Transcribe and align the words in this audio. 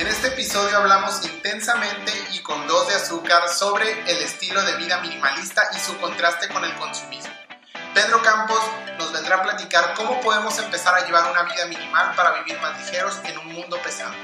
En 0.00 0.06
este 0.06 0.28
episodio 0.28 0.78
hablamos 0.78 1.22
intensamente 1.26 2.10
y 2.32 2.38
con 2.38 2.66
dos 2.66 2.88
de 2.88 2.94
azúcar 2.94 3.46
sobre 3.50 3.92
el 4.10 4.22
estilo 4.22 4.62
de 4.62 4.74
vida 4.78 4.98
minimalista 5.02 5.60
y 5.76 5.78
su 5.78 5.94
contraste 5.98 6.48
con 6.48 6.64
el 6.64 6.74
consumismo. 6.76 7.30
Pedro 7.92 8.22
Campos 8.22 8.62
nos 8.96 9.12
vendrá 9.12 9.36
a 9.36 9.42
platicar 9.42 9.92
cómo 9.92 10.18
podemos 10.22 10.58
empezar 10.58 10.94
a 10.94 11.04
llevar 11.04 11.30
una 11.30 11.42
vida 11.42 11.66
minimal 11.66 12.14
para 12.16 12.32
vivir 12.42 12.58
más 12.62 12.80
ligeros 12.80 13.20
en 13.24 13.36
un 13.40 13.52
mundo 13.52 13.76
pesado. 13.82 14.14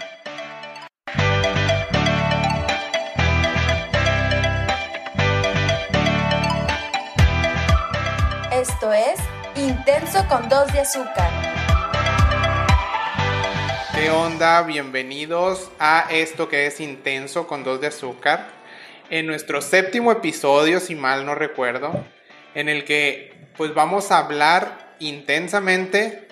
Esto 8.50 8.94
es 8.94 9.20
Intenso 9.56 10.26
con 10.26 10.48
dos 10.48 10.72
de 10.72 10.80
azúcar. 10.80 11.45
¿Qué 13.96 14.10
onda? 14.10 14.60
Bienvenidos 14.60 15.70
a 15.78 16.08
esto 16.10 16.50
que 16.50 16.66
es 16.66 16.80
Intenso 16.80 17.46
con 17.46 17.64
dos 17.64 17.80
de 17.80 17.86
azúcar. 17.86 18.46
En 19.08 19.26
nuestro 19.26 19.62
séptimo 19.62 20.12
episodio, 20.12 20.80
si 20.80 20.94
mal 20.94 21.24
no 21.24 21.34
recuerdo, 21.34 22.04
en 22.54 22.68
el 22.68 22.84
que 22.84 23.34
pues 23.56 23.72
vamos 23.72 24.10
a 24.10 24.18
hablar 24.18 24.94
intensamente, 24.98 26.28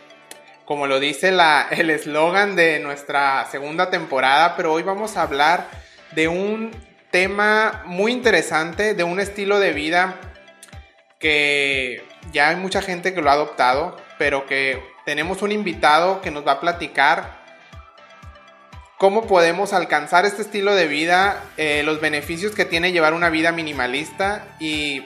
como 0.67 0.87
lo 0.87 1.01
dice 1.01 1.33
la, 1.33 1.67
el 1.71 1.89
eslogan 1.89 2.55
de 2.55 2.81
nuestra 2.81 3.47
segunda 3.51 3.89
temporada, 3.89 4.57
pero 4.59 4.71
hoy 4.71 4.83
vamos 4.83 5.17
a 5.17 5.23
hablar 5.23 5.67
de 6.15 6.29
un 6.29 6.71
tema 7.11 7.83
muy 7.87 8.13
interesante, 8.13 8.93
de 8.93 9.05
un 9.05 9.21
estilo 9.21 9.59
de 9.59 9.73
vida 9.73 10.21
que 11.19 12.07
ya 12.31 12.51
hay 12.51 12.57
mucha 12.57 12.83
gente 12.83 13.15
que 13.15 13.23
lo 13.23 13.31
ha 13.31 13.35
adoptado, 13.35 13.97
pero 14.19 14.45
que 14.45 14.83
tenemos 15.07 15.41
un 15.41 15.51
invitado 15.51 16.21
que 16.21 16.31
nos 16.31 16.47
va 16.47 16.53
a 16.53 16.61
platicar 16.61 17.44
cómo 19.05 19.27
podemos 19.27 19.75
alcanzar 19.75 20.25
este 20.25 20.41
estilo 20.41 20.75
de 20.75 20.87
vida, 20.87 21.45
eh, 21.59 21.83
los 21.85 22.01
beneficios 22.01 22.55
que 22.55 22.65
tiene 22.65 22.91
llevar 22.91 23.13
una 23.13 23.29
vida 23.29 23.53
minimalista 23.53 24.47
y... 24.59 25.05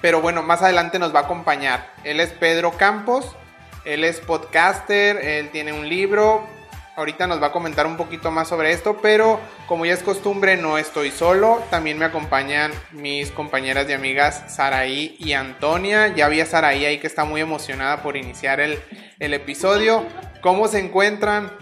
Pero 0.00 0.22
bueno, 0.22 0.42
más 0.42 0.62
adelante 0.62 0.98
nos 0.98 1.14
va 1.14 1.20
a 1.20 1.22
acompañar. 1.24 1.92
Él 2.02 2.18
es 2.18 2.30
Pedro 2.30 2.78
Campos, 2.78 3.36
él 3.84 4.04
es 4.04 4.20
podcaster, 4.20 5.18
él 5.18 5.50
tiene 5.50 5.74
un 5.74 5.86
libro, 5.86 6.48
ahorita 6.96 7.26
nos 7.26 7.42
va 7.42 7.48
a 7.48 7.52
comentar 7.52 7.86
un 7.86 7.98
poquito 7.98 8.30
más 8.30 8.48
sobre 8.48 8.72
esto, 8.72 8.98
pero 9.02 9.38
como 9.66 9.84
ya 9.84 9.92
es 9.92 10.02
costumbre, 10.02 10.56
no 10.56 10.78
estoy 10.78 11.10
solo. 11.10 11.62
También 11.68 11.98
me 11.98 12.06
acompañan 12.06 12.72
mis 12.92 13.30
compañeras 13.32 13.86
y 13.90 13.92
amigas 13.92 14.44
Saraí 14.48 15.14
y 15.18 15.34
Antonia. 15.34 16.08
Ya 16.14 16.28
vi 16.28 16.40
a 16.40 16.46
Saraí 16.46 16.86
ahí 16.86 16.98
que 17.00 17.06
está 17.06 17.26
muy 17.26 17.42
emocionada 17.42 18.02
por 18.02 18.16
iniciar 18.16 18.60
el, 18.60 18.78
el 19.18 19.34
episodio. 19.34 20.06
¿Cómo 20.40 20.68
se 20.68 20.78
encuentran? 20.78 21.52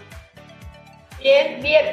Bien, 1.23 1.61
bien, 1.61 1.85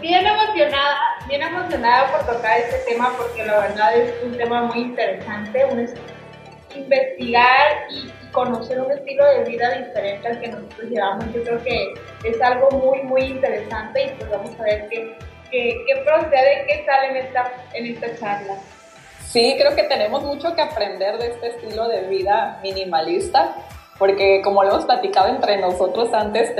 bien 0.00 0.26
emocionada, 0.26 0.98
bien 1.28 1.40
emocionada 1.40 2.10
por 2.10 2.34
tocar 2.34 2.58
este 2.58 2.78
tema 2.78 3.12
porque 3.16 3.44
la 3.44 3.60
verdad 3.60 3.96
es 3.96 4.12
un 4.24 4.36
tema 4.36 4.62
muy 4.62 4.78
interesante, 4.80 5.64
un 5.66 5.86
investigar 6.74 7.86
y 7.90 8.10
conocer 8.32 8.80
un 8.80 8.90
estilo 8.90 9.24
de 9.24 9.44
vida 9.44 9.70
diferente 9.78 10.26
al 10.26 10.40
que 10.40 10.48
nosotros 10.48 10.90
llevamos. 10.90 11.32
Yo 11.32 11.44
creo 11.44 11.62
que 11.62 11.94
es 12.24 12.42
algo 12.42 12.70
muy, 12.72 13.02
muy 13.02 13.22
interesante 13.22 14.04
y 14.04 14.08
pues 14.18 14.28
vamos 14.30 14.58
a 14.58 14.64
ver 14.64 14.88
qué, 14.88 15.16
qué, 15.52 15.84
qué 15.86 15.96
procede, 16.04 16.64
qué 16.66 16.84
sale 16.84 17.10
en 17.10 17.16
esta, 17.18 17.52
en 17.74 17.86
esta 17.86 18.16
charla. 18.18 18.56
Sí, 19.28 19.54
creo 19.60 19.76
que 19.76 19.84
tenemos 19.84 20.24
mucho 20.24 20.56
que 20.56 20.60
aprender 20.60 21.18
de 21.18 21.28
este 21.28 21.50
estilo 21.50 21.86
de 21.86 22.08
vida 22.08 22.58
minimalista, 22.64 23.54
porque 24.02 24.40
como 24.42 24.64
lo 24.64 24.70
hemos 24.70 24.84
platicado 24.84 25.28
entre 25.28 25.58
nosotros 25.58 26.12
antes, 26.12 26.56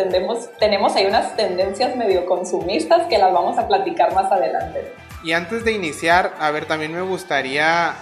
tenemos 0.60 0.94
ahí 0.94 1.06
unas 1.06 1.34
tendencias 1.34 1.96
medio 1.96 2.24
consumistas 2.24 3.08
que 3.08 3.18
las 3.18 3.32
vamos 3.32 3.58
a 3.58 3.66
platicar 3.66 4.14
más 4.14 4.30
adelante. 4.30 4.94
Y 5.24 5.32
antes 5.32 5.64
de 5.64 5.72
iniciar, 5.72 6.36
a 6.38 6.52
ver, 6.52 6.66
también 6.66 6.92
me 6.92 7.00
gustaría 7.00 7.96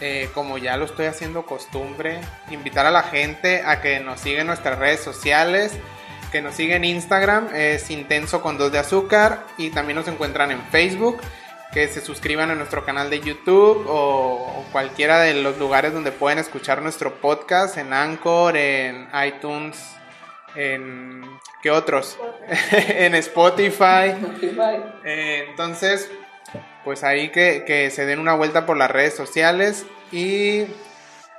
eh, 0.00 0.30
como 0.34 0.56
ya 0.56 0.76
lo 0.76 0.84
estoy 0.84 1.06
haciendo 1.06 1.44
costumbre, 1.44 2.20
invitar 2.48 2.86
a 2.86 2.92
la 2.92 3.02
gente 3.02 3.64
a 3.66 3.80
que 3.80 3.98
nos 3.98 4.20
siga 4.20 4.42
en 4.42 4.46
nuestras 4.46 4.78
redes 4.78 5.00
sociales, 5.00 5.72
que 6.30 6.40
nos 6.40 6.54
siga 6.54 6.76
en 6.76 6.84
Instagram, 6.84 7.48
es 7.52 7.90
Intenso 7.90 8.40
con 8.40 8.56
dos 8.56 8.70
de 8.70 8.78
azúcar, 8.78 9.40
y 9.58 9.70
también 9.70 9.96
nos 9.96 10.06
encuentran 10.06 10.52
en 10.52 10.62
Facebook, 10.66 11.20
que 11.74 11.88
se 11.88 12.00
suscriban 12.00 12.52
a 12.52 12.54
nuestro 12.54 12.84
canal 12.84 13.10
de 13.10 13.18
YouTube 13.18 13.84
o, 13.88 14.60
o 14.60 14.64
cualquiera 14.70 15.18
de 15.18 15.34
los 15.34 15.58
lugares 15.58 15.92
donde 15.92 16.12
pueden 16.12 16.38
escuchar 16.38 16.80
nuestro 16.80 17.20
podcast, 17.20 17.76
en 17.76 17.92
Anchor, 17.92 18.56
en 18.56 19.08
iTunes, 19.26 19.96
en... 20.54 21.24
¿Qué 21.62 21.72
otros? 21.72 22.16
en 22.70 23.16
Spotify. 23.16 24.10
Spotify. 24.10 24.84
Eh, 25.04 25.46
entonces, 25.50 26.08
pues 26.84 27.02
ahí 27.02 27.30
que, 27.30 27.64
que, 27.66 27.90
se 27.90 28.06
den 28.06 28.20
una 28.20 28.34
vuelta 28.34 28.66
por 28.66 28.76
las 28.76 28.90
redes 28.90 29.14
sociales 29.14 29.84
y 30.12 30.66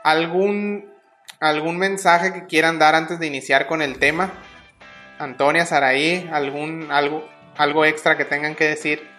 algún, 0.04 0.92
algún 1.40 1.78
mensaje 1.78 2.34
que 2.34 2.46
quieran 2.46 2.78
dar 2.78 2.94
antes 2.96 3.20
de 3.20 3.28
iniciar 3.28 3.68
con 3.68 3.82
el 3.82 4.00
tema. 4.00 4.34
Antonia, 5.18 5.66
Saraí, 5.66 6.30
algún, 6.34 6.92
algo, 6.92 7.26
algo 7.56 7.86
extra 7.86 8.18
que 8.18 8.26
tengan 8.26 8.56
que 8.56 8.66
decir. 8.66 9.15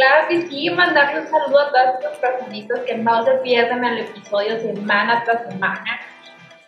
Claro 0.00 0.28
que 0.28 0.48
sí, 0.48 0.70
mandarle 0.70 1.20
un 1.20 1.26
saludo 1.26 1.58
a 1.58 1.68
todas 1.68 1.94
estas 1.96 2.16
personitas 2.16 2.80
que 2.86 2.96
no 2.96 3.22
se 3.22 3.32
pierden 3.42 3.84
el 3.84 3.98
episodio 3.98 4.58
semana 4.58 5.22
tras 5.26 5.46
semana. 5.46 6.00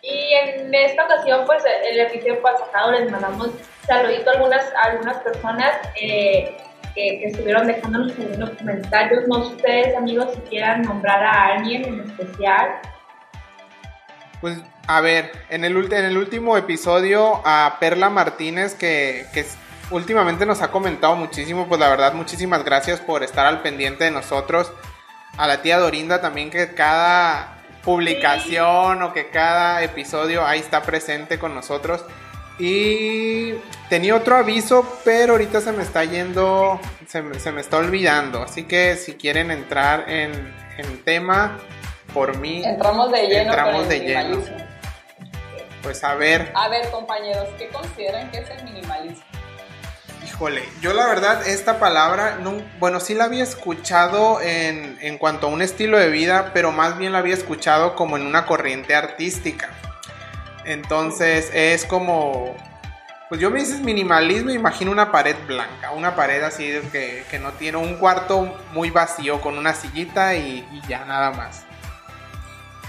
Y 0.03 0.33
en 0.35 0.71
esta 0.71 1.05
ocasión, 1.05 1.43
pues 1.47 1.63
el 1.89 1.99
episodio 1.99 2.39
pasado 2.43 2.91
les 2.91 3.09
mandamos 3.09 3.49
saludito 3.87 4.29
a 4.29 4.33
algunas, 4.33 4.63
a 4.75 4.91
algunas 4.91 5.17
personas. 5.23 5.75
Eh, 5.99 6.55
que, 6.93 7.21
que, 7.21 7.25
estuvieron 7.25 7.65
dejándonos 7.65 8.13
algunos 8.19 8.51
comentarios. 8.51 9.27
No 9.27 9.45
sé 9.45 9.55
ustedes, 9.55 9.97
amigos, 9.97 10.27
si 10.35 10.41
quieran 10.41 10.83
nombrar 10.83 11.23
a 11.23 11.45
alguien 11.55 11.85
en 11.85 12.01
especial. 12.01 12.81
Pues, 14.41 14.59
a 14.85 15.01
ver, 15.01 15.31
en 15.49 15.65
el, 15.65 15.75
en 15.91 16.05
el 16.05 16.17
último 16.19 16.55
episodio 16.55 17.41
a 17.45 17.77
Perla 17.79 18.11
Martínez, 18.11 18.75
que, 18.75 19.25
que 19.33 19.43
últimamente 19.91 20.45
nos 20.45 20.61
ha 20.61 20.71
comentado 20.71 21.15
muchísimo, 21.15 21.67
pues 21.67 21.79
la 21.79 21.89
verdad, 21.89 22.13
muchísimas 22.13 22.63
gracias 22.63 22.99
por 22.99 23.23
estar 23.23 23.45
al 23.45 23.61
pendiente 23.61 24.05
de 24.05 24.11
nosotros. 24.11 24.71
A 25.37 25.47
la 25.47 25.61
tía 25.61 25.79
Dorinda 25.79 26.21
también, 26.21 26.49
que 26.49 26.73
cada 26.73 27.57
publicación 27.83 28.99
sí. 28.99 29.03
o 29.03 29.13
que 29.13 29.29
cada 29.29 29.83
episodio 29.83 30.45
ahí 30.45 30.59
está 30.59 30.83
presente 30.83 31.39
con 31.39 31.55
nosotros. 31.55 32.05
Y 32.59 33.53
tenía 33.89 34.15
otro 34.15 34.35
aviso, 34.35 34.99
pero 35.03 35.33
ahorita 35.33 35.59
se 35.59 35.71
me 35.71 35.81
está 35.81 36.03
yendo, 36.03 36.79
se 37.07 37.23
me, 37.23 37.39
se 37.39 37.51
me 37.51 37.61
está 37.61 37.77
olvidando. 37.77 38.43
Así 38.43 38.65
que 38.65 38.95
si 38.95 39.15
quieren 39.15 39.49
entrar 39.49 40.07
en, 40.07 40.53
en 40.77 41.03
tema, 41.03 41.57
por 42.13 42.37
mí. 42.37 42.63
Entramos 42.63 43.11
de 43.11 43.27
lleno. 43.27 43.51
Entramos 43.51 43.89
de 43.89 43.99
lleno. 43.99 44.41
Pues 45.81 46.03
a 46.03 46.15
ver. 46.15 46.51
A 46.55 46.69
ver, 46.69 46.89
compañeros, 46.91 47.49
¿qué 47.57 47.67
consideran 47.69 48.29
que 48.31 48.37
es 48.37 48.49
el 48.49 48.63
minimalismo? 48.63 49.32
Híjole, 50.33 50.63
yo 50.81 50.93
la 50.93 51.05
verdad 51.05 51.47
esta 51.47 51.79
palabra, 51.79 52.39
no, 52.41 52.63
bueno, 52.79 52.99
sí 52.99 53.13
la 53.13 53.25
había 53.25 53.43
escuchado 53.43 54.41
en, 54.41 54.97
en 54.99 55.19
cuanto 55.19 55.45
a 55.45 55.49
un 55.51 55.61
estilo 55.61 55.99
de 55.99 56.09
vida, 56.09 56.49
pero 56.55 56.71
más 56.71 56.97
bien 56.97 57.11
la 57.11 57.19
había 57.19 57.35
escuchado 57.35 57.95
como 57.95 58.17
en 58.17 58.25
una 58.25 58.47
corriente 58.47 58.95
artística. 58.95 59.69
Entonces 60.65 61.51
es 61.53 61.85
como, 61.85 62.55
pues 63.29 63.39
yo 63.39 63.51
me 63.51 63.59
dices 63.59 63.81
minimalismo, 63.81 64.49
imagino 64.49 64.91
una 64.91 65.11
pared 65.11 65.35
blanca, 65.45 65.91
una 65.91 66.15
pared 66.15 66.41
así 66.41 66.79
que, 66.91 67.23
que 67.29 67.37
no 67.37 67.51
tiene 67.51 67.77
un 67.77 67.97
cuarto 67.97 68.57
muy 68.71 68.89
vacío 68.89 69.39
con 69.39 69.59
una 69.59 69.75
sillita 69.75 70.33
y 70.33 70.65
ya 70.87 71.05
nada 71.05 71.29
más. 71.29 71.63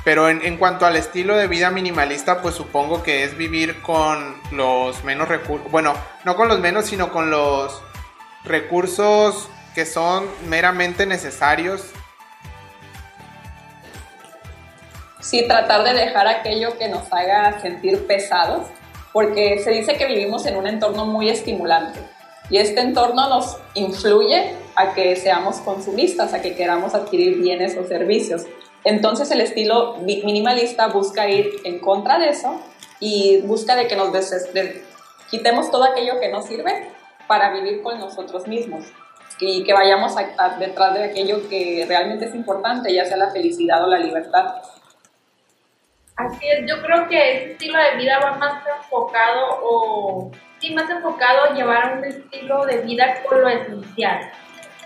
Pero 0.04 0.28
en, 0.28 0.42
en, 0.42 0.58
cuanto 0.58 0.84
al 0.84 0.96
estilo 0.96 1.34
de 1.36 1.46
vida 1.46 1.70
minimalista, 1.70 2.42
pues 2.42 2.54
supongo 2.54 3.02
que 3.02 3.24
es 3.24 3.38
vivir 3.38 3.80
con 3.80 4.36
los 4.52 5.02
menos 5.02 5.28
recursos, 5.28 5.70
bueno, 5.70 5.94
no 6.24 6.36
con 6.36 6.48
los 6.48 6.60
menos, 6.60 6.86
sino 6.86 7.10
con 7.10 7.30
los 7.30 7.82
recursos 8.44 9.48
que 9.74 9.86
son 9.86 10.26
meramente 10.46 11.06
necesarios 11.06 11.90
sí 15.24 15.46
tratar 15.48 15.84
de 15.84 15.94
dejar 15.94 16.28
aquello 16.28 16.76
que 16.78 16.88
nos 16.88 17.10
haga 17.10 17.60
sentir 17.60 18.06
pesados, 18.06 18.66
porque 19.12 19.58
se 19.64 19.70
dice 19.70 19.96
que 19.96 20.06
vivimos 20.06 20.44
en 20.46 20.56
un 20.56 20.66
entorno 20.66 21.06
muy 21.06 21.30
estimulante 21.30 21.98
y 22.50 22.58
este 22.58 22.80
entorno 22.80 23.28
nos 23.28 23.56
influye 23.72 24.54
a 24.76 24.92
que 24.92 25.16
seamos 25.16 25.56
consumistas, 25.56 26.34
a 26.34 26.42
que 26.42 26.54
queramos 26.54 26.94
adquirir 26.94 27.38
bienes 27.38 27.76
o 27.78 27.86
servicios. 27.86 28.42
Entonces 28.84 29.30
el 29.30 29.40
estilo 29.40 29.96
minimalista 29.96 30.88
busca 30.88 31.28
ir 31.28 31.50
en 31.64 31.80
contra 31.80 32.18
de 32.18 32.28
eso 32.28 32.60
y 33.00 33.40
busca 33.42 33.76
de 33.76 33.88
que 33.88 33.96
nos 33.96 34.10
quitemos 35.30 35.70
todo 35.70 35.84
aquello 35.84 36.20
que 36.20 36.28
nos 36.28 36.46
sirve 36.46 36.88
para 37.26 37.52
vivir 37.52 37.82
con 37.82 37.98
nosotros 37.98 38.46
mismos 38.46 38.84
y 39.40 39.64
que 39.64 39.72
vayamos 39.72 40.16
a, 40.16 40.30
a, 40.38 40.56
detrás 40.58 40.94
de 40.94 41.04
aquello 41.04 41.48
que 41.48 41.84
realmente 41.88 42.26
es 42.26 42.34
importante, 42.34 42.94
ya 42.94 43.04
sea 43.04 43.16
la 43.16 43.30
felicidad 43.30 43.82
o 43.82 43.88
la 43.88 43.98
libertad. 43.98 44.56
Así 46.16 46.46
es, 46.46 46.64
yo 46.68 46.80
creo 46.80 47.08
que 47.08 47.36
ese 47.36 47.52
estilo 47.52 47.78
de 47.78 47.96
vida 47.96 48.20
va 48.20 48.36
más 48.36 48.62
enfocado 48.66 49.58
o 49.62 50.30
sí 50.60 50.72
más 50.72 50.88
enfocado 50.88 51.44
a 51.44 51.54
llevar 51.54 51.98
un 51.98 52.04
estilo 52.04 52.64
de 52.66 52.82
vida 52.82 53.22
con 53.28 53.40
lo 53.40 53.48
esencial, 53.48 54.30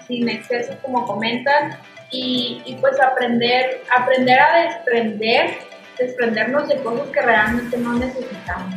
sin 0.06 0.29
exceso 0.29 0.73
como 0.81 1.06
comentan, 1.06 1.79
y, 2.10 2.62
y 2.64 2.75
pues 2.76 3.00
aprender, 3.00 3.82
aprender 3.90 4.38
a 4.40 4.62
desprender, 4.62 5.58
desprendernos 5.99 6.69
de 6.69 6.76
cosas 6.82 7.08
que 7.08 7.20
realmente 7.20 7.76
no 7.78 7.94
necesitamos. 7.94 8.75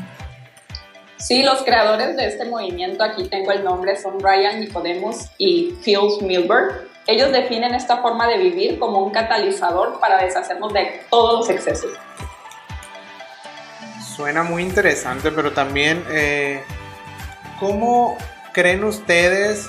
Sí, 1.17 1.43
los 1.43 1.61
creadores 1.61 2.17
de 2.17 2.25
este 2.25 2.45
movimiento, 2.45 3.03
aquí 3.03 3.27
tengo 3.27 3.51
el 3.51 3.63
nombre, 3.63 3.95
son 3.95 4.19
Ryan 4.19 4.59
Nicodemus 4.59 5.29
y 5.37 5.77
Phil 5.83 5.99
Milberg. 6.21 6.87
Ellos 7.05 7.31
definen 7.31 7.75
esta 7.75 7.97
forma 7.97 8.27
de 8.27 8.37
vivir 8.37 8.79
como 8.79 9.03
un 9.03 9.11
catalizador 9.11 9.99
para 9.99 10.23
deshacernos 10.23 10.73
de 10.73 11.01
todos 11.11 11.39
los 11.39 11.49
excesos. 11.49 11.91
Suena 14.15 14.41
muy 14.43 14.63
interesante, 14.63 15.31
pero 15.31 15.51
también, 15.51 16.03
eh, 16.09 16.63
¿cómo 17.59 18.17
creen 18.51 18.83
ustedes 18.83 19.67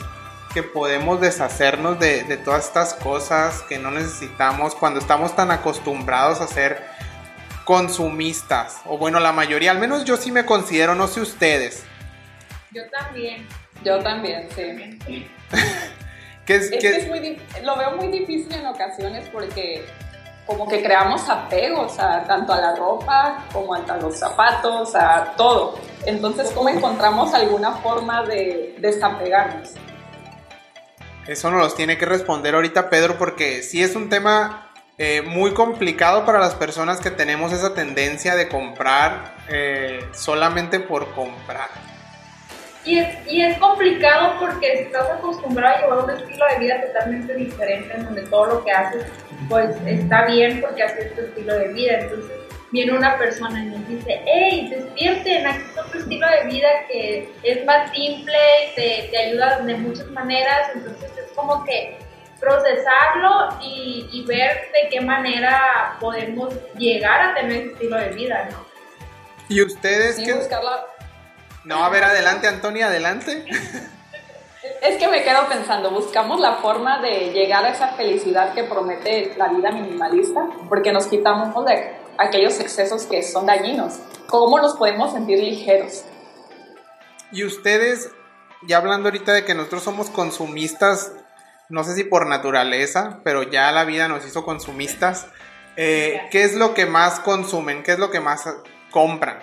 que 0.53 0.63
podemos 0.63 1.21
deshacernos 1.21 1.99
de, 1.99 2.25
de, 2.25 2.37
todas 2.37 2.67
estas 2.67 2.95
cosas 2.95 3.63
que 3.63 3.79
no 3.79 3.91
necesitamos 3.91 4.75
cuando 4.75 5.01
estamos 5.01 5.35
tan 5.35 5.51
acostumbrados 5.51 6.41
a 6.41 6.47
ser 6.47 6.83
consumistas? 7.65 8.79
O 8.87 8.99
bueno, 8.99 9.21
la 9.21 9.33
mayoría, 9.33 9.71
al 9.71 9.79
menos 9.79 10.05
yo 10.05 10.17
sí 10.17 10.31
me 10.33 10.45
considero, 10.45 10.95
no 10.95 11.07
sé 11.07 11.21
ustedes. 11.21 11.85
Yo 12.71 12.83
también. 12.91 13.47
Yo 13.85 13.99
también, 14.03 14.49
sí. 14.55 15.27
¿Qué 16.47 16.57
es, 16.57 16.65
Es 16.65 16.71
qué- 16.71 16.79
que 16.79 16.97
es 16.97 17.09
muy 17.09 17.41
lo 17.63 17.77
veo 17.77 17.93
muy 17.97 18.09
difícil 18.09 18.53
en 18.53 18.67
ocasiones 18.67 19.29
porque 19.33 19.87
como 20.47 20.69
que 20.69 20.83
creamos 20.83 21.29
apegos 21.29 21.99
a, 22.01 22.25
tanto 22.25 22.53
a 22.53 22.61
la 22.61 22.75
ropa 22.75 23.45
como 23.53 23.75
a 23.75 23.79
los 24.01 24.19
zapatos, 24.19 24.95
a 24.97 25.35
todo. 25.37 25.79
Entonces, 26.05 26.51
¿cómo 26.51 26.69
encontramos 26.69 27.33
alguna 27.33 27.73
forma 27.77 28.25
de 28.25 28.75
desapegarnos? 28.79 29.71
Eso 31.27 31.51
nos 31.51 31.61
los 31.61 31.77
tiene 31.77 31.99
que 31.99 32.07
responder 32.07 32.55
ahorita 32.55 32.91
Pedro 32.91 33.17
porque 33.17 33.63
sí 33.63 33.83
es 33.83 33.95
un 33.95 34.09
tema 34.09 34.73
eh, 34.99 35.23
muy 35.23 35.53
complicado 35.53 36.27
para 36.27 36.39
las 36.39 36.55
personas 36.55 37.01
que 37.01 37.11
tenemos 37.11 37.53
esa 37.53 37.75
tendencia 37.75 38.35
de 38.35 38.49
comprar 38.49 39.37
eh, 39.49 40.01
solamente 40.13 40.81
por 40.81 41.13
comprar. 41.15 41.69
Y 42.85 42.99
es, 42.99 43.09
y 43.29 43.43
es 43.43 43.57
complicado 43.59 44.35
porque 44.41 44.83
estás 44.83 45.09
acostumbrado 45.11 45.77
a 45.77 45.81
llevar 45.81 46.05
un 46.05 46.11
estilo 46.11 46.45
de 46.53 46.59
vida 46.59 46.81
totalmente 46.83 47.35
diferente 47.35 47.95
en 47.95 48.05
donde 48.05 48.23
todo 48.23 48.47
lo 48.47 48.65
que 48.65 48.73
haces 48.73 49.05
pues 49.49 49.77
está 49.87 50.27
bien 50.27 50.61
porque 50.61 50.83
así 50.83 50.99
es 51.01 51.15
tu 51.15 51.21
estilo 51.21 51.55
de 51.55 51.69
vida. 51.69 52.01
Entonces 52.01 52.42
viene 52.73 52.93
una 52.93 53.17
persona 53.19 53.63
y 53.63 53.67
nos 53.67 53.87
dice, 53.87 54.23
hey, 54.27 54.69
despierten, 54.75 55.47
aquí 55.47 55.63
está 55.69 55.85
tu 55.85 55.99
estilo 55.99 56.27
de 56.29 56.45
vida 56.51 56.69
que 56.89 57.33
es 57.43 57.65
más 57.65 57.91
simple 57.93 58.35
y 58.67 58.75
te, 58.75 59.09
te 59.11 59.19
ayuda 59.19 59.59
de 59.61 59.75
muchas 59.75 60.07
maneras. 60.09 60.71
Entonces 60.75 61.11
es 61.19 61.33
como 61.37 61.65
que 61.65 61.99
procesarlo 62.41 63.59
y, 63.63 64.09
y 64.11 64.25
ver 64.27 64.71
de 64.73 64.89
qué 64.91 65.01
manera 65.01 65.97
podemos 66.01 66.53
llegar 66.77 67.21
a 67.31 67.35
tener 67.35 67.53
ese 67.53 67.73
estilo 67.73 67.97
de 67.99 68.09
vida, 68.11 68.49
¿no? 68.51 68.65
¿Y 69.49 69.63
ustedes 69.63 70.17
Sí, 70.17 70.25
qué? 70.25 70.33
buscarla. 70.35 70.87
No, 71.65 71.85
a 71.85 71.89
ver, 71.91 72.03
adelante 72.05 72.49
Antonia, 72.49 72.87
adelante. 72.89 73.45
Es 74.81 74.97
que 74.97 75.09
me 75.09 75.23
quedo 75.23 75.49
pensando, 75.49 75.91
buscamos 75.91 76.41
la 76.41 76.55
forma 76.57 77.01
de 77.01 77.33
llegar 77.33 77.65
a 77.65 77.71
esa 77.71 77.89
felicidad 77.89 78.53
que 78.53 78.65
promete 78.65 79.33
la 79.37 79.49
vida 79.49 79.71
minimalista, 79.73 80.41
porque 80.69 80.93
nos 80.93 81.07
quitamos 81.07 81.65
de 81.65 81.95
aquellos 82.19 82.59
excesos 82.61 83.05
que 83.05 83.23
son 83.23 83.47
dañinos. 83.47 83.95
¿Cómo 84.27 84.59
nos 84.61 84.77
podemos 84.77 85.13
sentir 85.13 85.39
ligeros? 85.39 86.05
Y 87.33 87.45
ustedes, 87.45 88.11
ya 88.63 88.79
hablando 88.79 89.09
ahorita 89.09 89.33
de 89.33 89.45
que 89.45 89.55
nosotros 89.55 89.83
somos 89.83 90.11
consumistas, 90.11 91.13
no 91.69 91.85
sé 91.85 91.95
si 91.95 92.05
por 92.05 92.27
naturaleza, 92.27 93.21
pero 93.25 93.43
ya 93.43 93.73
la 93.73 93.85
vida 93.85 94.09
nos 94.09 94.27
hizo 94.27 94.45
consumistas, 94.45 95.27
eh, 95.77 96.21
¿qué 96.31 96.45
es 96.45 96.55
lo 96.55 96.75
que 96.75 96.87
más 96.87 97.21
consumen? 97.21 97.83
¿Qué 97.83 97.93
es 97.93 97.99
lo 97.99 98.11
que 98.11 98.21
más 98.21 98.45
compran? 98.91 99.39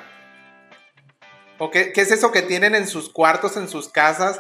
¿O 1.58 1.72
qué, 1.72 1.92
qué 1.92 2.02
es 2.02 2.12
eso 2.12 2.32
que 2.32 2.42
tienen 2.42 2.76
en 2.76 2.88
sus 2.88 3.10
cuartos, 3.10 3.58
en 3.58 3.68
sus 3.68 3.90
casas, 3.90 4.40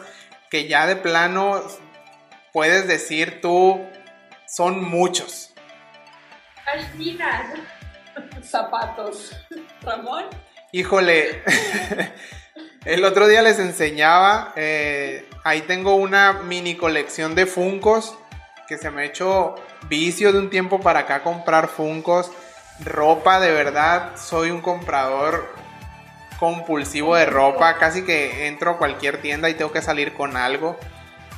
que 0.49 0.67
ya 0.67 0.85
de 0.87 0.95
plano 0.95 1.61
puedes 2.53 2.87
decir 2.87 3.41
tú, 3.41 3.83
son 4.47 4.83
muchos? 4.83 5.53
Ashinas. 6.65 7.78
Zapatos. 8.43 9.35
Ramón. 9.81 10.25
Híjole, 10.71 11.43
el 12.85 13.03
otro 13.05 13.27
día 13.27 13.41
les 13.41 13.59
enseñaba, 13.59 14.53
eh, 14.55 15.27
ahí 15.43 15.61
tengo 15.61 15.95
una 15.95 16.33
mini 16.33 16.75
colección 16.75 17.33
de 17.35 17.45
Funcos 17.45 18.15
que 18.67 18.77
se 18.77 18.91
me 18.91 19.01
ha 19.01 19.05
hecho 19.05 19.55
vicio 19.89 20.31
de 20.31 20.37
un 20.37 20.51
tiempo 20.51 20.79
para 20.79 20.99
acá 20.99 21.23
comprar 21.23 21.69
Funcos, 21.69 22.31
ropa 22.85 23.39
de 23.39 23.51
verdad, 23.51 24.11
soy 24.15 24.51
un 24.51 24.61
comprador 24.61 25.51
compulsivo 26.39 27.15
de 27.15 27.25
ropa, 27.25 27.77
casi 27.79 28.05
que 28.05 28.47
entro 28.47 28.71
a 28.71 28.77
cualquier 28.77 29.21
tienda 29.21 29.49
y 29.49 29.55
tengo 29.55 29.71
que 29.71 29.81
salir 29.81 30.13
con 30.13 30.37
algo. 30.37 30.79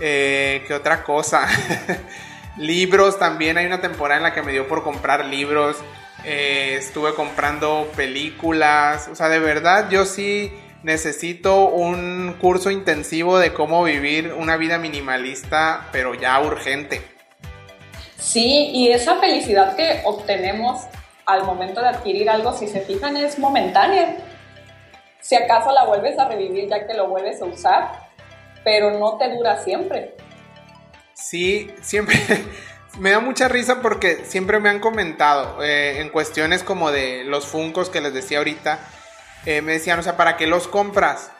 Eh, 0.02 0.64
¿Qué 0.68 0.74
otra 0.74 1.04
cosa? 1.04 1.48
libros 2.58 3.18
también, 3.18 3.58
hay 3.58 3.66
una 3.66 3.80
temporada 3.80 4.18
en 4.18 4.24
la 4.24 4.34
que 4.34 4.42
me 4.42 4.52
dio 4.52 4.68
por 4.68 4.84
comprar 4.84 5.26
libros. 5.26 5.78
Eh, 6.24 6.76
estuve 6.78 7.14
comprando 7.16 7.92
películas. 7.96 9.08
O 9.12 9.16
sea, 9.16 9.30
de 9.30 9.40
verdad 9.40 9.90
yo 9.90 10.06
sí 10.06 10.52
necesito 10.84 11.66
un 11.68 12.38
curso 12.40 12.70
intensivo 12.70 13.38
de 13.40 13.54
cómo 13.54 13.84
vivir 13.84 14.34
una 14.34 14.58
vida 14.58 14.78
minimalista, 14.78 15.88
pero 15.92 16.14
ya 16.16 16.40
urgente. 16.42 17.02
Sí, 18.18 18.70
y 18.74 18.90
esa 18.92 19.20
felicidad 19.20 19.76
que 19.76 20.02
obtenemos 20.06 20.82
al 21.26 21.44
momento 21.44 21.82
de 21.82 21.88
adquirir 21.88 22.30
algo, 22.30 22.54
si 22.54 22.68
se 22.68 22.82
fijan, 22.82 23.18
es 23.18 23.40
momentánea. 23.40 24.18
Si 25.20 25.36
acaso 25.36 25.72
la 25.72 25.86
vuelves 25.86 26.18
a 26.20 26.28
revivir 26.28 26.68
ya 26.70 26.86
que 26.86 26.94
lo 26.94 27.08
vuelves 27.08 27.42
a 27.42 27.46
usar, 27.46 28.10
pero 28.64 29.00
no 29.00 29.18
te 29.18 29.30
dura 29.36 29.64
siempre. 29.64 30.16
Sí, 31.14 31.72
siempre 31.82 32.18
me 33.00 33.12
da 33.12 33.20
mucha 33.20 33.48
risa 33.48 33.82
porque 33.82 34.26
siempre 34.26 34.60
me 34.60 34.70
han 34.70 34.80
comentado 34.80 35.64
eh, 35.64 36.02
en 36.02 36.10
cuestiones 36.10 36.64
como 36.64 36.92
de 36.92 37.24
los 37.24 37.48
funcos 37.48 37.90
que 37.90 38.02
les 38.02 38.14
decía 38.14 38.40
ahorita, 38.40 38.80
eh, 39.46 39.62
me 39.62 39.74
decían, 39.74 40.00
o 40.00 40.04
sea, 40.04 40.18
¿para 40.18 40.38
qué 40.38 40.48
los 40.48 40.68
compras? 40.68 41.32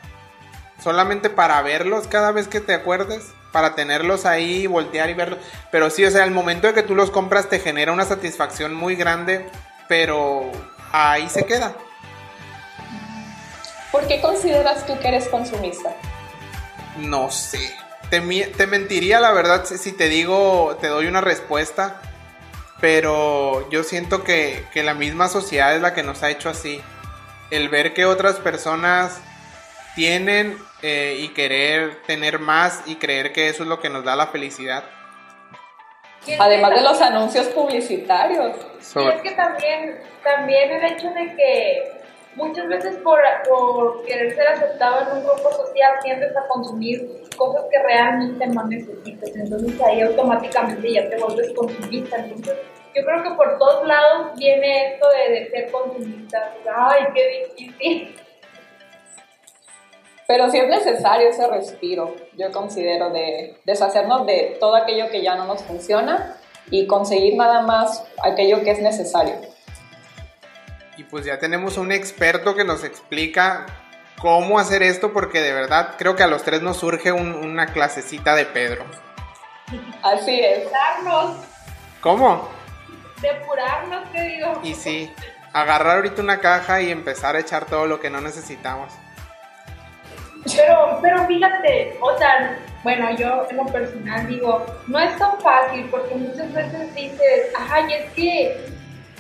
Solamente 0.82 1.30
para 1.30 1.62
verlos 1.62 2.08
cada 2.08 2.32
vez 2.32 2.48
que 2.48 2.62
te 2.62 2.74
acuerdes, 2.74 3.34
para 3.52 3.76
tenerlos 3.76 4.26
ahí, 4.26 4.66
voltear 4.66 5.10
y 5.10 5.14
verlos. 5.14 5.40
Pero 5.72 5.90
sí, 5.90 6.04
o 6.06 6.12
sea, 6.12 6.24
el 6.24 6.32
momento 6.32 6.68
de 6.68 6.74
que 6.74 6.84
tú 6.84 6.96
los 6.96 7.12
compras 7.12 7.50
te 7.50 7.60
genera 7.60 7.92
una 7.92 8.06
satisfacción 8.06 8.74
muy 8.74 8.96
grande, 8.96 9.48
pero 9.88 10.52
ahí 10.92 11.30
se 11.30 11.46
queda. 11.46 11.76
¿Por 13.92 14.08
qué 14.08 14.22
consideras 14.22 14.86
tú 14.88 14.98
que 15.00 15.10
eres 15.10 15.28
consumista? 15.28 15.94
No 16.98 17.30
sé. 17.30 17.81
Te, 18.12 18.68
mentiría 18.68 19.20
la 19.22 19.32
verdad 19.32 19.64
si, 19.66 19.78
si 19.78 19.94
te 19.94 20.10
digo, 20.10 20.78
te 20.82 20.88
doy 20.88 21.08
una 21.08 21.22
respuesta, 21.22 22.02
pero 22.82 23.70
yo 23.72 23.84
siento 23.84 24.24
que, 24.26 24.66
que 24.74 24.84
la 24.84 24.94
misma 24.94 25.30
sociedad 25.30 25.74
es 25.74 25.82
la 25.82 25.94
que 25.94 26.04
nos 26.04 26.22
ha 26.22 26.30
hecho 26.30 26.50
así. 26.50 26.82
El 27.52 27.70
ver 27.70 27.94
que 27.94 28.06
otras 28.06 28.36
personas 28.36 29.22
tienen 29.96 30.58
eh, 30.82 31.18
y 31.20 31.30
querer 31.30 32.02
tener 32.06 32.40
más 32.40 32.82
y 32.86 32.96
creer 32.98 33.32
que 33.32 33.48
eso 33.48 33.64
es 33.64 33.70
lo 33.70 33.80
que 33.80 33.90
nos 33.90 34.04
da 34.04 34.16
la 34.18 34.28
felicidad. 34.28 34.84
Y 36.28 36.34
Además 36.38 36.72
de 36.76 36.82
los 36.82 37.02
anuncios 37.02 37.48
publicitarios. 37.48 38.58
Y 38.80 38.84
Sobre- 38.84 39.16
es 39.16 39.22
que 39.22 39.32
también, 39.32 40.02
también 40.24 40.70
el 40.72 40.92
hecho 40.92 41.10
de 41.12 41.36
que 41.36 42.01
muchas 42.36 42.68
veces 42.68 42.96
por, 42.98 43.20
por 43.48 44.04
querer 44.06 44.34
ser 44.36 44.48
aceptado 44.48 45.02
en 45.02 45.18
un 45.18 45.24
grupo 45.24 45.52
social 45.52 45.94
tiendes 46.04 46.36
a 46.36 46.48
consumir 46.48 47.22
cosas 47.38 47.66
que 47.72 47.80
realmente 47.82 48.48
no 48.48 48.64
necesitas. 48.68 49.36
Entonces 49.36 49.82
ahí 49.82 50.02
automáticamente 50.02 50.94
ya 50.94 51.10
te 51.10 51.18
vuelves 51.18 51.52
consumista. 51.54 52.18
Entonces 52.18 52.58
yo 52.96 53.04
creo 53.04 53.24
que 53.24 53.32
por 53.32 53.58
todos 53.58 53.88
lados 53.88 54.38
viene 54.38 54.94
esto 54.94 55.08
de, 55.10 55.34
de 55.34 55.50
ser 55.50 55.72
consumista. 55.72 56.54
Ay, 56.76 57.04
qué 57.14 57.48
difícil. 57.58 58.16
Pero 60.28 60.50
sí 60.50 60.60
es 60.60 60.70
necesario 60.70 61.28
ese 61.28 61.46
respiro, 61.46 62.16
yo 62.38 62.54
considero, 62.54 63.10
de 63.10 63.58
deshacernos 63.66 64.26
de 64.26 64.56
todo 64.62 64.76
aquello 64.76 65.10
que 65.10 65.22
ya 65.22 65.36
no 65.36 65.46
nos 65.46 65.62
funciona 65.64 66.38
y 66.70 66.88
conseguir 66.88 67.36
nada 67.36 67.64
más 67.64 68.06
aquello 68.24 68.64
que 68.64 68.72
es 68.72 68.80
necesario. 68.80 69.51
Y 71.02 71.04
pues 71.06 71.26
ya 71.26 71.40
tenemos 71.40 71.78
un 71.80 71.92
experto 71.92 72.54
que 72.54 72.64
nos 72.64 72.84
explica 72.84 73.66
cómo 74.20 74.60
hacer 74.60 74.84
esto 74.84 75.12
porque 75.12 75.42
de 75.42 75.52
verdad 75.52 75.96
creo 75.98 76.16
que 76.16 76.22
a 76.22 76.28
los 76.28 76.44
tres 76.44 76.62
nos 76.62 76.78
surge 76.78 77.12
un- 77.12 77.34
una 77.34 77.66
clasecita 77.74 78.36
de 78.36 78.46
Pedro. 78.46 78.86
Así 80.04 80.40
es. 80.40 80.68
¿Cómo? 82.02 82.48
depurarnos, 83.20 84.12
te 84.12 84.22
digo. 84.22 84.60
Y 84.62 84.76
sí, 84.76 85.12
agarrar 85.54 85.96
ahorita 85.96 86.22
una 86.22 86.40
caja 86.40 86.82
y 86.82 86.92
empezar 86.92 87.36
a 87.36 87.40
echar 87.40 87.66
todo 87.66 87.88
lo 87.88 88.00
que 88.00 88.12
no 88.12 88.22
necesitamos. 88.22 88.94
Pero, 90.56 91.00
pero 91.02 91.26
fíjate, 91.26 91.98
o 92.00 92.16
sea, 92.18 92.60
bueno, 92.84 93.10
yo 93.16 93.48
en 93.50 93.58
lo 93.58 93.66
personal 93.66 94.28
digo, 94.28 94.66
no 94.88 95.00
es 95.00 95.18
tan 95.18 95.40
fácil 95.42 95.88
porque 95.90 96.14
muchas 96.14 96.54
veces 96.54 96.94
dices, 96.96 97.48
ay, 97.70 97.92
es 97.94 98.12
que, 98.14 98.72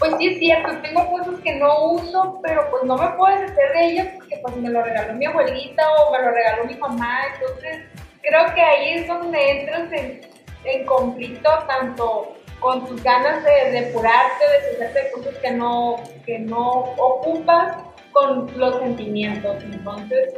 pues 0.01 0.15
sí 0.17 0.27
es 0.29 0.39
cierto, 0.39 0.75
tengo 0.81 1.11
cosas 1.11 1.39
que 1.43 1.53
no 1.57 1.91
uso, 1.91 2.39
pero 2.41 2.67
pues 2.71 2.83
no 2.85 2.97
me 2.97 3.07
puedo 3.09 3.39
deshacer 3.39 3.71
de 3.71 3.85
ellas 3.85 4.07
porque 4.15 4.35
pues 4.41 4.55
me 4.55 4.69
lo 4.71 4.83
regaló 4.83 5.13
mi 5.13 5.27
abuelita 5.27 5.83
o 5.93 6.11
me 6.11 6.23
lo 6.23 6.31
regaló 6.31 6.65
mi 6.65 6.73
mamá, 6.73 7.19
entonces 7.35 7.85
creo 8.23 8.51
que 8.55 8.61
ahí 8.61 8.93
es 8.95 9.07
donde 9.07 9.59
entras 9.59 9.91
en, 9.93 10.21
en 10.63 10.85
conflicto 10.87 11.51
tanto 11.67 12.33
con 12.59 12.87
tus 12.87 13.03
ganas 13.03 13.43
de 13.43 13.79
depurarte, 13.79 14.43
de 14.43 14.71
deshacerte 14.71 15.03
de 15.03 15.11
cosas 15.11 15.35
que 15.37 15.51
no, 15.51 16.03
que 16.25 16.39
no 16.39 16.69
ocupas 16.97 17.77
con 18.11 18.51
los 18.57 18.79
sentimientos. 18.79 19.63
Entonces, 19.63 20.33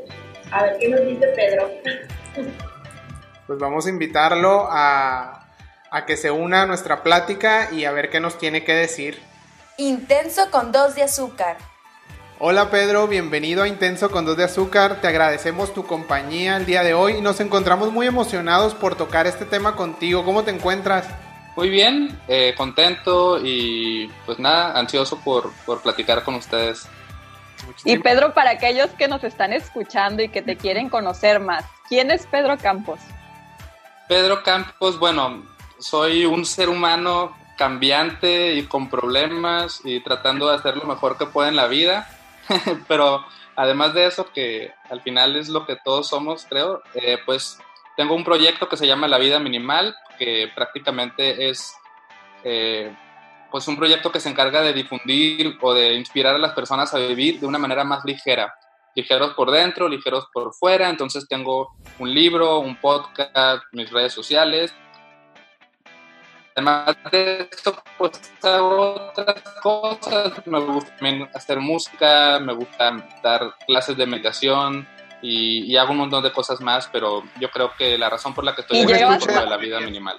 a 0.51 0.63
ver 0.63 0.77
qué 0.77 0.89
nos 0.89 1.05
dice 1.05 1.27
Pedro. 1.27 1.69
Pues 3.47 3.59
vamos 3.59 3.85
a 3.85 3.89
invitarlo 3.89 4.67
a, 4.69 5.47
a 5.89 6.05
que 6.05 6.17
se 6.17 6.31
una 6.31 6.63
a 6.63 6.65
nuestra 6.65 7.01
plática 7.01 7.69
y 7.71 7.85
a 7.85 7.93
ver 7.93 8.09
qué 8.09 8.19
nos 8.19 8.37
tiene 8.37 8.65
que 8.65 8.73
decir. 8.73 9.32
Intenso 9.77 10.51
con 10.51 10.71
dos 10.71 10.93
de 10.93 11.01
azúcar. 11.01 11.57
Hola 12.37 12.69
Pedro, 12.69 13.07
bienvenido 13.07 13.63
a 13.63 13.67
Intenso 13.67 14.11
con 14.11 14.23
dos 14.23 14.37
de 14.37 14.43
azúcar. 14.43 15.01
Te 15.01 15.07
agradecemos 15.07 15.73
tu 15.73 15.87
compañía 15.87 16.57
el 16.57 16.67
día 16.67 16.83
de 16.83 16.93
hoy 16.93 17.13
y 17.13 17.21
nos 17.21 17.39
encontramos 17.39 17.91
muy 17.91 18.05
emocionados 18.05 18.75
por 18.75 18.95
tocar 18.95 19.25
este 19.25 19.45
tema 19.45 19.75
contigo. 19.75 20.23
¿Cómo 20.25 20.43
te 20.43 20.51
encuentras? 20.51 21.07
Muy 21.55 21.69
bien, 21.69 22.19
eh, 22.27 22.53
contento 22.55 23.39
y 23.43 24.11
pues 24.27 24.37
nada, 24.37 24.77
ansioso 24.77 25.19
por, 25.21 25.51
por 25.65 25.81
platicar 25.81 26.23
con 26.23 26.35
ustedes. 26.35 26.87
Y 27.83 27.97
Pedro, 27.97 28.35
para 28.35 28.51
aquellos 28.51 28.91
que 28.91 29.07
nos 29.07 29.23
están 29.23 29.53
escuchando 29.53 30.21
y 30.21 30.29
que 30.29 30.43
te 30.43 30.55
quieren 30.55 30.89
conocer 30.89 31.39
más, 31.39 31.65
¿quién 31.89 32.11
es 32.11 32.27
Pedro 32.27 32.59
Campos? 32.59 32.99
Pedro 34.07 34.43
Campos, 34.43 34.99
bueno, 34.99 35.43
soy 35.79 36.25
un 36.25 36.45
ser 36.45 36.69
humano 36.69 37.35
cambiante 37.57 38.55
y 38.55 38.63
con 38.63 38.89
problemas 38.89 39.81
y 39.83 39.99
tratando 39.99 40.49
de 40.49 40.55
hacer 40.55 40.77
lo 40.77 40.85
mejor 40.85 41.17
que 41.17 41.25
pueda 41.25 41.49
en 41.49 41.55
la 41.55 41.67
vida, 41.67 42.09
pero 42.87 43.25
además 43.55 43.93
de 43.93 44.07
eso, 44.07 44.31
que 44.33 44.73
al 44.89 45.01
final 45.01 45.35
es 45.35 45.49
lo 45.49 45.65
que 45.65 45.77
todos 45.83 46.07
somos, 46.07 46.45
creo, 46.49 46.81
eh, 46.95 47.17
pues 47.25 47.59
tengo 47.95 48.15
un 48.15 48.23
proyecto 48.23 48.67
que 48.67 48.77
se 48.77 48.87
llama 48.87 49.07
La 49.07 49.19
Vida 49.19 49.39
Minimal, 49.39 49.95
que 50.17 50.49
prácticamente 50.55 51.49
es 51.49 51.75
eh, 52.43 52.95
pues 53.51 53.67
un 53.67 53.77
proyecto 53.77 54.11
que 54.11 54.19
se 54.19 54.29
encarga 54.29 54.61
de 54.61 54.73
difundir 54.73 55.57
o 55.61 55.75
de 55.75 55.93
inspirar 55.93 56.35
a 56.35 56.39
las 56.39 56.53
personas 56.53 56.93
a 56.93 56.97
vivir 56.97 57.39
de 57.39 57.45
una 57.45 57.59
manera 57.59 57.83
más 57.83 58.03
ligera. 58.03 58.51
Ligeros 58.95 59.33
por 59.35 59.51
dentro, 59.51 59.87
ligeros 59.87 60.27
por 60.33 60.53
fuera. 60.55 60.89
Entonces 60.89 61.27
tengo 61.27 61.75
un 61.99 62.11
libro, 62.11 62.59
un 62.59 62.75
podcast, 62.75 63.63
mis 63.71 63.91
redes 63.91 64.11
sociales. 64.11 64.73
Además 66.55 66.95
de 67.11 67.49
eso, 67.51 67.75
pues 67.97 68.11
hago 68.43 69.11
otras 69.11 69.41
cosas. 69.61 70.45
Me 70.45 70.59
gusta 70.59 71.29
hacer 71.33 71.59
música, 71.59 72.39
me 72.39 72.53
gusta 72.53 72.95
dar 73.23 73.55
clases 73.65 73.97
de 73.97 74.05
meditación, 74.05 74.87
y, 75.23 75.77
hago 75.77 75.93
un 75.93 75.99
montón 75.99 76.21
de 76.21 76.33
cosas 76.33 76.59
más, 76.59 76.89
pero 76.91 77.23
yo 77.39 77.49
creo 77.49 77.71
que 77.77 77.97
la 77.97 78.09
razón 78.09 78.33
por 78.33 78.43
la 78.43 78.53
que 78.53 78.61
estoy 78.61 78.81
aquí 78.81 78.91
es 78.91 79.25
por 79.25 79.47
la 79.47 79.57
vida 79.57 79.79
minimal. 79.79 80.17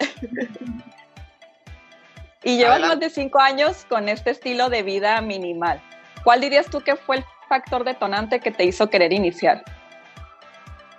y 2.43 2.57
llevas 2.57 2.81
más 2.81 2.99
de 2.99 3.11
cinco 3.11 3.39
años 3.39 3.85
con 3.87 4.09
este 4.09 4.31
estilo 4.31 4.71
de 4.71 4.83
vida 4.83 5.21
minimal. 5.21 5.83
¿Cuál 6.25 6.41
dirías 6.41 6.71
tú 6.71 6.81
que 6.81 6.97
fue 6.97 7.17
el 7.17 7.25
factor 7.51 7.85
detonante 7.85 8.41
que 8.41 8.51
te 8.51 8.65
hizo 8.65 8.89
querer 8.89 9.13
iniciar? 9.13 9.63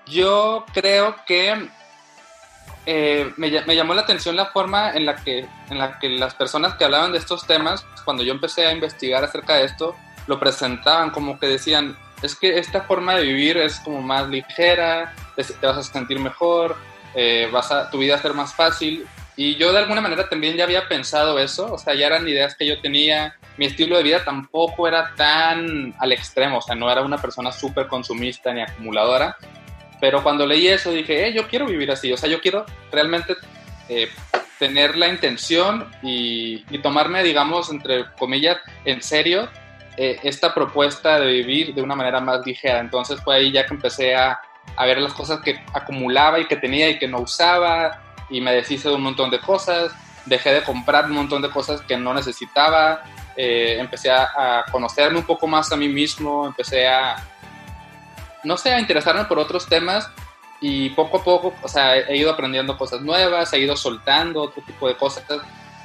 Yo 0.06 0.66
creo 0.72 1.16
que 1.26 1.68
eh, 2.86 3.32
me, 3.38 3.50
me, 3.66 3.76
llamó 3.76 3.94
la 3.94 4.02
atención 4.02 4.36
la 4.36 4.48
forma 4.48 4.92
en 4.92 5.06
la, 5.06 5.16
que, 5.16 5.48
en 5.70 5.78
la 5.78 5.98
que 6.00 6.10
las 6.10 6.36
personas 6.36 6.76
que 6.76 6.86
hablaban 6.86 7.12
de 7.12 7.18
estos 7.18 7.48
temas, 7.48 7.86
cuando 8.04 8.24
yo 8.24 8.32
empecé 8.32 8.66
a 8.68 8.74
investigar 8.74 9.24
acerca 9.24 9.56
de 9.56 9.66
esto, 9.66 9.96
lo 10.28 10.40
presentaban 10.40 11.10
como 11.10 11.40
que 11.40 11.48
decían, 11.48 11.98
es 12.22 12.36
que 12.36 12.58
esta 12.58 12.82
forma 12.82 13.16
de 13.16 13.24
vivir 13.24 13.58
es 13.58 13.80
como 13.80 14.02
más 14.02 14.30
ligera, 14.30 15.14
te 15.36 15.68
vas 15.68 15.78
a 15.78 15.84
sentir 15.84 16.20
mejor, 16.20 16.76
eh, 17.16 17.50
vas 17.52 17.72
a, 17.72 17.90
tu 17.90 18.00
vida 18.00 18.16
a 18.16 18.22
ser 18.22 18.34
más 18.34 18.54
fácil. 18.54 19.08
Y 19.38 19.56
yo 19.56 19.74
de 19.74 19.80
alguna 19.80 20.00
manera 20.00 20.30
también 20.30 20.56
ya 20.56 20.64
había 20.64 20.88
pensado 20.88 21.40
eso, 21.40 21.74
o 21.74 21.78
sea, 21.78 21.94
ya 21.94 22.08
eran 22.08 22.28
ideas 22.28 22.56
que 22.56 22.66
yo 22.66 22.80
tenía, 22.80 23.36
mi 23.58 23.66
estilo 23.66 23.98
de 23.98 24.04
vida 24.04 24.24
tampoco 24.24 24.88
era 24.88 25.14
tan 25.16 25.94
al 26.00 26.12
extremo, 26.14 26.60
o 26.60 26.62
sea, 26.62 26.76
no 26.76 26.90
era 26.90 27.02
una 27.02 27.18
persona 27.18 27.52
súper 27.52 27.88
consumista 27.88 28.54
ni 28.54 28.62
acumuladora, 28.62 29.36
pero 30.00 30.24
cuando 30.24 30.46
leí 30.46 30.68
eso 30.68 30.92
dije, 30.92 31.28
eh, 31.28 31.34
yo 31.34 31.48
quiero 31.48 31.66
vivir 31.66 31.92
así, 31.92 32.12
o 32.12 32.18
sea, 32.18 32.30
yo 32.30 32.42
quiero 32.42 32.66
realmente 32.92 33.36
eh, 33.90 34.10
tener 34.60 34.98
la 34.98 35.08
intención 35.08 35.92
y, 36.02 36.66
y, 36.70 36.80
tomarme, 36.80 37.24
digamos, 37.24 37.70
entre 37.70 38.06
comillas, 38.18 38.58
en 38.86 39.02
serio 39.02 39.50
eh, 39.98 40.20
esta 40.24 40.54
propuesta 40.54 41.20
de 41.22 41.28
vivir 41.28 41.74
de 41.74 41.82
una 41.82 41.96
manera 41.96 42.20
más 42.20 42.46
ligera. 42.46 42.80
Entonces 42.80 43.20
fue 43.22 43.38
ahí 43.38 43.52
ya 43.52 43.66
que 43.66 43.74
empecé 43.74 44.14
a, 44.14 44.40
ver 44.80 45.00
las 45.00 45.14
cosas 45.14 45.40
que 45.40 45.64
acumulaba 45.74 46.40
y 46.40 46.48
que 46.48 46.58
tenía 46.58 46.90
y 46.90 47.00
que 47.00 47.08
no 47.08 47.20
usaba 47.20 48.02
y 48.30 48.42
me 48.42 48.52
deshice 48.52 48.90
de 48.90 48.96
un 48.96 49.04
montón 49.04 49.30
de 49.30 49.40
cosas, 49.40 49.94
dejé 50.26 50.52
de 50.52 50.64
comprar 50.64 51.06
un 51.06 51.14
montón 51.14 51.42
de 51.42 51.50
cosas 51.50 51.82
que 51.82 51.96
no 51.96 52.14
necesitaba, 52.14 53.04
eh, 53.38 53.78
empecé 53.80 54.12
a, 54.12 54.24
a, 54.24 54.66
conocerme 54.70 55.20
un 55.20 55.26
poco 55.26 55.48
más 55.48 55.72
a 55.72 55.78
mí 55.78 55.88
mismo, 55.88 56.48
empecé 56.48 56.88
a, 56.88 57.16
no 58.46 58.58
sé, 58.58 58.74
a 58.74 58.80
interesarme 58.80 59.26
por 59.26 59.40
otros 59.40 59.68
temas 59.68 60.10
y 60.62 60.90
poco 60.92 61.18
a 61.18 61.24
poco, 61.24 61.54
o 61.62 61.68
sea, 61.68 61.98
he 61.98 62.18
ido 62.18 62.32
aprendiendo 62.32 62.78
cosas 62.78 63.02
nuevas, 63.02 63.52
he 63.54 63.60
ido 63.60 63.76
soltando 63.76 64.44
otro 64.44 64.64
tipo 64.64 64.88
de 64.88 64.96
cosas 64.96 65.24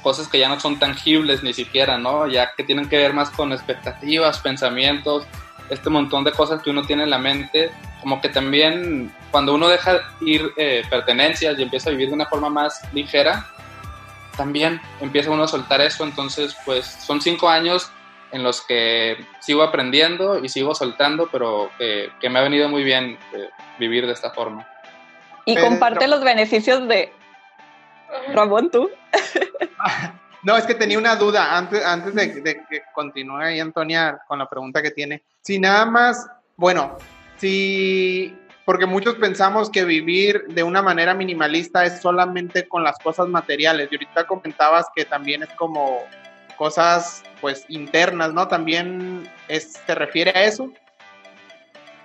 cosas 0.01 0.27
que 0.27 0.39
ya 0.39 0.49
no 0.49 0.59
son 0.59 0.79
tangibles 0.79 1.43
ni 1.43 1.53
siquiera, 1.53 1.97
¿no? 1.97 2.27
Ya 2.27 2.53
que 2.55 2.63
tienen 2.63 2.89
que 2.89 2.97
ver 2.97 3.13
más 3.13 3.29
con 3.29 3.51
expectativas, 3.53 4.39
pensamientos, 4.39 5.25
este 5.69 5.89
montón 5.89 6.23
de 6.23 6.31
cosas 6.31 6.61
que 6.61 6.69
uno 6.69 6.81
tiene 6.83 7.03
en 7.03 7.09
la 7.09 7.17
mente, 7.17 7.71
como 8.01 8.19
que 8.19 8.29
también 8.29 9.13
cuando 9.29 9.53
uno 9.53 9.67
deja 9.67 10.01
ir 10.21 10.51
eh, 10.57 10.83
pertenencias 10.89 11.57
y 11.57 11.63
empieza 11.63 11.89
a 11.89 11.91
vivir 11.91 12.09
de 12.09 12.15
una 12.15 12.25
forma 12.25 12.49
más 12.49 12.81
ligera, 12.93 13.47
también 14.35 14.81
empieza 14.99 15.29
uno 15.29 15.43
a 15.43 15.47
soltar 15.47 15.81
eso, 15.81 16.03
entonces 16.03 16.55
pues 16.65 16.85
son 16.85 17.21
cinco 17.21 17.47
años 17.47 17.91
en 18.31 18.43
los 18.43 18.61
que 18.61 19.17
sigo 19.39 19.63
aprendiendo 19.63 20.43
y 20.43 20.49
sigo 20.49 20.73
soltando, 20.73 21.29
pero 21.31 21.69
que 21.77 22.29
me 22.29 22.39
ha 22.39 22.43
venido 22.43 22.69
muy 22.69 22.83
bien 22.83 23.17
eh, 23.33 23.49
vivir 23.79 24.05
de 24.05 24.13
esta 24.13 24.31
forma. 24.31 24.67
Y 25.45 25.55
comparte 25.57 26.07
los 26.07 26.23
beneficios 26.23 26.87
de... 26.87 27.11
Ramón, 28.33 28.69
tú. 28.69 28.89
No, 30.43 30.57
es 30.57 30.65
que 30.65 30.73
tenía 30.73 30.97
una 30.97 31.15
duda 31.15 31.55
antes, 31.55 31.85
antes 31.85 32.15
de, 32.15 32.63
que 32.67 32.81
continúe 32.95 33.37
ahí 33.37 33.59
Antonia 33.59 34.19
con 34.27 34.39
la 34.39 34.49
pregunta 34.49 34.81
que 34.81 34.89
tiene. 34.89 35.21
Si 35.41 35.59
nada 35.59 35.85
más, 35.85 36.27
bueno, 36.57 36.97
si, 37.37 38.35
porque 38.65 38.87
muchos 38.87 39.15
pensamos 39.15 39.69
que 39.69 39.85
vivir 39.85 40.45
de 40.47 40.63
una 40.63 40.81
manera 40.81 41.13
minimalista 41.13 41.85
es 41.85 42.01
solamente 42.01 42.67
con 42.67 42.83
las 42.83 42.97
cosas 42.97 43.27
materiales. 43.27 43.89
Y 43.91 43.95
ahorita 43.95 44.25
comentabas 44.25 44.87
que 44.95 45.05
también 45.05 45.43
es 45.43 45.49
como 45.49 45.99
cosas 46.57 47.23
pues 47.41 47.65
internas, 47.67 48.33
¿no? 48.33 48.47
También 48.47 49.29
se 49.49 49.95
refiere 49.95 50.31
a 50.31 50.43
eso. 50.43 50.71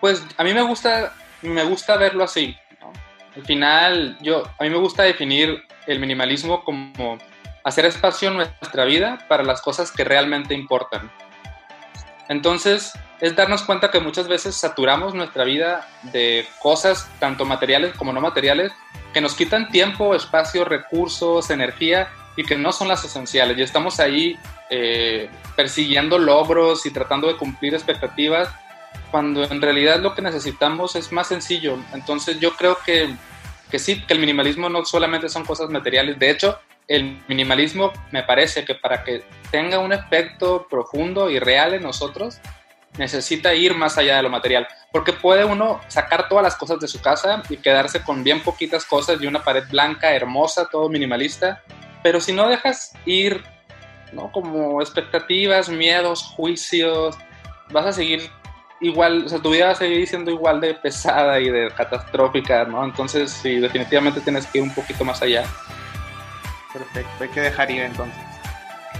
Pues 0.00 0.24
a 0.36 0.42
mí 0.42 0.52
me 0.52 0.62
gusta, 0.62 1.14
me 1.42 1.62
gusta 1.64 1.96
verlo 1.96 2.24
así. 2.24 2.56
Al 3.36 3.44
final, 3.44 4.16
yo, 4.20 4.44
a 4.58 4.64
mí 4.64 4.70
me 4.70 4.78
gusta 4.78 5.02
definir 5.02 5.62
el 5.86 6.00
minimalismo 6.00 6.64
como 6.64 7.18
hacer 7.64 7.84
espacio 7.84 8.30
en 8.30 8.36
nuestra 8.36 8.84
vida 8.84 9.18
para 9.28 9.44
las 9.44 9.60
cosas 9.60 9.92
que 9.92 10.04
realmente 10.04 10.54
importan. 10.54 11.10
Entonces, 12.28 12.92
es 13.20 13.36
darnos 13.36 13.62
cuenta 13.62 13.90
que 13.90 14.00
muchas 14.00 14.28
veces 14.28 14.56
saturamos 14.56 15.14
nuestra 15.14 15.44
vida 15.44 15.86
de 16.04 16.46
cosas, 16.60 17.08
tanto 17.18 17.44
materiales 17.44 17.94
como 17.94 18.12
no 18.12 18.20
materiales, 18.20 18.72
que 19.12 19.20
nos 19.20 19.34
quitan 19.34 19.68
tiempo, 19.70 20.14
espacio, 20.14 20.64
recursos, 20.64 21.50
energía 21.50 22.08
y 22.36 22.44
que 22.44 22.56
no 22.56 22.72
son 22.72 22.88
las 22.88 23.04
esenciales. 23.04 23.56
Y 23.58 23.62
estamos 23.62 24.00
ahí 24.00 24.38
eh, 24.70 25.30
persiguiendo 25.54 26.18
logros 26.18 26.86
y 26.86 26.90
tratando 26.90 27.28
de 27.28 27.36
cumplir 27.36 27.74
expectativas, 27.74 28.48
cuando 29.10 29.44
en 29.44 29.62
realidad 29.62 30.00
lo 30.00 30.14
que 30.14 30.22
necesitamos 30.22 30.96
es 30.96 31.12
más 31.12 31.28
sencillo. 31.28 31.78
Entonces, 31.92 32.40
yo 32.40 32.52
creo 32.54 32.78
que, 32.84 33.14
que 33.70 33.78
sí, 33.78 34.02
que 34.02 34.14
el 34.14 34.20
minimalismo 34.20 34.68
no 34.68 34.84
solamente 34.84 35.28
son 35.28 35.44
cosas 35.44 35.70
materiales. 35.70 36.18
De 36.18 36.30
hecho, 36.30 36.58
el 36.88 37.20
minimalismo 37.28 37.92
me 38.10 38.22
parece 38.22 38.64
que 38.64 38.74
para 38.74 39.04
que 39.04 39.24
tenga 39.50 39.78
un 39.78 39.92
efecto 39.92 40.66
profundo 40.68 41.30
y 41.30 41.38
real 41.38 41.74
en 41.74 41.82
nosotros, 41.82 42.40
necesita 42.98 43.54
ir 43.54 43.74
más 43.74 43.98
allá 43.98 44.16
de 44.16 44.22
lo 44.22 44.30
material. 44.30 44.66
Porque 44.92 45.12
puede 45.12 45.44
uno 45.44 45.80
sacar 45.88 46.28
todas 46.28 46.42
las 46.42 46.56
cosas 46.56 46.80
de 46.80 46.88
su 46.88 47.00
casa 47.00 47.42
y 47.48 47.56
quedarse 47.58 48.02
con 48.02 48.24
bien 48.24 48.42
poquitas 48.42 48.84
cosas 48.84 49.20
y 49.20 49.26
una 49.26 49.42
pared 49.42 49.64
blanca, 49.68 50.14
hermosa, 50.14 50.68
todo 50.70 50.88
minimalista. 50.88 51.62
Pero 52.02 52.20
si 52.20 52.32
no 52.32 52.48
dejas 52.48 52.92
ir, 53.04 53.42
¿no? 54.12 54.30
Como 54.32 54.80
expectativas, 54.80 55.68
miedos, 55.68 56.22
juicios, 56.36 57.16
vas 57.70 57.86
a 57.86 57.92
seguir 57.92 58.30
igual, 58.80 59.24
o 59.26 59.28
sea, 59.28 59.38
tu 59.38 59.50
vida 59.50 59.66
va 59.66 59.72
a 59.72 59.76
seguir 59.76 60.06
siendo 60.06 60.30
igual 60.30 60.60
de 60.60 60.74
pesada 60.74 61.40
y 61.40 61.48
de 61.48 61.70
catastrófica, 61.70 62.64
¿no? 62.64 62.84
Entonces, 62.84 63.30
sí, 63.30 63.58
definitivamente 63.58 64.20
tienes 64.20 64.46
que 64.46 64.58
ir 64.58 64.64
un 64.64 64.74
poquito 64.74 65.04
más 65.04 65.22
allá. 65.22 65.44
Perfecto, 66.72 67.24
hay 67.24 67.28
que 67.30 67.40
dejar 67.40 67.70
ir 67.70 67.82
entonces. 67.82 68.22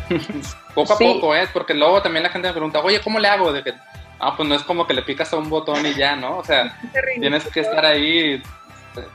poco 0.75 0.95
a 0.95 0.99
poco, 0.99 1.35
¿eh? 1.35 1.49
Porque 1.53 1.75
luego 1.75 2.01
también 2.03 2.23
la 2.23 2.31
gente 2.31 2.49
me 2.49 2.55
pregunta, 2.55 2.81
oye, 2.81 3.01
¿cómo 3.01 3.19
le 3.19 3.29
hago? 3.29 3.53
De 3.53 3.63
que, 3.63 3.75
ah, 4.19 4.35
pues 4.37 4.49
no 4.49 4.55
es 4.55 4.63
como 4.63 4.87
que 4.87 4.95
le 4.95 5.03
picas 5.03 5.33
a 5.33 5.37
un 5.37 5.51
botón 5.51 5.85
y 5.85 5.95
ya, 5.95 6.17
¿no? 6.17 6.39
O 6.39 6.45
sea, 6.45 6.79
tienes 7.21 7.47
que 7.49 7.61
estar 7.61 7.85
ahí 7.85 8.43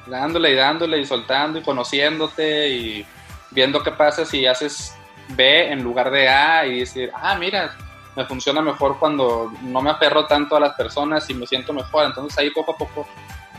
dándole 0.05 0.51
y 0.51 0.55
dándole 0.55 0.99
y 0.99 1.05
soltando 1.05 1.57
y 1.57 1.63
conociéndote 1.63 2.69
y 2.69 3.05
viendo 3.49 3.81
qué 3.81 3.91
pasa 3.91 4.25
si 4.25 4.45
haces 4.45 4.95
B 5.35 5.71
en 5.71 5.83
lugar 5.83 6.11
de 6.11 6.29
A 6.29 6.65
y 6.65 6.79
decir, 6.79 7.11
ah, 7.13 7.35
mira, 7.35 7.71
me 8.15 8.25
funciona 8.25 8.61
mejor 8.61 8.99
cuando 8.99 9.51
no 9.61 9.81
me 9.81 9.89
aferro 9.89 10.25
tanto 10.25 10.55
a 10.55 10.59
las 10.59 10.73
personas 10.75 11.29
y 11.29 11.33
me 11.33 11.47
siento 11.47 11.73
mejor. 11.73 12.05
Entonces 12.05 12.37
ahí 12.37 12.49
poco 12.49 12.73
a 12.73 12.77
poco 12.77 13.07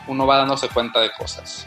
uno 0.07 0.27
va 0.27 0.39
dándose 0.39 0.69
cuenta 0.69 1.01
de 1.01 1.11
cosas. 1.13 1.67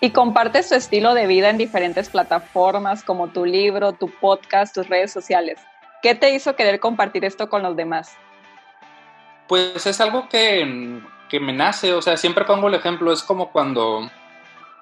Y 0.00 0.10
compartes 0.10 0.68
tu 0.68 0.74
estilo 0.76 1.14
de 1.14 1.26
vida 1.26 1.50
en 1.50 1.58
diferentes 1.58 2.08
plataformas 2.08 3.02
como 3.02 3.28
tu 3.28 3.44
libro, 3.44 3.92
tu 3.92 4.08
podcast, 4.08 4.74
tus 4.74 4.88
redes 4.88 5.12
sociales. 5.12 5.58
¿Qué 6.02 6.14
te 6.14 6.30
hizo 6.30 6.54
querer 6.54 6.78
compartir 6.78 7.24
esto 7.24 7.48
con 7.48 7.62
los 7.62 7.74
demás? 7.74 8.16
Pues 9.48 9.86
es 9.86 10.00
algo 10.00 10.28
que, 10.28 11.00
que 11.28 11.40
me 11.40 11.52
nace, 11.52 11.94
o 11.94 12.02
sea, 12.02 12.16
siempre 12.16 12.44
pongo 12.44 12.68
el 12.68 12.74
ejemplo, 12.74 13.12
es 13.12 13.22
como 13.22 13.50
cuando, 13.50 14.08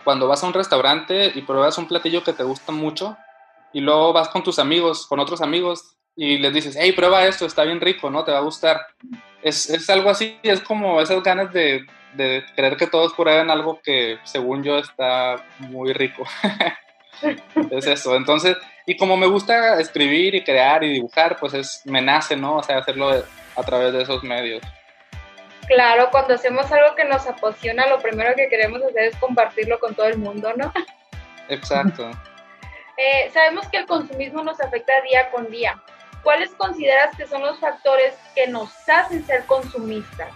cuando 0.04 0.28
vas 0.28 0.42
a 0.42 0.46
un 0.48 0.52
restaurante 0.52 1.32
y 1.34 1.42
pruebas 1.42 1.78
un 1.78 1.88
platillo 1.88 2.22
que 2.22 2.34
te 2.34 2.42
gusta 2.42 2.72
mucho 2.72 3.16
y 3.76 3.80
luego 3.82 4.14
vas 4.14 4.30
con 4.30 4.42
tus 4.42 4.58
amigos, 4.58 5.06
con 5.06 5.20
otros 5.20 5.42
amigos 5.42 5.98
y 6.16 6.38
les 6.38 6.54
dices, 6.54 6.78
hey, 6.80 6.92
prueba 6.92 7.26
esto, 7.26 7.44
está 7.44 7.62
bien 7.62 7.78
rico, 7.78 8.08
¿no? 8.08 8.24
Te 8.24 8.32
va 8.32 8.38
a 8.38 8.40
gustar. 8.40 8.80
Es, 9.42 9.68
es 9.68 9.90
algo 9.90 10.08
así, 10.08 10.38
es 10.42 10.62
como 10.62 10.98
esas 10.98 11.22
ganas 11.22 11.52
de, 11.52 11.84
de 12.14 12.42
creer 12.54 12.78
que 12.78 12.86
todos 12.86 13.12
prueben 13.12 13.50
algo 13.50 13.78
que 13.84 14.18
según 14.24 14.64
yo 14.64 14.78
está 14.78 15.44
muy 15.58 15.92
rico. 15.92 16.24
es 17.70 17.86
eso. 17.86 18.16
Entonces, 18.16 18.56
y 18.86 18.96
como 18.96 19.18
me 19.18 19.26
gusta 19.26 19.78
escribir 19.78 20.34
y 20.34 20.42
crear 20.42 20.82
y 20.82 20.94
dibujar, 20.94 21.36
pues 21.38 21.52
es, 21.52 21.82
me 21.84 22.00
nace, 22.00 22.34
¿no? 22.34 22.56
O 22.56 22.62
sea, 22.62 22.78
hacerlo 22.78 23.10
a 23.10 23.62
través 23.62 23.92
de 23.92 24.04
esos 24.04 24.22
medios. 24.22 24.62
Claro, 25.68 26.08
cuando 26.10 26.32
hacemos 26.32 26.72
algo 26.72 26.94
que 26.96 27.04
nos 27.04 27.26
apasiona, 27.26 27.86
lo 27.88 27.98
primero 27.98 28.34
que 28.34 28.48
queremos 28.48 28.80
hacer 28.82 29.02
es 29.02 29.16
compartirlo 29.16 29.78
con 29.78 29.94
todo 29.94 30.06
el 30.06 30.16
mundo, 30.16 30.54
¿no? 30.56 30.72
Exacto. 31.50 32.10
Eh, 32.96 33.30
sabemos 33.32 33.66
que 33.68 33.78
el 33.78 33.86
consumismo 33.86 34.42
nos 34.42 34.60
afecta 34.60 34.92
día 35.02 35.30
con 35.30 35.50
día. 35.50 35.80
¿cuáles 36.26 36.50
consideras 36.56 37.14
que 37.16 37.24
son 37.28 37.40
los 37.40 37.56
factores 37.60 38.12
que 38.34 38.48
nos 38.48 38.68
hacen 38.88 39.24
ser 39.24 39.46
consumistas? 39.46 40.28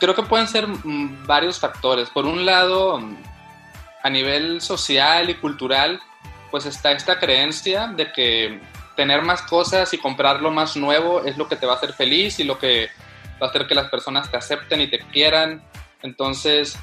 Creo 0.00 0.12
que 0.12 0.24
pueden 0.24 0.48
ser 0.48 0.66
mm, 0.66 1.24
varios 1.24 1.60
factores. 1.60 2.10
Por 2.10 2.26
un 2.26 2.44
lado, 2.44 2.98
mm, 2.98 3.16
a 4.02 4.10
nivel 4.10 4.60
social 4.60 5.30
y 5.30 5.36
cultural, 5.36 6.00
pues 6.50 6.66
está 6.66 6.90
esta 6.90 7.20
creencia 7.20 7.86
de 7.86 8.10
que 8.10 8.60
tener 8.96 9.22
más 9.22 9.42
cosas 9.42 9.94
y 9.94 9.98
comprar 9.98 10.42
lo 10.42 10.50
más 10.50 10.76
nuevo 10.76 11.24
es 11.24 11.36
lo 11.36 11.46
que 11.46 11.54
te 11.54 11.64
va 11.64 11.74
a 11.74 11.76
hacer 11.76 11.92
feliz 11.92 12.40
y 12.40 12.44
lo 12.44 12.58
que 12.58 12.88
va 13.40 13.46
a 13.46 13.50
hacer 13.50 13.68
que 13.68 13.76
las 13.76 13.88
personas 13.88 14.28
te 14.28 14.36
acepten 14.36 14.80
y 14.80 14.88
te 14.88 14.98
quieran. 14.98 15.62
Entonces, 16.02 16.76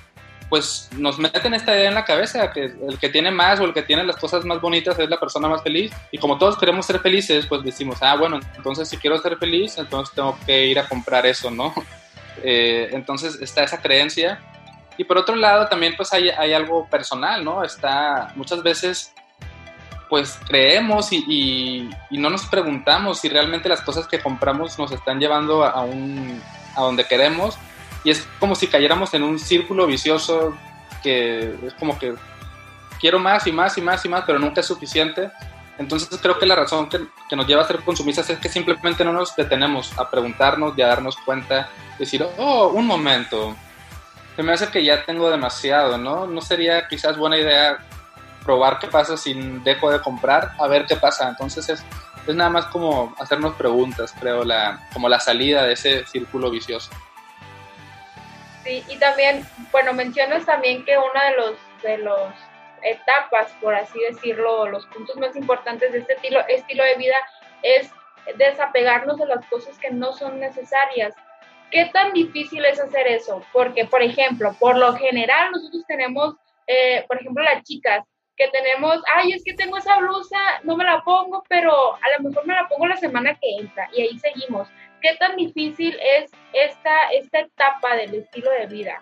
pues 0.49 0.89
nos 0.97 1.17
meten 1.17 1.53
esta 1.53 1.75
idea 1.75 1.89
en 1.89 1.95
la 1.95 2.05
cabeza, 2.05 2.51
que 2.51 2.65
el 2.65 2.99
que 2.99 3.09
tiene 3.09 3.31
más 3.31 3.59
o 3.59 3.65
el 3.65 3.73
que 3.73 3.81
tiene 3.81 4.03
las 4.03 4.17
cosas 4.17 4.45
más 4.45 4.61
bonitas 4.61 4.97
es 4.99 5.09
la 5.09 5.19
persona 5.19 5.47
más 5.47 5.63
feliz. 5.63 5.91
Y 6.11 6.17
como 6.17 6.37
todos 6.37 6.57
queremos 6.57 6.85
ser 6.85 6.99
felices, 6.99 7.45
pues 7.47 7.63
decimos, 7.63 7.97
ah, 8.01 8.15
bueno, 8.15 8.39
entonces 8.55 8.87
si 8.87 8.97
quiero 8.97 9.17
ser 9.17 9.37
feliz, 9.37 9.77
entonces 9.77 10.13
tengo 10.13 10.37
que 10.45 10.67
ir 10.67 10.79
a 10.79 10.87
comprar 10.87 11.25
eso, 11.25 11.49
¿no? 11.51 11.73
Eh, 12.43 12.89
entonces 12.91 13.41
está 13.41 13.63
esa 13.63 13.81
creencia. 13.81 14.39
Y 14.97 15.05
por 15.05 15.17
otro 15.17 15.37
lado, 15.37 15.67
también 15.67 15.95
pues 15.95 16.11
hay, 16.11 16.29
hay 16.29 16.51
algo 16.53 16.85
personal, 16.89 17.43
¿no? 17.43 17.63
Está 17.63 18.33
muchas 18.35 18.61
veces 18.61 19.13
pues 20.09 20.37
creemos 20.46 21.11
y, 21.11 21.89
y, 22.11 22.17
no 22.17 22.29
nos 22.29 22.46
preguntamos 22.46 23.20
si 23.20 23.29
realmente 23.29 23.70
las 23.70 23.81
cosas 23.81 24.05
que 24.05 24.20
compramos 24.20 24.77
nos 24.77 24.91
están 24.91 25.20
llevando 25.20 25.63
a, 25.63 25.81
un, 25.83 26.41
a 26.75 26.81
donde 26.81 27.05
queremos 27.05 27.57
y 28.05 28.11
es 28.11 28.25
como 28.39 28.55
si 28.55 28.68
cayéramos 28.68 29.13
en 29.15 29.24
un 29.24 29.39
círculo 29.39 29.87
vicioso 29.87 30.55
que 31.03 31.55
es 31.65 31.74
como 31.74 32.00
que 32.00 32.15
quiero 33.01 33.20
más 33.20 33.46
y 33.48 33.51
más 33.51 33.77
y 33.77 33.81
más 33.81 34.05
y 34.05 34.09
más, 34.09 34.24
pero 34.25 34.39
nunca 34.39 34.61
es 34.61 34.68
suficiente. 34.68 35.31
Entonces 35.77 36.07
creo 36.22 36.39
que 36.39 36.46
la 36.46 36.55
razón 36.55 36.87
que, 36.87 37.00
que, 37.29 37.35
nos 37.35 37.46
lleva 37.48 37.63
a 37.63 37.68
ser 37.68 37.81
consumistas 37.81 38.29
es 38.29 38.39
que 38.39 38.48
simplemente 38.48 39.03
no 39.03 39.11
nos 39.11 39.35
detenemos 39.35 39.91
a 40.00 40.09
preguntarnos 40.09 40.77
y 40.77 40.81
a 40.81 40.87
darnos 40.87 41.18
cuenta, 41.18 41.68
decir, 42.00 42.25
oh, 42.37 42.68
un 42.70 42.85
momento, 42.85 43.55
se 44.35 44.44
me 44.44 44.53
hace 44.53 44.70
que 44.70 44.83
ya 44.83 45.03
tengo 45.03 45.29
demasiado, 45.29 45.98
¿no? 45.98 46.27
¿No 46.27 46.41
sería 46.41 46.87
quizás 46.87 47.18
buena 47.18 47.37
idea 47.37 47.79
probar 48.44 48.79
qué 48.79 48.87
pasa 48.87 49.18
si 49.18 49.33
dejo 49.63 49.91
de 49.91 50.00
comprar, 50.00 50.53
a 50.59 50.68
ver 50.68 50.85
qué 50.85 50.96
pasa? 50.96 51.27
Entonces 51.27 51.68
es, 51.70 51.83
es 52.27 52.35
nada 52.35 52.50
más 52.50 52.65
como 52.68 53.15
hacernos 53.20 53.55
preguntas, 53.55 54.13
creo, 54.20 54.44
la, 54.44 54.87
como 54.94 55.09
la 55.09 55.20
salida 55.20 55.63
de 55.63 55.74
ese 55.74 56.05
círculo 56.05 56.51
vicioso. 56.51 56.91
Sí, 58.65 58.83
y 58.89 58.97
también, 58.97 59.45
bueno, 59.71 59.93
mencionas 59.93 60.43
también 60.43 60.83
que 60.85 60.97
una 60.97 61.25
de 61.25 61.35
los, 61.37 61.55
de 61.83 61.99
los 61.99 62.33
etapas, 62.81 63.51
por 63.61 63.75
así 63.75 63.99
decirlo, 63.99 64.67
los 64.67 64.87
puntos 64.87 65.15
más 65.17 65.35
importantes 65.35 65.91
de 65.91 65.99
este 65.99 66.13
estilo, 66.13 66.39
estilo 66.47 66.83
de 66.83 66.95
vida 66.95 67.15
es 67.61 67.91
desapegarnos 68.37 69.19
de 69.19 69.27
las 69.27 69.45
cosas 69.45 69.77
que 69.77 69.91
no 69.91 70.13
son 70.13 70.39
necesarias. 70.39 71.13
¿Qué 71.69 71.91
tan 71.93 72.11
difícil 72.13 72.65
es 72.65 72.79
hacer 72.79 73.05
eso? 73.05 73.45
Porque, 73.53 73.85
por 73.85 74.01
ejemplo, 74.01 74.55
por 74.59 74.75
lo 74.75 74.95
general 74.95 75.51
nosotros 75.51 75.83
tenemos, 75.87 76.33
eh, 76.65 77.05
por 77.07 77.19
ejemplo, 77.19 77.43
las 77.43 77.61
chicas, 77.61 78.03
que 78.35 78.47
tenemos, 78.47 78.99
ay, 79.15 79.31
es 79.31 79.43
que 79.43 79.53
tengo 79.53 79.77
esa 79.77 79.97
blusa, 79.99 80.37
no 80.63 80.75
me 80.75 80.83
la 80.83 81.01
pongo, 81.03 81.43
pero 81.47 81.93
a 81.93 82.17
lo 82.17 82.27
mejor 82.27 82.45
me 82.47 82.55
la 82.55 82.67
pongo 82.67 82.87
la 82.87 82.97
semana 82.97 83.37
que 83.39 83.57
entra 83.59 83.87
y 83.93 84.01
ahí 84.01 84.19
seguimos. 84.19 84.67
¿Qué 85.01 85.16
tan 85.20 85.36
difícil 85.36 85.98
es 86.18 86.31
esta, 86.53 87.10
esta 87.14 87.40
etapa 87.40 87.96
del 87.96 88.16
estilo 88.16 88.50
de 88.51 88.66
vida? 88.68 89.01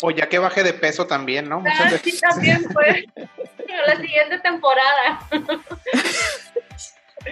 O 0.00 0.10
ya 0.10 0.28
que 0.28 0.38
baje 0.38 0.62
de 0.62 0.74
peso 0.74 1.06
también, 1.06 1.48
¿no? 1.48 1.60
Muchas 1.60 1.92
ah, 1.92 1.98
Sí, 2.02 2.18
también 2.20 2.64
fue 2.72 3.04
la 3.86 3.96
siguiente 3.96 4.38
temporada. 4.40 5.20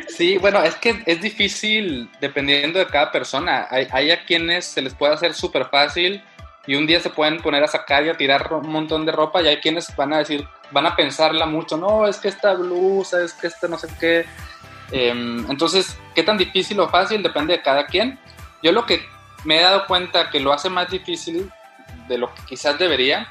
Sí, 0.08 0.36
bueno, 0.38 0.62
es 0.62 0.74
que 0.76 1.02
es 1.06 1.20
difícil 1.20 2.10
dependiendo 2.20 2.78
de 2.78 2.86
cada 2.86 3.12
persona. 3.12 3.66
Hay, 3.70 3.86
hay 3.90 4.10
a 4.10 4.24
quienes 4.24 4.64
se 4.64 4.82
les 4.82 4.94
puede 4.94 5.14
hacer 5.14 5.34
súper 5.34 5.66
fácil 5.66 6.22
y 6.66 6.74
un 6.74 6.86
día 6.86 7.00
se 7.00 7.10
pueden 7.10 7.38
poner 7.38 7.62
a 7.62 7.68
sacar 7.68 8.04
y 8.04 8.08
a 8.08 8.16
tirar 8.16 8.52
un 8.52 8.68
montón 8.68 9.06
de 9.06 9.12
ropa 9.12 9.40
y 9.42 9.48
hay 9.48 9.58
quienes 9.58 9.94
van 9.94 10.12
a 10.12 10.18
decir, 10.18 10.46
van 10.72 10.86
a 10.86 10.96
pensarla 10.96 11.46
mucho, 11.46 11.76
no, 11.76 12.06
es 12.06 12.18
que 12.18 12.28
esta 12.28 12.54
blusa, 12.54 13.22
es 13.22 13.32
que 13.34 13.46
esta 13.46 13.68
no 13.68 13.78
sé 13.78 13.88
qué. 14.00 14.26
Em, 14.90 15.50
entonces, 15.50 15.98
¿qué 16.14 16.22
tan 16.22 16.38
difícil 16.38 16.78
o 16.80 16.88
fácil? 16.88 17.22
Depende 17.22 17.54
de 17.54 17.62
cada 17.62 17.86
quien. 17.86 18.18
Yo 18.62 18.72
lo 18.72 18.86
que 18.86 19.04
me 19.44 19.58
he 19.58 19.62
dado 19.62 19.86
cuenta 19.86 20.30
que 20.30 20.40
lo 20.40 20.52
hace 20.52 20.68
más 20.70 20.90
difícil 20.90 21.50
de 22.08 22.18
lo 22.18 22.32
que 22.34 22.42
quizás 22.46 22.78
debería 22.78 23.28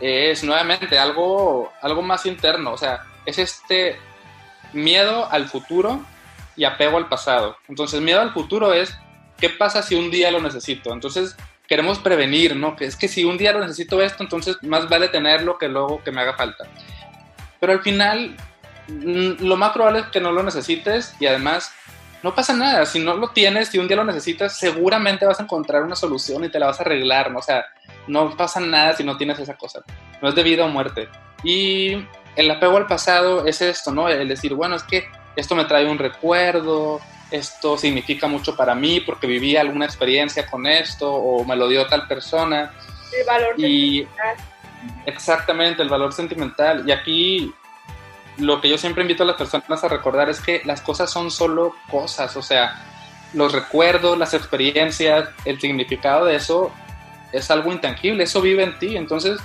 es 0.00 0.44
nuevamente 0.44 0.98
algo, 0.98 1.72
algo 1.80 2.02
más 2.02 2.26
interno, 2.26 2.72
o 2.72 2.78
sea, 2.78 3.04
es 3.24 3.38
este 3.38 3.98
miedo 4.72 5.30
al 5.30 5.48
futuro 5.48 6.04
y 6.56 6.64
apego 6.64 6.98
al 6.98 7.08
pasado. 7.08 7.56
Entonces, 7.68 8.00
miedo 8.00 8.20
al 8.20 8.32
futuro 8.32 8.72
es, 8.72 8.96
¿qué 9.38 9.50
pasa 9.50 9.82
si 9.82 9.94
un 9.94 10.10
día 10.10 10.30
lo 10.30 10.40
necesito? 10.40 10.92
Entonces, 10.92 11.36
queremos 11.66 11.98
prevenir, 11.98 12.56
¿no? 12.56 12.76
Que 12.76 12.84
es 12.84 12.96
que 12.96 13.08
si 13.08 13.24
un 13.24 13.38
día 13.38 13.52
lo 13.52 13.60
necesito 13.60 14.02
esto, 14.02 14.22
entonces 14.22 14.56
más 14.62 14.88
vale 14.88 15.08
tenerlo 15.08 15.58
que 15.58 15.68
luego 15.68 16.02
que 16.02 16.12
me 16.12 16.20
haga 16.20 16.34
falta. 16.34 16.64
Pero 17.58 17.72
al 17.72 17.82
final, 17.82 18.36
lo 18.88 19.56
más 19.56 19.72
probable 19.72 20.00
es 20.00 20.06
que 20.06 20.20
no 20.20 20.32
lo 20.32 20.42
necesites 20.42 21.14
y 21.18 21.26
además 21.26 21.72
no 22.22 22.34
pasa 22.34 22.52
nada. 22.52 22.86
Si 22.86 22.98
no 22.98 23.16
lo 23.16 23.28
tienes 23.28 23.74
y 23.74 23.78
un 23.78 23.88
día 23.88 23.96
lo 23.96 24.04
necesitas, 24.04 24.58
seguramente 24.58 25.26
vas 25.26 25.40
a 25.40 25.44
encontrar 25.44 25.82
una 25.82 25.96
solución 25.96 26.44
y 26.44 26.48
te 26.48 26.58
la 26.58 26.66
vas 26.66 26.80
a 26.80 26.82
arreglar, 26.82 27.30
¿no? 27.30 27.38
O 27.38 27.42
sea, 27.42 27.64
no 28.06 28.36
pasa 28.36 28.60
nada 28.60 28.94
si 28.94 29.04
no 29.04 29.16
tienes 29.16 29.38
esa 29.38 29.54
cosa. 29.54 29.82
No 30.20 30.28
es 30.28 30.34
de 30.34 30.42
vida 30.42 30.64
o 30.64 30.68
muerte. 30.68 31.08
Y 31.42 32.04
el 32.34 32.50
apego 32.50 32.76
al 32.76 32.86
pasado 32.86 33.46
es 33.46 33.62
esto, 33.62 33.92
¿no? 33.92 34.08
El 34.08 34.28
decir, 34.28 34.54
bueno, 34.54 34.76
es 34.76 34.82
que 34.82 35.06
esto 35.36 35.54
me 35.54 35.64
trae 35.64 35.86
un 35.86 35.98
recuerdo, 35.98 37.00
esto 37.30 37.76
significa 37.76 38.26
mucho 38.26 38.56
para 38.56 38.74
mí 38.74 39.00
porque 39.00 39.26
viví 39.26 39.56
alguna 39.56 39.84
experiencia 39.84 40.46
con 40.46 40.66
esto 40.66 41.12
o 41.12 41.44
me 41.44 41.56
lo 41.56 41.68
dio 41.68 41.86
tal 41.86 42.06
persona. 42.06 42.72
El 43.12 43.26
valor 43.26 43.54
y, 43.56 43.98
sentimental. 43.98 44.36
Exactamente, 45.06 45.82
el 45.82 45.88
valor 45.88 46.12
sentimental. 46.12 46.88
Y 46.88 46.92
aquí 46.92 47.54
lo 48.38 48.60
que 48.60 48.68
yo 48.68 48.78
siempre 48.78 49.02
invito 49.02 49.22
a 49.22 49.26
las 49.26 49.36
personas 49.36 49.82
a 49.84 49.88
recordar 49.88 50.28
es 50.28 50.40
que 50.40 50.62
las 50.64 50.80
cosas 50.80 51.10
son 51.10 51.30
solo 51.30 51.74
cosas, 51.90 52.36
o 52.36 52.42
sea, 52.42 52.82
los 53.32 53.52
recuerdos, 53.52 54.18
las 54.18 54.34
experiencias, 54.34 55.28
el 55.44 55.60
significado 55.60 56.26
de 56.26 56.36
eso 56.36 56.72
es 57.32 57.50
algo 57.50 57.72
intangible, 57.72 58.24
eso 58.24 58.40
vive 58.40 58.62
en 58.62 58.78
ti, 58.78 58.96
entonces 58.96 59.40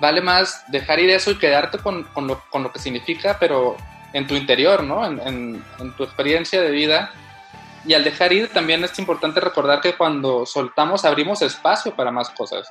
vale 0.00 0.20
más 0.20 0.64
dejar 0.68 0.98
ir 1.00 1.10
eso 1.10 1.30
y 1.30 1.38
quedarte 1.38 1.78
con, 1.78 2.04
con, 2.04 2.26
lo, 2.26 2.42
con 2.50 2.62
lo 2.62 2.72
que 2.72 2.78
significa, 2.78 3.38
pero 3.38 3.76
en 4.12 4.26
tu 4.26 4.34
interior, 4.34 4.82
¿no? 4.82 5.04
En, 5.06 5.62
en, 5.78 5.92
tu 5.96 6.04
experiencia 6.04 6.60
de 6.60 6.70
vida. 6.70 7.10
Y 7.84 7.94
al 7.94 8.02
dejar 8.02 8.32
ir 8.32 8.48
también 8.52 8.82
es 8.82 8.98
importante 8.98 9.40
recordar 9.40 9.80
que 9.80 9.94
cuando 9.94 10.44
soltamos 10.44 11.04
abrimos 11.04 11.42
espacio 11.42 11.94
para 11.94 12.10
más 12.10 12.30
cosas. 12.30 12.68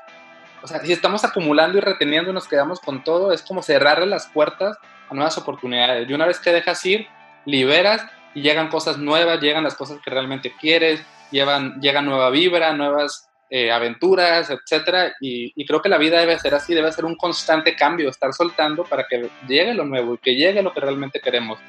O 0.62 0.68
sea, 0.68 0.80
si 0.80 0.91
estamos 0.91 1.24
acumulando 1.24 1.78
y 1.78 1.82
reteniendo 1.82 2.32
y 2.32 2.34
nos 2.34 2.48
quedamos 2.48 2.80
con 2.80 3.04
todo, 3.04 3.32
es 3.32 3.41
como 3.41 3.62
cerrarle 3.62 4.06
las 4.06 4.28
puertas 4.28 4.78
a 5.10 5.13
nuevas 5.13 5.38
oportunidades. 5.38 6.10
Y 6.10 6.13
una 6.13 6.26
vez 6.26 6.39
que 6.39 6.52
dejas 6.52 6.84
ir, 6.86 7.08
liberas 7.46 8.06
y 8.34 8.41
llegan 8.41 8.70
cosas 8.70 8.98
nuevas, 8.98 9.41
llegan 9.41 9.63
las 9.63 9.76
cosas 9.76 10.00
que 10.04 10.10
realmente 10.10 10.54
quieres, 10.60 11.06
llevan, 11.32 11.80
llega 11.80 12.02
nueva 12.02 12.30
vibra, 12.30 12.74
nuevas 12.74 13.30
eh, 13.50 13.72
aventuras, 13.72 14.50
etcétera, 14.50 15.13
y, 15.22 15.65
creo 15.65 15.80
que 15.80 15.88
la 15.88 16.00
vida 16.00 16.20
debe 16.20 16.38
ser 16.39 16.56
así, 16.56 16.74
debe 16.74 16.91
ser 16.91 17.06
un 17.06 17.15
constante 17.15 17.76
cambio, 17.76 18.10
estar 18.10 18.34
soltando 18.34 18.84
para 18.84 19.06
que 19.08 19.30
llegue 19.48 19.76
lo 19.76 19.86
nuevo 19.86 20.15
y 20.15 20.18
que 20.18 20.36
llegue 20.36 20.63
lo 20.63 20.74
que 20.74 20.80
realmente 20.80 21.20
queremos, 21.20 21.60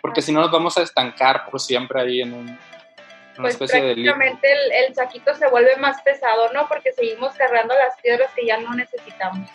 porque 0.00 0.22
si 0.22 0.32
no 0.32 0.40
nos 0.40 0.50
vamos 0.50 0.78
a 0.78 0.82
estancar 0.82 1.44
por 1.50 1.60
siempre 1.60 2.00
ahí 2.00 2.22
en 2.22 2.32
un, 2.32 2.58
pues 3.36 3.56
prácticamente 3.56 4.52
el, 4.52 4.72
el, 4.72 4.94
saquito 4.94 5.34
se 5.34 5.48
vuelve 5.48 5.76
más 5.76 6.00
pesado, 6.02 6.52
¿no? 6.52 6.68
Porque 6.68 6.92
seguimos 6.92 7.34
cargando 7.34 7.74
las 7.74 7.98
piedras 8.00 8.30
que 8.34 8.46
ya 8.46 8.58
no 8.58 8.74
necesitamos. 8.74 9.48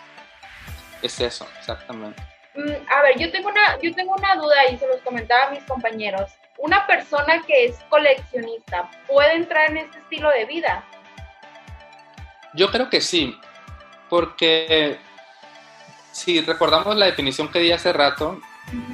Es 1.01 1.19
eso, 1.19 1.47
exactamente. 1.59 2.21
Mm, 2.55 2.73
a 2.89 3.01
ver, 3.01 3.19
yo 3.19 3.31
tengo 3.31 3.49
una, 3.49 3.79
yo 3.81 3.93
tengo 3.93 4.13
una 4.13 4.35
duda 4.35 4.69
y 4.71 4.77
se 4.77 4.87
los 4.87 5.01
comentaba 5.01 5.47
a 5.47 5.49
mis 5.51 5.63
compañeros. 5.63 6.31
Una 6.57 6.87
persona 6.87 7.43
que 7.45 7.65
es 7.65 7.75
coleccionista 7.89 8.89
puede 9.07 9.35
entrar 9.35 9.69
en 9.71 9.77
este 9.77 9.99
estilo 9.99 10.29
de 10.29 10.45
vida. 10.45 10.83
Yo 12.53 12.71
creo 12.71 12.89
que 12.89 13.01
sí, 13.01 13.37
porque 14.09 14.97
si 16.13 16.39
recordamos 16.41 16.95
la 16.95 17.07
definición 17.07 17.51
que 17.51 17.59
di 17.59 17.73
hace 17.73 17.91
rato, 17.91 18.39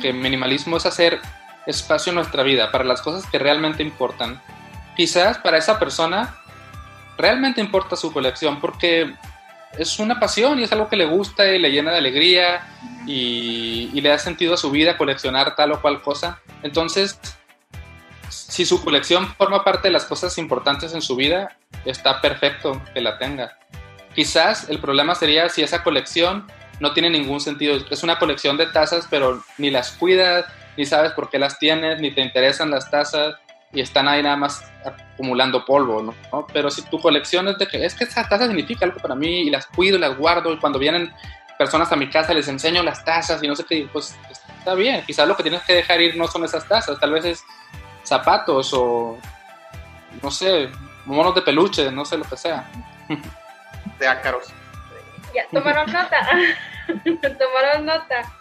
que 0.01 0.11
minimalismo 0.11 0.77
es 0.77 0.87
hacer 0.87 1.21
espacio 1.67 2.09
en 2.09 2.15
nuestra 2.15 2.41
vida 2.41 2.71
para 2.71 2.83
las 2.83 3.01
cosas 3.01 3.29
que 3.29 3.37
realmente 3.37 3.83
importan, 3.83 4.41
quizás 5.01 5.39
para 5.39 5.57
esa 5.57 5.79
persona 5.79 6.35
realmente 7.17 7.59
importa 7.59 7.95
su 7.95 8.13
colección 8.13 8.59
porque 8.61 9.11
es 9.75 9.97
una 9.97 10.19
pasión 10.19 10.59
y 10.59 10.63
es 10.63 10.71
algo 10.71 10.89
que 10.89 10.95
le 10.95 11.05
gusta 11.05 11.47
y 11.47 11.57
le 11.57 11.71
llena 11.71 11.91
de 11.91 11.97
alegría 11.97 12.67
y, 13.07 13.99
le 13.99 14.09
da 14.09 14.19
sentido 14.19 14.53
a 14.53 14.57
su 14.57 14.69
vida 14.69 14.97
coleccionar 14.97 15.55
tal 15.55 15.71
o 15.71 15.81
cual 15.81 16.03
cosa. 16.03 16.39
Entonces, 16.61 17.19
si 18.29 18.63
su 18.63 18.83
colección 18.83 19.27
forma 19.37 19.63
parte 19.63 19.87
de 19.87 19.91
las 19.91 20.05
cosas 20.05 20.37
importantes 20.37 20.93
en 20.93 21.01
su 21.01 21.15
vida, 21.15 21.57
está 21.83 22.21
perfecto 22.21 22.79
que 22.93 23.01
la 23.01 23.17
tenga. 23.17 23.57
Quizás 24.13 24.69
el 24.69 24.77
problema 24.77 25.15
sería 25.15 25.49
si 25.49 25.63
esa 25.63 25.81
colección 25.81 26.45
no 26.79 26.93
tiene 26.93 27.09
ningún 27.09 27.41
sentido. 27.41 27.75
Es 27.89 28.03
una 28.03 28.19
colección 28.19 28.55
de 28.55 28.67
tazas, 28.67 29.07
pero 29.09 29.43
ni 29.57 29.71
las 29.71 29.93
cuidas, 29.93 30.45
ni 30.77 30.85
sabes 30.85 31.13
por 31.13 31.31
qué 31.31 31.39
las 31.39 31.57
tienes, 31.57 31.99
ni 31.99 32.11
te 32.11 32.21
interesan 32.21 32.69
las 32.69 32.91
tazas 32.91 33.33
y 33.73 33.81
están 33.81 34.07
ahí 34.07 34.21
nada 34.21 34.35
más 34.35 34.63
acumulando 34.85 35.65
polvo, 35.65 36.01
¿no? 36.01 36.47
Pero 36.53 36.69
si 36.69 36.81
tu 36.83 36.99
colección 36.99 37.47
es 37.47 37.57
de 37.57 37.67
que 37.67 37.85
es 37.85 37.93
que 37.93 38.03
esa 38.03 38.27
taza 38.27 38.47
significa 38.47 38.85
algo 38.85 38.99
para 38.99 39.15
mí 39.15 39.41
y 39.41 39.49
las 39.49 39.65
cuido 39.67 39.97
y 39.97 39.99
las 39.99 40.17
guardo 40.17 40.51
y 40.51 40.59
cuando 40.59 40.79
vienen 40.79 41.13
personas 41.57 41.91
a 41.91 41.95
mi 41.95 42.09
casa 42.09 42.33
les 42.33 42.47
enseño 42.47 42.83
las 42.83 43.05
tazas 43.05 43.41
y 43.43 43.47
no 43.47 43.55
sé 43.55 43.63
qué, 43.65 43.87
pues 43.91 44.17
está 44.57 44.73
bien. 44.73 45.03
Quizás 45.05 45.27
lo 45.27 45.37
que 45.37 45.43
tienes 45.43 45.61
que 45.63 45.73
dejar 45.73 46.01
ir 46.01 46.17
no 46.17 46.27
son 46.27 46.43
esas 46.43 46.67
tazas, 46.67 46.99
tal 46.99 47.11
vez 47.11 47.25
es 47.25 47.43
zapatos 48.03 48.73
o, 48.73 49.17
no 50.21 50.31
sé, 50.31 50.69
monos 51.05 51.35
de 51.35 51.41
peluche, 51.41 51.91
no 51.91 52.03
sé 52.03 52.17
lo 52.17 52.25
que 52.25 52.37
sea. 52.37 52.69
De 53.99 54.07
ácaros. 54.07 54.47
Ya, 55.33 55.45
tomaron 55.51 55.91
nota. 55.91 56.27
tomaron 57.39 57.85
nota. 57.85 58.33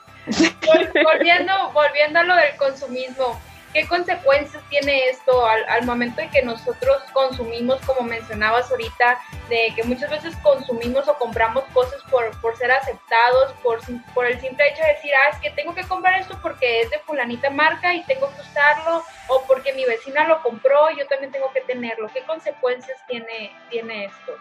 Volviendo, 1.04 1.70
volviendo 1.72 2.18
a 2.20 2.22
lo 2.22 2.34
del 2.36 2.56
consumismo, 2.56 3.40
¿qué 3.72 3.86
consecuencias 3.86 4.62
tiene 4.68 5.08
esto 5.08 5.46
al, 5.46 5.86
momento 5.86 6.20
en 6.20 6.30
que 6.30 6.42
nosotros 6.42 7.02
consumimos, 7.12 7.80
como 7.82 8.02
mencionabas 8.02 8.70
ahorita, 8.70 9.18
de 9.48 9.72
que 9.74 9.84
muchas 9.84 10.10
veces 10.10 10.36
consumimos 10.42 11.08
o 11.08 11.14
compramos 11.14 11.64
cosas 11.72 12.02
por, 12.10 12.30
por 12.40 12.56
ser 12.56 12.70
aceptados, 12.70 13.52
por, 13.62 13.80
por 14.12 14.26
el 14.26 14.40
simple 14.40 14.68
hecho 14.68 14.82
de 14.82 14.94
decir, 14.94 15.12
ah, 15.14 15.30
es 15.32 15.38
que 15.38 15.50
tengo 15.50 15.74
que 15.74 15.84
comprar 15.84 16.20
esto 16.20 16.38
porque 16.42 16.82
es 16.82 16.90
de 16.90 16.98
fulanita 17.00 17.50
marca 17.50 17.94
y 17.94 18.02
tengo 18.04 18.28
que 18.34 18.40
usarlo, 18.40 19.04
o 19.28 19.44
porque 19.46 19.72
mi 19.72 19.84
vecina 19.84 20.26
lo 20.26 20.42
compró 20.42 20.90
y 20.90 20.98
yo 20.98 21.06
también 21.06 21.32
tengo 21.32 21.52
que 21.52 21.60
tenerlo? 21.60 22.08
¿Qué 22.12 22.22
consecuencias 22.22 22.98
tiene, 23.06 23.56
tiene 23.70 24.06
esto? 24.06 24.36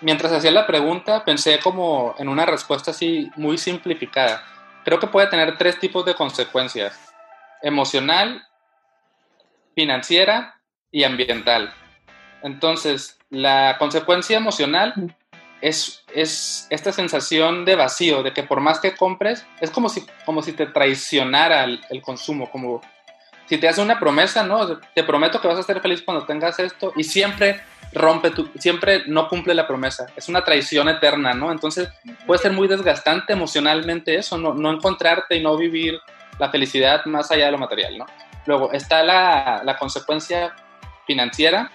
Mientras 0.00 0.32
hacía 0.32 0.50
la 0.50 0.66
pregunta, 0.66 1.24
pensé 1.24 1.60
como 1.60 2.14
en 2.18 2.28
una 2.28 2.46
respuesta 2.46 2.90
así 2.90 3.30
muy 3.36 3.58
simplificada 3.58 4.42
creo 4.84 4.98
que 4.98 5.06
puede 5.06 5.26
tener 5.26 5.56
tres 5.58 5.78
tipos 5.78 6.04
de 6.04 6.14
consecuencias. 6.14 7.12
Emocional, 7.62 8.46
financiera 9.74 10.60
y 10.90 11.04
ambiental. 11.04 11.72
Entonces, 12.42 13.18
la 13.30 13.76
consecuencia 13.78 14.36
emocional 14.36 15.16
es, 15.60 16.04
es, 16.14 16.66
esta 16.70 16.92
sensación 16.92 17.64
de 17.64 17.74
vacío, 17.74 18.22
de 18.22 18.32
que 18.32 18.42
por 18.42 18.60
más 18.60 18.80
que 18.80 18.94
compres, 18.94 19.46
es 19.60 19.70
como 19.70 19.88
si, 19.88 20.04
como 20.26 20.42
si 20.42 20.52
te 20.52 20.66
traicionara 20.66 21.64
el, 21.64 21.80
el 21.90 22.02
consumo, 22.02 22.50
como 22.50 22.82
si 23.46 23.58
te 23.58 23.68
hace 23.68 23.80
una 23.80 23.98
promesa, 23.98 24.44
¿no? 24.44 24.78
Te 24.94 25.04
prometo 25.04 25.40
que 25.40 25.48
vas 25.48 25.58
a 25.58 25.60
estar 25.60 25.80
feliz 25.80 26.02
cuando 26.02 26.24
tengas 26.24 26.58
esto 26.58 26.92
y 26.96 27.04
siempre 27.04 27.60
rompe 27.92 28.30
tu, 28.30 28.50
siempre 28.58 29.04
no 29.06 29.28
cumple 29.28 29.54
la 29.54 29.66
promesa. 29.66 30.06
Es 30.16 30.28
una 30.28 30.44
traición 30.44 30.88
eterna, 30.88 31.34
¿no? 31.34 31.52
Entonces 31.52 31.88
puede 32.26 32.40
ser 32.40 32.52
muy 32.52 32.68
desgastante 32.68 33.32
emocionalmente 33.32 34.16
eso, 34.16 34.36
no, 34.38 34.54
no 34.54 34.70
encontrarte 34.70 35.36
y 35.36 35.42
no 35.42 35.56
vivir 35.56 36.00
la 36.38 36.50
felicidad 36.50 37.04
más 37.06 37.30
allá 37.30 37.46
de 37.46 37.52
lo 37.52 37.58
material, 37.58 37.98
¿no? 37.98 38.06
Luego 38.46 38.72
está 38.72 39.02
la, 39.02 39.62
la 39.64 39.78
consecuencia 39.78 40.54
financiera, 41.06 41.70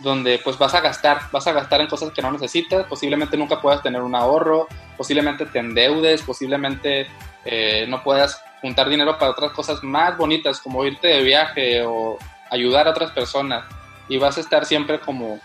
donde 0.00 0.40
pues 0.42 0.58
vas 0.58 0.74
a 0.74 0.80
gastar, 0.80 1.22
vas 1.30 1.46
a 1.46 1.52
gastar 1.52 1.80
en 1.80 1.86
cosas 1.86 2.12
que 2.12 2.22
no 2.22 2.30
necesitas, 2.30 2.86
posiblemente 2.86 3.36
nunca 3.36 3.60
puedas 3.60 3.82
tener 3.82 4.02
un 4.02 4.14
ahorro, 4.14 4.66
posiblemente 4.96 5.46
te 5.46 5.58
endeudes, 5.60 6.22
posiblemente 6.22 7.06
eh, 7.44 7.86
no 7.88 8.02
puedas 8.02 8.42
juntar 8.60 8.88
dinero 8.88 9.18
para 9.18 9.32
otras 9.32 9.52
cosas 9.52 9.82
más 9.82 10.16
bonitas 10.16 10.60
como 10.60 10.84
irte 10.84 11.08
de 11.08 11.22
viaje 11.22 11.82
o 11.82 12.18
ayudar 12.50 12.86
a 12.86 12.90
otras 12.90 13.10
personas 13.10 13.64
y 14.08 14.18
vas 14.18 14.36
a 14.38 14.40
estar 14.40 14.64
siempre 14.64 15.00
como 15.00 15.40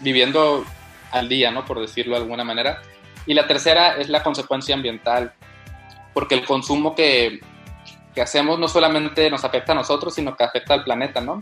viviendo 0.00 0.64
al 1.12 1.28
día, 1.28 1.50
¿no? 1.50 1.64
Por 1.64 1.80
decirlo 1.80 2.16
de 2.16 2.22
alguna 2.22 2.44
manera. 2.44 2.82
Y 3.26 3.34
la 3.34 3.46
tercera 3.46 3.96
es 3.96 4.08
la 4.08 4.22
consecuencia 4.22 4.74
ambiental, 4.74 5.32
porque 6.14 6.34
el 6.34 6.44
consumo 6.44 6.94
que, 6.94 7.40
que 8.14 8.22
hacemos 8.22 8.58
no 8.58 8.68
solamente 8.68 9.30
nos 9.30 9.44
afecta 9.44 9.72
a 9.72 9.74
nosotros, 9.74 10.14
sino 10.14 10.36
que 10.36 10.44
afecta 10.44 10.74
al 10.74 10.84
planeta, 10.84 11.20
¿no? 11.20 11.40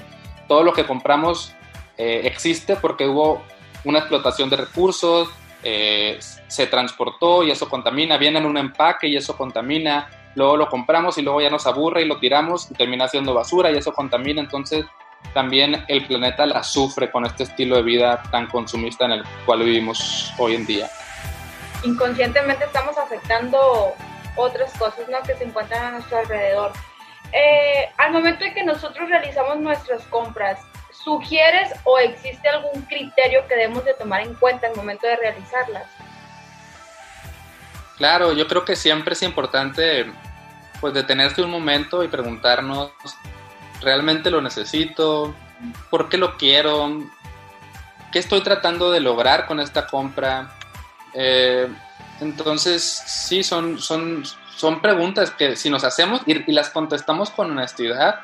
Todo 0.48 0.62
lo 0.62 0.72
que 0.72 0.84
compramos 0.84 1.54
eh, 1.96 2.22
existe 2.24 2.76
porque 2.76 3.06
hubo 3.06 3.42
una 3.84 4.00
explotación 4.00 4.50
de 4.50 4.56
recursos, 4.56 5.28
eh, 5.62 6.18
se 6.20 6.66
transportó 6.66 7.42
y 7.42 7.50
eso 7.50 7.68
contamina, 7.68 8.16
viene 8.16 8.38
en 8.38 8.46
un 8.46 8.56
empaque 8.56 9.08
y 9.08 9.16
eso 9.16 9.36
contamina, 9.36 10.08
luego 10.34 10.56
lo 10.56 10.68
compramos 10.68 11.18
y 11.18 11.22
luego 11.22 11.40
ya 11.40 11.50
nos 11.50 11.66
aburre 11.66 12.02
y 12.02 12.04
lo 12.06 12.18
tiramos 12.18 12.70
y 12.70 12.74
termina 12.74 13.08
siendo 13.08 13.34
basura 13.34 13.70
y 13.70 13.76
eso 13.76 13.92
contamina, 13.92 14.40
entonces 14.40 14.84
también 15.34 15.84
el 15.88 16.06
planeta 16.06 16.46
la 16.46 16.62
sufre 16.62 17.10
con 17.10 17.26
este 17.26 17.44
estilo 17.44 17.76
de 17.76 17.82
vida 17.82 18.22
tan 18.30 18.46
consumista 18.46 19.04
en 19.06 19.12
el 19.12 19.24
cual 19.44 19.60
vivimos 19.60 20.32
hoy 20.38 20.54
en 20.54 20.66
día. 20.66 20.90
Inconscientemente 21.82 22.64
estamos 22.64 22.96
afectando 22.98 23.94
otras 24.36 24.72
cosas 24.78 25.08
¿no? 25.08 25.22
que 25.26 25.34
se 25.34 25.44
encuentran 25.44 25.84
a 25.84 25.90
nuestro 25.92 26.18
alrededor. 26.18 26.72
Eh, 27.32 27.90
al 27.98 28.12
momento 28.12 28.44
en 28.44 28.54
que 28.54 28.64
nosotros 28.64 29.08
realizamos 29.08 29.58
nuestras 29.58 30.02
compras, 30.04 30.60
¿sugieres 31.06 31.72
o 31.84 31.98
existe 31.98 32.48
algún 32.48 32.82
criterio 32.82 33.46
que 33.46 33.54
debemos 33.54 33.84
de 33.84 33.94
tomar 33.94 34.22
en 34.22 34.34
cuenta 34.34 34.66
al 34.66 34.74
momento 34.74 35.06
de 35.06 35.14
realizarlas? 35.14 35.84
Claro, 37.96 38.32
yo 38.32 38.48
creo 38.48 38.64
que 38.64 38.74
siempre 38.74 39.12
es 39.12 39.22
importante 39.22 40.12
pues 40.80 40.92
detenerse 40.92 41.42
un 41.42 41.50
momento 41.50 42.02
y 42.02 42.08
preguntarnos 42.08 42.90
¿Realmente 43.80 44.30
lo 44.30 44.40
necesito? 44.40 45.34
¿Por 45.90 46.08
qué 46.08 46.16
lo 46.16 46.36
quiero? 46.36 46.90
¿Qué 48.12 48.18
estoy 48.18 48.40
tratando 48.40 48.90
de 48.90 49.00
lograr 49.00 49.46
con 49.46 49.60
esta 49.60 49.86
compra? 49.86 50.50
Eh, 51.14 51.68
entonces, 52.20 52.82
sí, 52.82 53.42
son, 53.42 53.78
son, 53.78 54.24
son 54.56 54.80
preguntas 54.80 55.30
que 55.30 55.56
si 55.56 55.68
nos 55.70 55.84
hacemos 55.84 56.22
y, 56.26 56.50
las 56.52 56.70
contestamos 56.70 57.30
con 57.30 57.50
honestidad, 57.50 58.20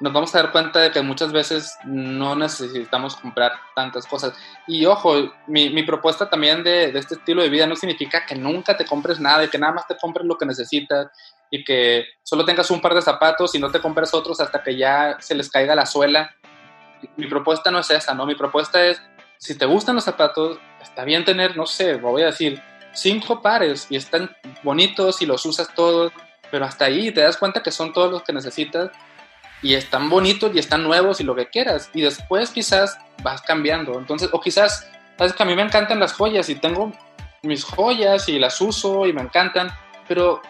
nos 0.00 0.12
vamos 0.12 0.34
a 0.34 0.42
dar 0.42 0.52
cuenta 0.52 0.80
de 0.80 0.90
que 0.90 1.00
muchas 1.00 1.32
veces 1.32 1.76
no 1.84 2.36
necesitamos 2.36 3.16
comprar 3.16 3.52
tantas 3.74 4.06
cosas. 4.06 4.34
Y 4.66 4.84
ojo, 4.84 5.32
mi, 5.46 5.70
mi 5.70 5.82
propuesta 5.84 6.28
también 6.28 6.62
de, 6.62 6.92
de, 6.92 6.98
este 6.98 7.14
estilo 7.14 7.42
de 7.42 7.48
vida 7.48 7.66
no 7.66 7.76
significa 7.76 8.26
que 8.26 8.34
nunca 8.34 8.76
te 8.76 8.84
compres 8.84 9.18
nada 9.20 9.44
y 9.44 9.48
que 9.48 9.58
nada 9.58 9.72
más 9.72 9.86
te 9.86 9.96
compres 9.96 10.26
lo 10.26 10.36
que 10.36 10.44
necesitas 10.44 11.08
y 11.50 11.64
que 11.64 12.04
solo 12.22 12.44
tengas 12.44 12.70
un 12.70 12.80
par 12.80 12.94
de 12.94 13.02
zapatos 13.02 13.54
y 13.54 13.58
no 13.58 13.70
te 13.70 13.80
compres 13.80 14.12
otros 14.12 14.40
hasta 14.40 14.62
que 14.62 14.76
ya 14.76 15.16
se 15.20 15.34
les 15.34 15.50
caiga 15.50 15.74
la 15.74 15.86
suela. 15.86 16.34
Mi 17.16 17.26
propuesta 17.26 17.70
no 17.70 17.78
es 17.78 17.90
esa, 17.90 18.14
¿no? 18.14 18.26
Mi 18.26 18.34
propuesta 18.34 18.84
es, 18.84 19.00
si 19.38 19.56
te 19.56 19.64
gustan 19.64 19.94
los 19.94 20.04
zapatos, 20.04 20.58
está 20.82 21.04
bien 21.04 21.24
tener, 21.24 21.56
no 21.56 21.66
sé, 21.66 21.94
voy 21.94 22.22
a 22.22 22.26
decir, 22.26 22.60
cinco 22.92 23.40
pares 23.40 23.86
y 23.90 23.96
están 23.96 24.34
bonitos 24.62 25.22
y 25.22 25.26
los 25.26 25.46
usas 25.46 25.72
todos, 25.74 26.12
pero 26.50 26.64
hasta 26.66 26.86
ahí 26.86 27.10
te 27.12 27.22
das 27.22 27.36
cuenta 27.36 27.62
que 27.62 27.70
son 27.70 27.92
todos 27.92 28.10
los 28.10 28.22
que 28.22 28.32
necesitas 28.32 28.90
y 29.62 29.74
están 29.74 30.08
bonitos 30.10 30.52
y 30.54 30.58
están 30.58 30.82
nuevos 30.82 31.20
y 31.20 31.24
lo 31.24 31.34
que 31.34 31.48
quieras. 31.48 31.90
Y 31.94 32.02
después 32.02 32.50
quizás 32.50 32.98
vas 33.22 33.42
cambiando. 33.42 33.98
Entonces, 33.98 34.28
o 34.32 34.40
quizás, 34.40 34.88
sabes 35.16 35.32
que 35.32 35.42
a 35.42 35.46
mí 35.46 35.56
me 35.56 35.62
encantan 35.62 36.00
las 36.00 36.12
joyas 36.12 36.48
y 36.48 36.56
tengo 36.56 36.92
mis 37.42 37.64
joyas 37.64 38.28
y 38.28 38.38
las 38.38 38.60
uso 38.60 39.06
y 39.06 39.12
me 39.12 39.22
encantan, 39.22 39.70
pero 40.08 40.42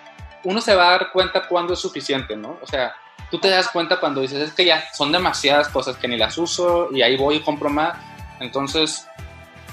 uno 0.45 0.61
se 0.61 0.75
va 0.75 0.89
a 0.89 0.91
dar 0.93 1.13
cuenta 1.13 1.47
cuando 1.49 1.75
es 1.75 1.79
suficiente, 1.79 2.37
¿no? 2.37 2.59
O 2.63 2.67
sea, 2.67 2.95
tú 3.31 3.39
te 3.39 3.49
das 3.49 3.69
cuenta 3.69 3.99
cuando 3.99 4.21
dices, 4.21 4.41
es 4.41 4.53
que 4.53 4.65
ya 4.65 4.85
son 4.93 5.13
demasiadas 5.13 5.69
cosas 5.69 5.97
que 5.97 6.09
ni 6.09 6.17
las 6.17 6.39
uso 6.39 6.89
y 6.93 7.03
ahí 7.03 7.17
voy 7.17 7.37
y 7.37 7.41
compro 7.41 7.69
más. 7.69 7.99
Entonces, 8.41 9.07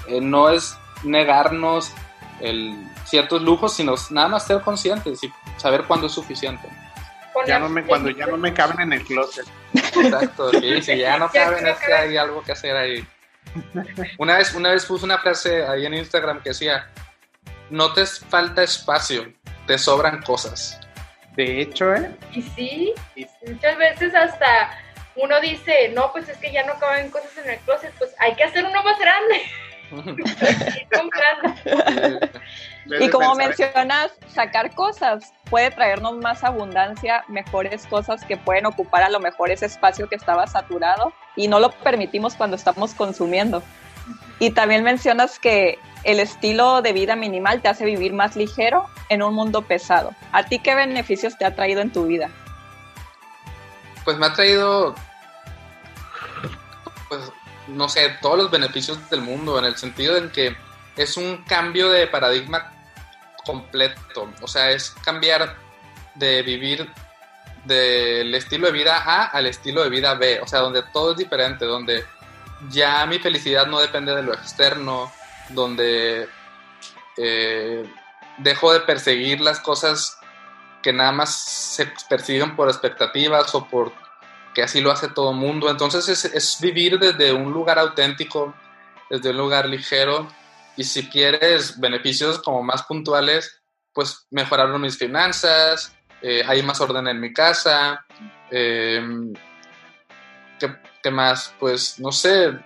eh, 0.08 0.20
no 0.20 0.50
es 0.50 0.76
negarnos 1.02 1.92
el, 2.40 2.74
ciertos 3.04 3.42
lujos, 3.42 3.74
sino 3.74 3.94
nada 4.10 4.28
más 4.28 4.46
ser 4.46 4.60
conscientes 4.62 5.22
y 5.22 5.32
saber 5.56 5.84
cuándo 5.84 6.06
es 6.06 6.12
suficiente. 6.12 6.68
Ya 7.46 7.58
no 7.58 7.68
me, 7.68 7.84
cuando 7.84 8.10
ya 8.10 8.26
no 8.26 8.36
me 8.36 8.52
caben 8.52 8.80
en 8.80 8.92
el 8.92 9.04
closet. 9.04 9.46
Exacto, 9.74 10.50
sí, 10.50 10.82
si 10.82 10.98
ya 10.98 11.18
no 11.18 11.28
caben 11.30 11.66
es 11.66 11.78
que 11.78 11.92
hay 11.92 12.16
algo 12.16 12.42
que 12.42 12.52
hacer 12.52 12.76
ahí. 12.76 13.06
Una 14.18 14.38
vez, 14.38 14.54
una 14.54 14.70
vez 14.70 14.84
puse 14.86 15.04
una 15.04 15.18
frase 15.18 15.64
ahí 15.66 15.86
en 15.86 15.94
Instagram 15.94 16.42
que 16.42 16.50
decía, 16.50 16.90
no 17.70 17.92
te 17.92 18.06
falta 18.06 18.62
espacio, 18.62 19.32
te 19.66 19.78
sobran 19.78 20.22
cosas. 20.22 20.80
De 21.36 21.60
hecho, 21.60 21.92
¿eh? 21.94 22.10
Y 22.32 22.42
sí, 22.42 22.94
muchas 23.46 23.76
veces 23.76 24.14
hasta 24.14 24.70
uno 25.16 25.40
dice, 25.40 25.90
no, 25.94 26.12
pues 26.12 26.28
es 26.28 26.36
que 26.38 26.52
ya 26.52 26.64
no 26.64 26.78
caben 26.78 27.10
cosas 27.10 27.36
en 27.38 27.50
el 27.50 27.58
closet, 27.60 27.92
pues 27.98 28.14
hay 28.18 28.34
que 28.34 28.44
hacer 28.44 28.64
uno 28.64 28.82
más 28.82 28.98
grande. 28.98 29.42
y 33.00 33.10
como 33.10 33.34
mencionas, 33.34 34.12
sacar 34.28 34.74
cosas 34.74 35.32
puede 35.50 35.70
traernos 35.70 36.16
más 36.16 36.44
abundancia, 36.44 37.24
mejores 37.28 37.86
cosas 37.86 38.24
que 38.24 38.36
pueden 38.36 38.66
ocupar 38.66 39.02
a 39.02 39.10
lo 39.10 39.20
mejor 39.20 39.50
ese 39.50 39.66
espacio 39.66 40.08
que 40.08 40.16
estaba 40.16 40.46
saturado 40.46 41.12
y 41.36 41.48
no 41.48 41.60
lo 41.60 41.70
permitimos 41.70 42.34
cuando 42.34 42.56
estamos 42.56 42.94
consumiendo. 42.94 43.62
Y 44.38 44.50
también 44.50 44.82
mencionas 44.82 45.38
que 45.38 45.78
el 46.02 46.20
estilo 46.20 46.82
de 46.82 46.92
vida 46.92 47.16
minimal 47.16 47.62
te 47.62 47.68
hace 47.68 47.84
vivir 47.84 48.12
más 48.12 48.36
ligero 48.36 48.86
en 49.08 49.22
un 49.22 49.34
mundo 49.34 49.62
pesado. 49.62 50.14
¿A 50.32 50.44
ti 50.44 50.58
qué 50.58 50.74
beneficios 50.74 51.38
te 51.38 51.44
ha 51.44 51.54
traído 51.54 51.80
en 51.80 51.92
tu 51.92 52.06
vida? 52.06 52.30
Pues 54.04 54.18
me 54.18 54.26
ha 54.26 54.32
traído, 54.34 54.94
pues, 57.08 57.32
no 57.68 57.88
sé, 57.88 58.16
todos 58.20 58.38
los 58.38 58.50
beneficios 58.50 59.10
del 59.10 59.20
mundo, 59.20 59.58
en 59.58 59.64
el 59.64 59.76
sentido 59.76 60.16
en 60.16 60.30
que 60.30 60.56
es 60.96 61.16
un 61.16 61.44
cambio 61.44 61.90
de 61.90 62.06
paradigma 62.06 62.72
completo. 63.44 64.30
O 64.40 64.48
sea, 64.48 64.70
es 64.70 64.90
cambiar 65.04 65.56
de 66.14 66.42
vivir 66.42 66.90
del 67.64 68.34
estilo 68.34 68.66
de 68.66 68.72
vida 68.72 69.02
A 69.04 69.24
al 69.26 69.46
estilo 69.46 69.82
de 69.82 69.90
vida 69.90 70.14
B. 70.14 70.40
O 70.40 70.46
sea, 70.46 70.60
donde 70.60 70.82
todo 70.92 71.12
es 71.12 71.18
diferente, 71.18 71.64
donde 71.64 72.04
ya 72.70 73.04
mi 73.06 73.18
felicidad 73.18 73.66
no 73.66 73.80
depende 73.80 74.14
de 74.14 74.22
lo 74.22 74.34
externo, 74.34 75.12
donde 75.50 76.28
eh, 77.16 77.84
dejo 78.38 78.72
de 78.72 78.80
perseguir 78.80 79.40
las 79.40 79.60
cosas 79.60 80.18
que 80.82 80.92
nada 80.92 81.12
más 81.12 81.34
se 81.34 81.90
persiguen 82.08 82.56
por 82.56 82.68
expectativas 82.68 83.54
o 83.54 83.66
por 83.66 83.92
que 84.54 84.62
así 84.62 84.80
lo 84.80 84.90
hace 84.90 85.08
todo 85.08 85.32
mundo. 85.32 85.68
Entonces 85.68 86.08
es, 86.08 86.24
es, 86.24 86.60
vivir 86.60 86.98
desde 86.98 87.32
un 87.32 87.52
lugar 87.52 87.78
auténtico, 87.78 88.54
desde 89.10 89.30
un 89.30 89.36
lugar 89.36 89.66
ligero 89.66 90.28
y 90.76 90.84
si 90.84 91.08
quieres 91.08 91.78
beneficios 91.78 92.38
como 92.40 92.62
más 92.62 92.82
puntuales, 92.84 93.60
pues 93.92 94.26
mejoraron 94.30 94.80
mis 94.80 94.98
finanzas, 94.98 95.96
eh, 96.22 96.42
hay 96.46 96.62
más 96.62 96.80
orden 96.80 97.06
en 97.06 97.20
mi 97.20 97.32
casa, 97.32 98.04
eh, 98.50 99.02
¿qué, 101.02 101.10
más? 101.10 101.54
Pues 101.60 101.98
no 102.00 102.10
sé, 102.10 102.58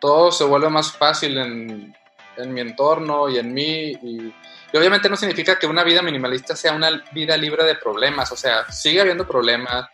todo 0.00 0.30
se 0.30 0.44
vuelve 0.44 0.68
más 0.68 0.92
fácil 0.92 1.38
en, 1.38 1.96
en 2.36 2.52
mi 2.52 2.60
entorno 2.60 3.28
y 3.28 3.38
en 3.38 3.52
mí 3.52 3.92
y, 3.92 4.34
obviamente 4.74 5.08
no 5.08 5.16
significa 5.16 5.58
que 5.58 5.66
una 5.66 5.82
vida 5.82 6.02
minimalista 6.02 6.54
sea 6.54 6.72
una 6.72 7.02
vida 7.12 7.36
libre 7.36 7.64
de 7.64 7.76
problemas, 7.76 8.30
o 8.30 8.36
sea, 8.36 8.70
sigue 8.70 9.00
habiendo 9.00 9.26
problemas, 9.26 9.88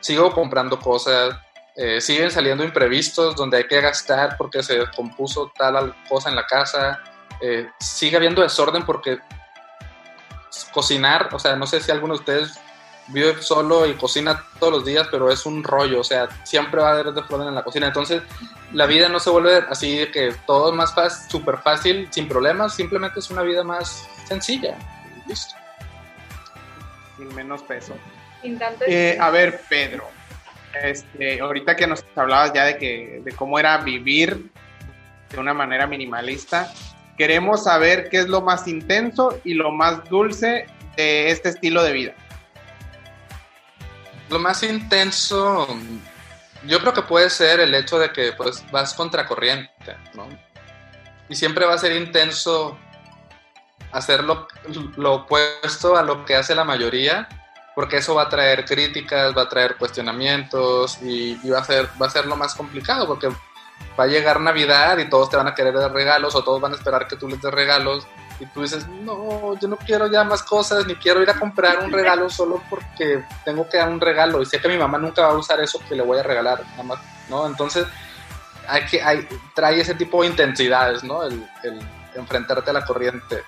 sigo 0.00 0.32
comprando 0.32 0.78
cosas, 0.78 1.36
eh, 1.76 2.00
siguen 2.00 2.30
saliendo 2.30 2.64
imprevistos 2.64 3.36
donde 3.36 3.58
hay 3.58 3.66
que 3.66 3.80
gastar 3.80 4.36
porque 4.36 4.62
se 4.62 4.78
descompuso 4.78 5.52
tal 5.56 5.94
cosa 6.08 6.28
en 6.28 6.36
la 6.36 6.46
casa, 6.46 7.00
eh, 7.40 7.70
sigue 7.78 8.16
habiendo 8.16 8.42
desorden 8.42 8.84
porque 8.84 9.18
cocinar, 10.72 11.28
o 11.32 11.38
sea, 11.38 11.56
no 11.56 11.66
sé 11.66 11.80
si 11.80 11.90
alguno 11.90 12.14
de 12.14 12.20
ustedes 12.20 12.58
vive 13.08 13.40
solo 13.42 13.86
y 13.86 13.94
cocina 13.94 14.44
todos 14.58 14.72
los 14.72 14.84
días, 14.84 15.08
pero 15.10 15.30
es 15.30 15.46
un 15.46 15.64
rollo, 15.64 16.00
o 16.00 16.04
sea, 16.04 16.28
siempre 16.44 16.80
va 16.80 16.90
a 16.90 16.92
haber 16.92 17.12
desorden 17.12 17.48
en 17.48 17.54
la 17.54 17.64
cocina. 17.64 17.86
Entonces, 17.86 18.22
la 18.72 18.86
vida 18.86 19.08
no 19.08 19.18
se 19.18 19.30
vuelve 19.30 19.64
así 19.68 19.98
de 19.98 20.10
que 20.10 20.34
todo 20.46 20.70
es 20.70 20.76
más 20.76 20.94
fácil, 20.94 21.30
súper 21.30 21.58
fácil, 21.58 22.08
sin 22.10 22.28
problemas, 22.28 22.74
simplemente 22.74 23.20
es 23.20 23.30
una 23.30 23.42
vida 23.42 23.64
más 23.64 24.08
sencilla. 24.26 24.76
Listo. 25.26 25.54
Sin 27.16 27.34
menos 27.34 27.62
peso. 27.62 27.94
Eh, 28.86 29.16
a 29.20 29.30
ver, 29.30 29.60
Pedro, 29.68 30.08
este, 30.82 31.40
ahorita 31.40 31.76
que 31.76 31.86
nos 31.86 32.04
hablabas 32.16 32.52
ya 32.52 32.64
de, 32.64 32.78
que, 32.78 33.20
de 33.24 33.32
cómo 33.32 33.58
era 33.58 33.78
vivir 33.78 34.50
de 35.30 35.38
una 35.38 35.54
manera 35.54 35.86
minimalista, 35.86 36.72
queremos 37.16 37.64
saber 37.64 38.08
qué 38.08 38.18
es 38.18 38.28
lo 38.28 38.40
más 38.40 38.66
intenso 38.66 39.40
y 39.44 39.54
lo 39.54 39.70
más 39.70 40.08
dulce 40.08 40.66
de 40.96 41.30
este 41.30 41.50
estilo 41.50 41.82
de 41.82 41.92
vida. 41.92 42.14
Lo 44.28 44.38
más 44.38 44.62
intenso, 44.62 45.68
yo 46.66 46.78
creo 46.80 46.92
que 46.94 47.02
puede 47.02 47.30
ser 47.30 47.60
el 47.60 47.74
hecho 47.74 47.98
de 47.98 48.12
que 48.12 48.32
pues 48.32 48.64
vas 48.70 48.94
contracorriente, 48.94 49.96
¿no? 50.14 50.28
Y 51.28 51.34
siempre 51.34 51.64
va 51.66 51.74
a 51.74 51.78
ser 51.78 51.92
intenso 51.92 52.78
hacer 53.92 54.22
lo, 54.24 54.46
opuesto 55.12 55.96
a 55.96 56.02
lo 56.02 56.24
que 56.24 56.36
hace 56.36 56.54
la 56.54 56.64
mayoría, 56.64 57.28
porque 57.80 57.96
eso 57.96 58.14
va 58.14 58.24
a 58.24 58.28
traer 58.28 58.66
críticas, 58.66 59.34
va 59.34 59.44
a 59.44 59.48
traer 59.48 59.76
cuestionamientos 59.76 60.98
y, 61.00 61.40
y 61.42 61.48
va, 61.48 61.60
a 61.60 61.64
ser, 61.64 61.88
va 62.00 62.08
a 62.08 62.10
ser 62.10 62.26
lo 62.26 62.36
más 62.36 62.54
complicado, 62.54 63.06
porque 63.06 63.28
va 63.98 64.04
a 64.04 64.06
llegar 64.06 64.38
Navidad 64.38 64.98
y 64.98 65.08
todos 65.08 65.30
te 65.30 65.38
van 65.38 65.46
a 65.46 65.54
querer 65.54 65.72
dar 65.72 65.90
regalos 65.90 66.34
o 66.34 66.44
todos 66.44 66.60
van 66.60 66.72
a 66.72 66.76
esperar 66.76 67.08
que 67.08 67.16
tú 67.16 67.26
les 67.26 67.40
des 67.40 67.50
regalos 67.50 68.06
y 68.38 68.44
tú 68.44 68.60
dices, 68.60 68.86
no, 68.86 69.58
yo 69.58 69.66
no 69.66 69.78
quiero 69.78 70.08
ya 70.08 70.24
más 70.24 70.42
cosas, 70.42 70.86
ni 70.86 70.94
quiero 70.94 71.22
ir 71.22 71.30
a 71.30 71.40
comprar 71.40 71.82
un 71.82 71.90
regalo 71.90 72.28
solo 72.28 72.62
porque 72.68 73.24
tengo 73.46 73.66
que 73.66 73.78
dar 73.78 73.88
un 73.88 73.98
regalo 74.02 74.42
y 74.42 74.44
sé 74.44 74.60
que 74.60 74.68
mi 74.68 74.76
mamá 74.76 74.98
nunca 74.98 75.22
va 75.22 75.30
a 75.30 75.38
usar 75.38 75.58
eso 75.60 75.80
que 75.88 75.94
le 75.94 76.02
voy 76.02 76.18
a 76.18 76.22
regalar, 76.22 76.62
nada 76.72 76.82
más, 76.82 76.98
¿no? 77.30 77.46
Entonces, 77.46 77.86
hay 78.68 78.84
que, 78.84 79.02
hay, 79.02 79.26
trae 79.54 79.80
ese 79.80 79.94
tipo 79.94 80.20
de 80.20 80.28
intensidades, 80.28 81.02
¿no? 81.02 81.22
El, 81.22 81.48
el 81.62 81.80
enfrentarte 82.14 82.68
a 82.68 82.74
la 82.74 82.84
corriente. 82.84 83.42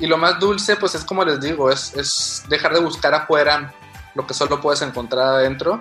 Y 0.00 0.06
lo 0.06 0.16
más 0.16 0.38
dulce, 0.38 0.76
pues 0.76 0.94
es 0.94 1.04
como 1.04 1.24
les 1.24 1.40
digo, 1.40 1.70
es, 1.70 1.94
es 1.94 2.44
dejar 2.48 2.74
de 2.74 2.80
buscar 2.80 3.14
afuera 3.14 3.72
lo 4.14 4.26
que 4.26 4.34
solo 4.34 4.60
puedes 4.60 4.82
encontrar 4.82 5.26
adentro. 5.26 5.80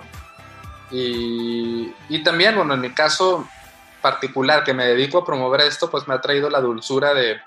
Y, 0.91 1.93
y 2.09 2.23
también, 2.23 2.55
bueno, 2.55 2.75
en 2.75 2.81
mi 2.81 2.91
caso, 2.91 3.47
particular 4.01 4.63
que 4.63 4.73
me 4.73 4.85
dedico 4.85 5.19
a 5.19 5.25
promover 5.25 5.61
esto, 5.61 5.89
pues 5.89 6.07
me 6.07 6.13
ha 6.13 6.21
traído 6.21 6.49
la 6.49 6.61
dulzura 6.61 7.13
de, 7.13 7.37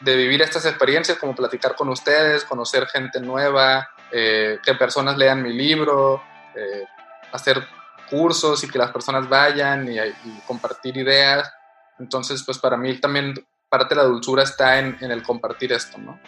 de 0.00 0.16
vivir 0.16 0.42
estas 0.42 0.66
experiencias, 0.66 1.18
como 1.18 1.34
platicar 1.34 1.74
con 1.76 1.88
ustedes, 1.88 2.44
conocer 2.44 2.86
gente 2.86 3.20
nueva, 3.20 3.88
eh, 4.10 4.58
que 4.62 4.74
personas 4.74 5.16
lean 5.16 5.42
mi 5.42 5.52
libro, 5.52 6.22
eh, 6.54 6.84
hacer 7.32 7.66
cursos 8.10 8.62
y 8.64 8.68
que 8.68 8.78
las 8.78 8.90
personas 8.90 9.28
vayan 9.28 9.88
y, 9.90 9.98
compartir 10.46 10.96
ideas. 10.96 11.50
Entonces, 11.98 12.42
pues 12.44 12.58
para 12.58 12.76
mí 12.76 12.98
también 12.98 13.34
parte 13.72 13.94
de 13.94 14.02
la 14.02 14.06
dulzura 14.06 14.42
está 14.42 14.78
en, 14.78 14.98
en 15.00 15.10
el 15.10 15.22
compartir 15.22 15.72
esto, 15.72 15.96
¿no? 15.96 16.20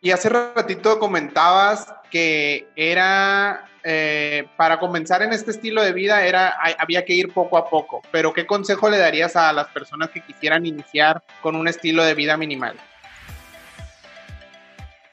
Y 0.00 0.10
hace 0.10 0.28
ratito 0.28 0.98
comentabas 0.98 1.86
que 2.10 2.68
era 2.74 3.68
eh, 3.84 4.48
para 4.56 4.80
comenzar 4.80 5.22
en 5.22 5.32
este 5.32 5.52
estilo 5.52 5.80
de 5.80 5.92
vida 5.92 6.26
era 6.26 6.58
había 6.80 7.04
que 7.04 7.12
ir 7.14 7.32
poco 7.32 7.56
a 7.56 7.70
poco. 7.70 8.02
Pero 8.10 8.32
¿qué 8.32 8.44
consejo 8.44 8.90
le 8.90 8.98
darías 8.98 9.36
a 9.36 9.52
las 9.52 9.68
personas 9.68 10.10
que 10.10 10.20
quisieran 10.20 10.66
iniciar 10.66 11.22
con 11.40 11.54
un 11.54 11.68
estilo 11.68 12.02
de 12.02 12.14
vida 12.14 12.36
minimal? 12.36 12.76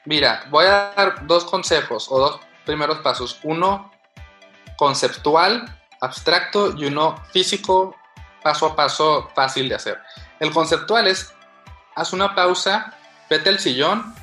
Mira, 0.04 0.44
voy 0.50 0.66
a 0.66 0.92
dar 0.96 1.24
dos 1.28 1.44
consejos 1.44 2.08
o 2.10 2.18
dos 2.18 2.40
primeros 2.64 2.98
pasos. 2.98 3.38
Uno 3.44 3.92
conceptual, 4.76 5.78
abstracto 6.00 6.74
y 6.76 6.86
uno 6.86 7.22
físico, 7.32 7.94
paso 8.42 8.66
a 8.66 8.74
paso, 8.74 9.30
fácil 9.36 9.68
de 9.68 9.76
hacer. 9.76 9.98
El 10.44 10.50
conceptual 10.50 11.06
es, 11.06 11.32
haz 11.96 12.12
una 12.12 12.34
pausa, 12.34 12.92
vete 13.30 13.48
al 13.48 13.58
sillón, 13.58 14.14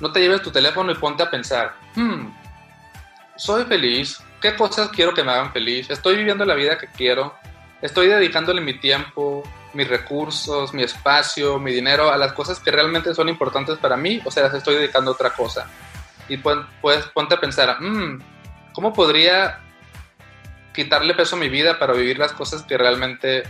no 0.00 0.12
te 0.12 0.20
lleves 0.20 0.42
tu 0.42 0.50
teléfono 0.50 0.92
y 0.92 0.96
ponte 0.96 1.22
a 1.22 1.30
pensar, 1.30 1.74
hmm, 1.94 2.26
soy 3.36 3.64
feliz, 3.64 4.22
qué 4.42 4.54
cosas 4.54 4.90
quiero 4.90 5.14
que 5.14 5.24
me 5.24 5.32
hagan 5.32 5.50
feliz, 5.50 5.88
estoy 5.88 6.16
viviendo 6.16 6.44
la 6.44 6.54
vida 6.56 6.76
que 6.76 6.88
quiero, 6.88 7.34
estoy 7.80 8.08
dedicándole 8.08 8.60
mi 8.60 8.74
tiempo, 8.80 9.44
mis 9.72 9.88
recursos, 9.88 10.74
mi 10.74 10.82
espacio, 10.82 11.58
mi 11.58 11.72
dinero 11.72 12.12
a 12.12 12.18
las 12.18 12.34
cosas 12.34 12.60
que 12.60 12.70
realmente 12.70 13.14
son 13.14 13.30
importantes 13.30 13.78
para 13.78 13.96
mí 13.96 14.20
o 14.26 14.30
sea, 14.30 14.42
las 14.42 14.54
estoy 14.54 14.74
dedicando 14.74 15.12
a 15.12 15.14
otra 15.14 15.30
cosa. 15.30 15.70
Y 16.28 16.36
pues, 16.36 16.58
ponte 17.14 17.34
a 17.34 17.40
pensar, 17.40 17.80
mm, 17.80 18.20
¿cómo 18.74 18.92
podría 18.92 19.58
quitarle 20.74 21.14
peso 21.14 21.36
a 21.36 21.38
mi 21.38 21.48
vida 21.48 21.78
para 21.78 21.94
vivir 21.94 22.18
las 22.18 22.34
cosas 22.34 22.62
que 22.62 22.76
realmente 22.76 23.44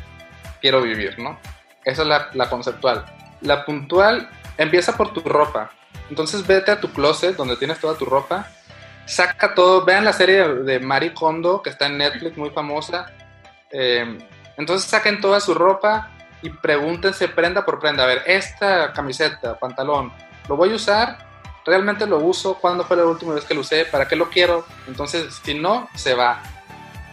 quiero 0.60 0.82
vivir, 0.82 1.18
¿no? 1.18 1.36
Esa 1.84 2.02
es 2.02 2.08
la, 2.34 2.50
conceptual. 2.50 3.04
La 3.40 3.64
puntual 3.64 4.28
empieza 4.56 4.96
por 4.96 5.12
tu 5.12 5.20
ropa. 5.20 5.70
Entonces 6.08 6.46
vete 6.46 6.70
a 6.70 6.80
tu 6.80 6.92
closet 6.92 7.36
donde 7.36 7.56
tienes 7.56 7.78
toda 7.80 7.96
tu 7.96 8.04
ropa, 8.04 8.46
saca 9.06 9.54
todo, 9.54 9.84
vean 9.84 10.04
la 10.04 10.12
serie 10.12 10.46
de 10.46 10.78
Marie 10.78 11.14
Kondo 11.14 11.62
que 11.62 11.70
está 11.70 11.86
en 11.86 11.98
Netflix, 11.98 12.36
muy 12.36 12.50
famosa. 12.50 13.10
Eh, 13.70 14.18
entonces 14.56 14.88
saquen 14.88 15.20
toda 15.20 15.40
su 15.40 15.54
ropa 15.54 16.10
y 16.42 16.50
pregúntense 16.50 17.28
prenda 17.28 17.64
por 17.64 17.78
prenda. 17.78 18.04
A 18.04 18.06
ver, 18.06 18.22
esta 18.26 18.92
camiseta, 18.92 19.58
pantalón, 19.58 20.12
¿lo 20.48 20.56
voy 20.56 20.72
a 20.72 20.76
usar? 20.76 21.18
¿Realmente 21.64 22.06
lo 22.06 22.18
uso? 22.18 22.54
¿Cuándo 22.54 22.84
fue 22.84 22.96
la 22.96 23.04
última 23.04 23.34
vez 23.34 23.44
que 23.44 23.54
lo 23.54 23.60
usé? 23.60 23.84
¿Para 23.84 24.08
qué 24.08 24.16
lo 24.16 24.28
quiero? 24.28 24.66
Entonces, 24.88 25.40
si 25.44 25.54
no, 25.54 25.88
se 25.94 26.14
va. 26.14 26.42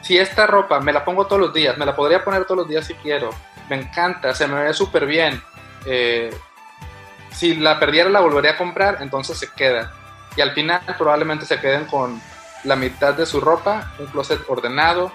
Si 0.01 0.17
esta 0.17 0.47
ropa 0.47 0.79
me 0.79 0.91
la 0.91 1.05
pongo 1.05 1.27
todos 1.27 1.39
los 1.39 1.53
días, 1.53 1.77
me 1.77 1.85
la 1.85 1.95
podría 1.95 2.23
poner 2.23 2.45
todos 2.45 2.57
los 2.57 2.67
días 2.67 2.85
si 2.85 2.95
quiero. 2.95 3.29
Me 3.69 3.75
encanta, 3.75 4.33
se 4.33 4.47
me 4.47 4.63
ve 4.63 4.73
súper 4.73 5.05
bien. 5.05 5.41
Eh, 5.85 6.29
si 7.31 7.55
la 7.55 7.79
perdiera 7.79 8.09
la 8.09 8.19
volvería 8.19 8.51
a 8.51 8.57
comprar, 8.57 8.97
entonces 9.01 9.37
se 9.37 9.51
queda. 9.51 9.93
Y 10.35 10.41
al 10.41 10.51
final 10.51 10.81
probablemente 10.97 11.45
se 11.45 11.59
queden 11.59 11.85
con 11.85 12.21
la 12.63 12.75
mitad 12.75 13.13
de 13.13 13.25
su 13.25 13.39
ropa, 13.39 13.93
un 13.99 14.07
closet 14.07 14.41
ordenado, 14.47 15.11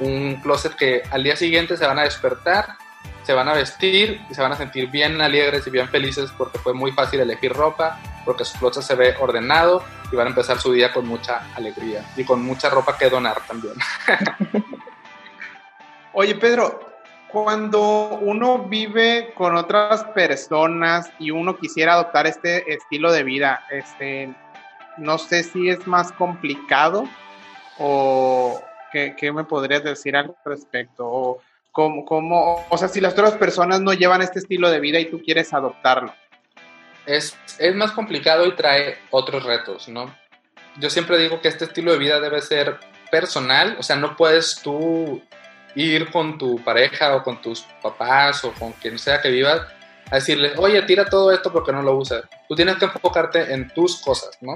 un 0.00 0.40
closet 0.42 0.74
que 0.74 1.02
al 1.10 1.22
día 1.22 1.36
siguiente 1.36 1.76
se 1.76 1.86
van 1.86 1.98
a 1.98 2.02
despertar, 2.02 2.76
se 3.22 3.32
van 3.32 3.48
a 3.48 3.54
vestir 3.54 4.20
y 4.28 4.34
se 4.34 4.42
van 4.42 4.52
a 4.52 4.56
sentir 4.56 4.90
bien 4.90 5.20
alegres 5.20 5.66
y 5.66 5.70
bien 5.70 5.88
felices 5.88 6.30
porque 6.36 6.58
fue 6.58 6.74
muy 6.74 6.90
fácil 6.92 7.20
elegir 7.20 7.52
ropa, 7.52 8.00
porque 8.24 8.44
su 8.44 8.58
closet 8.58 8.82
se 8.82 8.94
ve 8.94 9.14
ordenado 9.20 9.84
y 10.10 10.16
van 10.16 10.26
a 10.26 10.30
empezar 10.30 10.58
su 10.58 10.72
día 10.72 10.92
con 10.92 11.06
mucha 11.06 11.46
alegría 11.54 12.04
y 12.16 12.24
con 12.24 12.42
mucha 12.42 12.68
ropa 12.68 12.96
que 12.98 13.08
donar 13.08 13.40
también. 13.46 13.74
Oye 16.12 16.34
Pedro, 16.34 16.91
cuando 17.32 18.18
uno 18.20 18.58
vive 18.64 19.32
con 19.34 19.56
otras 19.56 20.04
personas 20.04 21.10
y 21.18 21.30
uno 21.30 21.56
quisiera 21.56 21.94
adoptar 21.94 22.26
este 22.26 22.72
estilo 22.72 23.10
de 23.10 23.24
vida, 23.24 23.64
este, 23.70 24.34
no 24.98 25.16
sé 25.16 25.42
si 25.42 25.70
es 25.70 25.86
más 25.86 26.12
complicado 26.12 27.08
o 27.78 28.62
qué, 28.92 29.32
me 29.32 29.44
podrías 29.44 29.82
decir 29.82 30.14
al 30.14 30.36
respecto 30.44 31.06
o 31.06 31.40
cómo, 31.70 32.04
cómo, 32.04 32.66
o 32.68 32.78
sea, 32.78 32.88
si 32.88 33.00
las 33.00 33.14
otras 33.14 33.32
personas 33.32 33.80
no 33.80 33.94
llevan 33.94 34.20
este 34.20 34.38
estilo 34.38 34.70
de 34.70 34.80
vida 34.80 35.00
y 35.00 35.10
tú 35.10 35.22
quieres 35.22 35.54
adoptarlo. 35.54 36.14
Es, 37.06 37.36
es 37.58 37.74
más 37.74 37.92
complicado 37.92 38.46
y 38.46 38.54
trae 38.54 38.98
otros 39.10 39.42
retos, 39.44 39.88
¿no? 39.88 40.14
Yo 40.76 40.90
siempre 40.90 41.18
digo 41.18 41.40
que 41.40 41.48
este 41.48 41.64
estilo 41.64 41.92
de 41.92 41.98
vida 41.98 42.20
debe 42.20 42.42
ser 42.42 42.78
personal, 43.10 43.76
o 43.78 43.82
sea, 43.82 43.96
no 43.96 44.16
puedes 44.16 44.60
tú 44.62 45.22
ir 45.74 46.10
con 46.10 46.38
tu 46.38 46.62
pareja 46.62 47.16
o 47.16 47.22
con 47.22 47.40
tus 47.40 47.62
papás 47.82 48.44
o 48.44 48.52
con 48.52 48.72
quien 48.72 48.98
sea 48.98 49.20
que 49.20 49.30
vivas 49.30 49.62
a 50.10 50.16
decirles, 50.16 50.52
oye, 50.58 50.82
tira 50.82 51.06
todo 51.06 51.32
esto 51.32 51.52
porque 51.52 51.72
no 51.72 51.82
lo 51.82 51.96
usas. 51.96 52.24
Tú 52.48 52.54
tienes 52.54 52.76
que 52.76 52.84
enfocarte 52.84 53.52
en 53.52 53.68
tus 53.70 54.00
cosas, 54.00 54.36
¿no? 54.40 54.54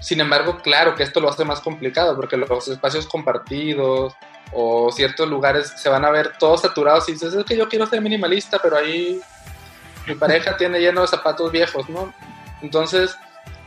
Sin 0.00 0.20
embargo, 0.20 0.58
claro 0.62 0.94
que 0.94 1.02
esto 1.02 1.20
lo 1.20 1.28
hace 1.28 1.44
más 1.44 1.60
complicado 1.60 2.16
porque 2.16 2.36
los 2.36 2.68
espacios 2.68 3.06
compartidos 3.06 4.14
o 4.52 4.90
ciertos 4.92 5.28
lugares 5.28 5.72
se 5.76 5.88
van 5.88 6.04
a 6.04 6.10
ver 6.10 6.32
todos 6.38 6.62
saturados 6.62 7.08
y 7.08 7.12
dices, 7.12 7.34
es 7.34 7.44
que 7.44 7.56
yo 7.56 7.68
quiero 7.68 7.86
ser 7.86 8.00
minimalista, 8.00 8.58
pero 8.62 8.76
ahí 8.76 9.20
mi 10.06 10.14
pareja 10.14 10.56
tiene 10.58 10.80
lleno 10.80 11.02
de 11.02 11.08
zapatos 11.08 11.50
viejos, 11.50 11.88
¿no? 11.88 12.12
Entonces, 12.62 13.16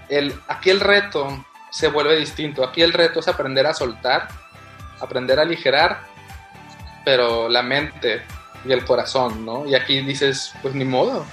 el, 0.10 0.34
aquí 0.48 0.70
el 0.70 0.80
reto 0.80 1.46
se 1.72 1.90
vuelve 1.90 2.16
distinto. 2.16 2.64
Aquí 2.64 2.82
el 2.82 2.94
reto 2.94 3.20
es 3.20 3.28
aprender 3.28 3.68
a 3.68 3.74
soltar, 3.74 4.30
aprender 5.02 5.40
a 5.40 5.42
aligerar 5.42 6.15
pero 7.06 7.48
la 7.48 7.62
mente 7.62 8.24
y 8.66 8.74
el 8.74 8.84
corazón, 8.84 9.46
¿no? 9.46 9.66
Y 9.66 9.76
aquí 9.76 10.02
dices, 10.02 10.54
pues 10.62 10.74
ni 10.74 10.84
modo. 10.84 11.26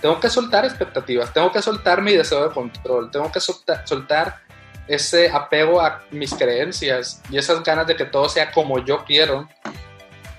Tengo 0.00 0.20
que 0.20 0.30
soltar 0.30 0.64
expectativas, 0.64 1.32
tengo 1.32 1.50
que 1.50 1.60
soltar 1.60 2.00
mi 2.00 2.12
deseo 2.12 2.48
de 2.48 2.54
control, 2.54 3.10
tengo 3.10 3.32
que 3.32 3.40
soltar, 3.40 4.40
ese 4.86 5.30
apego 5.30 5.80
a 5.80 6.02
mis 6.10 6.34
creencias 6.34 7.22
y 7.30 7.38
esas 7.38 7.62
ganas 7.62 7.86
de 7.86 7.94
que 7.94 8.04
todo 8.04 8.28
sea 8.28 8.50
como 8.50 8.84
yo 8.84 9.04
quiero. 9.04 9.48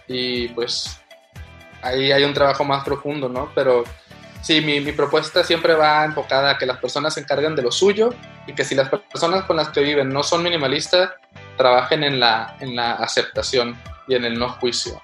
Y 0.08 0.50
pues 0.50 1.00
ahí 1.82 2.12
hay 2.12 2.24
un 2.24 2.34
trabajo 2.34 2.66
más 2.66 2.84
profundo, 2.84 3.30
¿no? 3.30 3.50
Pero 3.56 3.86
sí, 4.42 4.60
mi, 4.60 4.82
mi, 4.82 4.92
propuesta 4.92 5.44
siempre 5.44 5.74
va 5.74 6.04
enfocada 6.04 6.52
a 6.52 6.58
que 6.58 6.66
las 6.66 6.78
personas 6.80 7.14
se 7.14 7.22
encarguen 7.22 7.56
de 7.56 7.62
lo 7.62 7.72
suyo 7.72 8.14
y 8.46 8.54
que 8.54 8.66
si 8.66 8.76
las 8.76 8.90
personas 8.90 9.46
con 9.46 9.56
las 9.56 9.70
que 9.70 9.82
viven 9.82 10.10
no 10.10 10.22
son 10.22 10.44
minimalistas, 10.44 11.12
trabajen 11.56 12.04
en 12.04 12.20
la, 12.20 12.58
en 12.60 12.76
la 12.76 12.94
aceptación 12.94 13.78
y 14.12 14.16
en 14.16 14.26
el 14.26 14.38
no 14.38 14.50
juicio. 14.50 15.02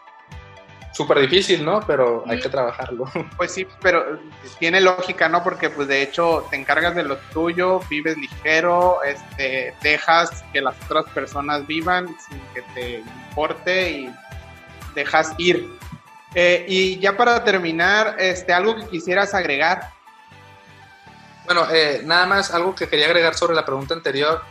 Súper 0.92 1.20
difícil, 1.20 1.64
¿no? 1.64 1.80
Pero 1.88 2.24
hay 2.28 2.40
que 2.40 2.50
trabajarlo. 2.50 3.06
Pues 3.38 3.54
sí, 3.54 3.66
pero 3.82 4.20
tiene 4.60 4.82
lógica, 4.82 5.30
¿no? 5.30 5.44
Porque 5.44 5.70
pues 5.70 5.88
de 5.88 6.02
hecho 6.02 6.46
te 6.50 6.58
encargas 6.58 6.96
de 6.96 7.04
lo 7.04 7.18
tuyo, 7.32 7.80
vives 7.90 8.18
ligero, 8.18 9.00
este, 9.04 9.74
dejas 9.82 10.44
que 10.52 10.60
las 10.60 10.76
otras 10.86 11.06
personas 11.14 11.66
vivan 11.68 12.08
sin 12.28 12.42
que 12.54 12.62
te 12.74 12.98
importe 13.30 13.92
y 13.92 14.16
dejas 14.94 15.34
ir. 15.38 15.70
Eh, 16.36 16.66
y 16.68 17.00
ya 17.00 17.16
para 17.16 17.44
terminar, 17.44 18.16
este, 18.20 18.52
algo 18.52 18.76
que 18.76 18.88
quisieras 18.88 19.34
agregar. 19.34 19.92
Bueno, 21.46 21.66
eh, 21.72 22.02
nada 22.04 22.26
más 22.26 22.54
algo 22.54 22.76
que 22.76 22.90
quería 22.90 23.06
agregar 23.06 23.36
sobre 23.36 23.56
la 23.56 23.64
pregunta 23.64 23.94
anterior. 23.94 24.42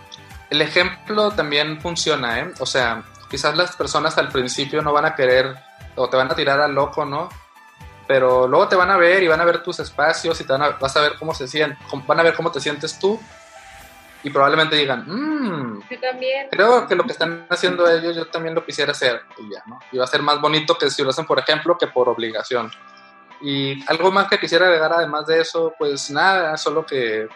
El 0.49 0.63
ejemplo 0.63 1.33
también 1.33 1.81
funciona, 1.81 2.41
¿eh? 2.41 2.53
O 2.61 2.67
sea, 2.67 3.05
quizás 3.29 3.57
las 3.57 3.77
personas 3.77 4.17
al 4.19 4.29
principio 4.29 4.83
no 4.83 4.93
van 4.93 5.07
a 5.07 5.15
querer 5.15 5.55
o 5.97 6.09
te 6.09 6.17
van 6.17 6.31
a 6.31 6.35
tirar 6.35 6.61
al 6.61 6.75
loco, 6.75 7.05
¿no? 7.05 7.29
Pero 8.07 8.47
luego 8.47 8.69
te 8.69 8.77
van 8.77 8.91
a 8.91 8.97
ver 8.97 9.23
y 9.23 9.29
van 9.29 9.41
a 9.41 9.45
ver 9.45 9.63
tus 9.63 9.81
espacios 9.81 10.41
y 10.41 10.45
te 10.45 10.53
van 10.53 10.63
a, 10.63 10.69
vas 10.71 10.97
a 10.97 11.01
ver 11.01 11.15
cómo 11.19 11.35
se 11.35 11.49
sienten, 11.49 11.79
van 12.07 12.21
a 12.21 12.23
ver 12.23 12.35
cómo 12.35 12.53
te 12.53 12.61
sientes 12.61 12.99
tú 12.99 13.21
y 14.23 14.31
probablemente 14.31 14.77
digan, 14.77 15.05
mmm, 15.07 15.83
yo 15.89 16.01
también. 16.01 16.49
creo 16.51 16.87
que 16.87 16.95
lo 16.95 17.05
que 17.05 17.13
están 17.13 17.47
haciendo 17.49 17.89
ellos 17.89 18.17
yo 18.17 18.27
también 18.27 18.55
lo 18.55 18.65
quisiera 18.65 18.93
hacer 18.93 19.23
y 19.39 19.53
ya, 19.53 19.63
¿no? 19.67 19.79
Y 19.93 19.99
va 19.99 20.05
a 20.05 20.09
ser 20.09 20.23
más 20.23 20.41
bonito 20.41 20.77
que 20.77 20.91
si 20.91 21.03
lo 21.03 21.11
hacen 21.11 21.27
por 21.27 21.39
ejemplo 21.39 21.77
que 21.79 21.87
por 21.87 22.09
obligación. 22.09 22.71
Y 23.41 23.85
algo 23.89 24.11
más 24.11 24.29
que 24.29 24.39
quisiera 24.39 24.67
agregar 24.67 24.93
además 24.93 25.27
de 25.27 25.41
eso, 25.41 25.75
pues 25.79 26.11
nada, 26.11 26.57
solo 26.57 26.87
que, 26.87 27.29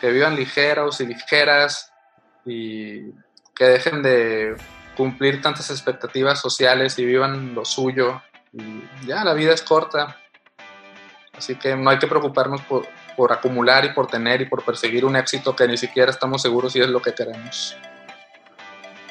que 0.00 0.10
vivan 0.10 0.36
ligeros 0.36 1.00
y 1.00 1.06
ligeras 1.06 1.92
y 2.44 3.12
que 3.54 3.64
dejen 3.64 4.02
de 4.02 4.56
cumplir 4.96 5.40
tantas 5.42 5.70
expectativas 5.70 6.40
sociales 6.40 6.98
y 6.98 7.04
vivan 7.04 7.54
lo 7.54 7.64
suyo. 7.64 8.22
Y 8.52 9.06
ya, 9.06 9.24
la 9.24 9.34
vida 9.34 9.52
es 9.52 9.62
corta. 9.62 10.16
Así 11.36 11.56
que 11.56 11.74
no 11.74 11.90
hay 11.90 11.98
que 11.98 12.06
preocuparnos 12.06 12.60
por, 12.62 12.86
acumular 13.32 13.84
y 13.84 13.90
por 13.90 14.06
tener 14.06 14.40
y 14.42 14.46
por 14.46 14.64
perseguir 14.64 15.04
un 15.04 15.16
éxito 15.16 15.54
que 15.54 15.66
ni 15.66 15.76
siquiera 15.76 16.10
estamos 16.10 16.42
seguros 16.42 16.72
si 16.72 16.80
es 16.80 16.88
lo 16.88 17.00
que 17.02 17.12
queremos. 17.12 17.76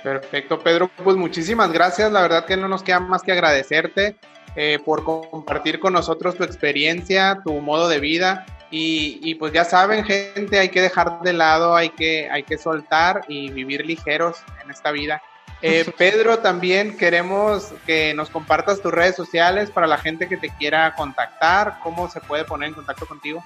Perfecto, 0.02 0.60
Pedro. 0.60 0.90
Pues 1.04 1.16
muchísimas 1.16 1.72
gracias. 1.72 2.12
La 2.12 2.22
verdad 2.22 2.46
que 2.46 2.58
no 2.58 2.68
nos 2.68 2.84
queda 2.84 3.00
más 3.00 3.24
que 3.24 3.32
agradecerte 3.32 4.18
eh, 4.56 4.80
por 4.84 5.04
compartir 5.04 5.80
con 5.80 5.94
nosotros 5.94 6.36
tu 6.36 6.44
experiencia, 6.44 7.42
tu 7.44 7.54
modo 7.62 7.88
de 7.88 8.00
vida 8.00 8.46
y, 8.76 9.36
pues 9.36 9.54
ya 9.54 9.66
saben, 9.66 10.04
gente, 10.04 10.58
hay 10.58 10.70
que 10.70 10.82
dejar 10.82 11.22
de 11.22 11.32
lado, 11.32 11.76
hay 11.76 11.90
que, 11.90 12.28
hay 12.32 12.42
que 12.42 12.58
soltar 12.58 13.24
y 13.28 13.52
vivir 13.52 13.86
ligeros 13.86 14.38
en 14.64 14.72
esta 14.72 14.90
vida. 14.90 15.22
Eh, 15.62 15.86
Pedro, 15.98 16.40
también 16.40 16.98
queremos 16.98 17.72
que 17.86 18.16
nos 18.16 18.32
compartas 18.32 18.82
tus 18.82 18.92
redes 18.92 19.16
sociales 19.16 19.70
para 19.70 19.86
la 19.86 20.00
gente 20.00 20.28
que 20.28 20.38
te 20.38 20.50
quiera 20.50 20.96
contactar. 20.96 21.78
¿Cómo 21.84 22.10
se 22.10 22.20
puede 22.20 22.46
poner 22.46 22.70
en 22.70 22.74
contacto 22.74 23.06
contigo? 23.06 23.44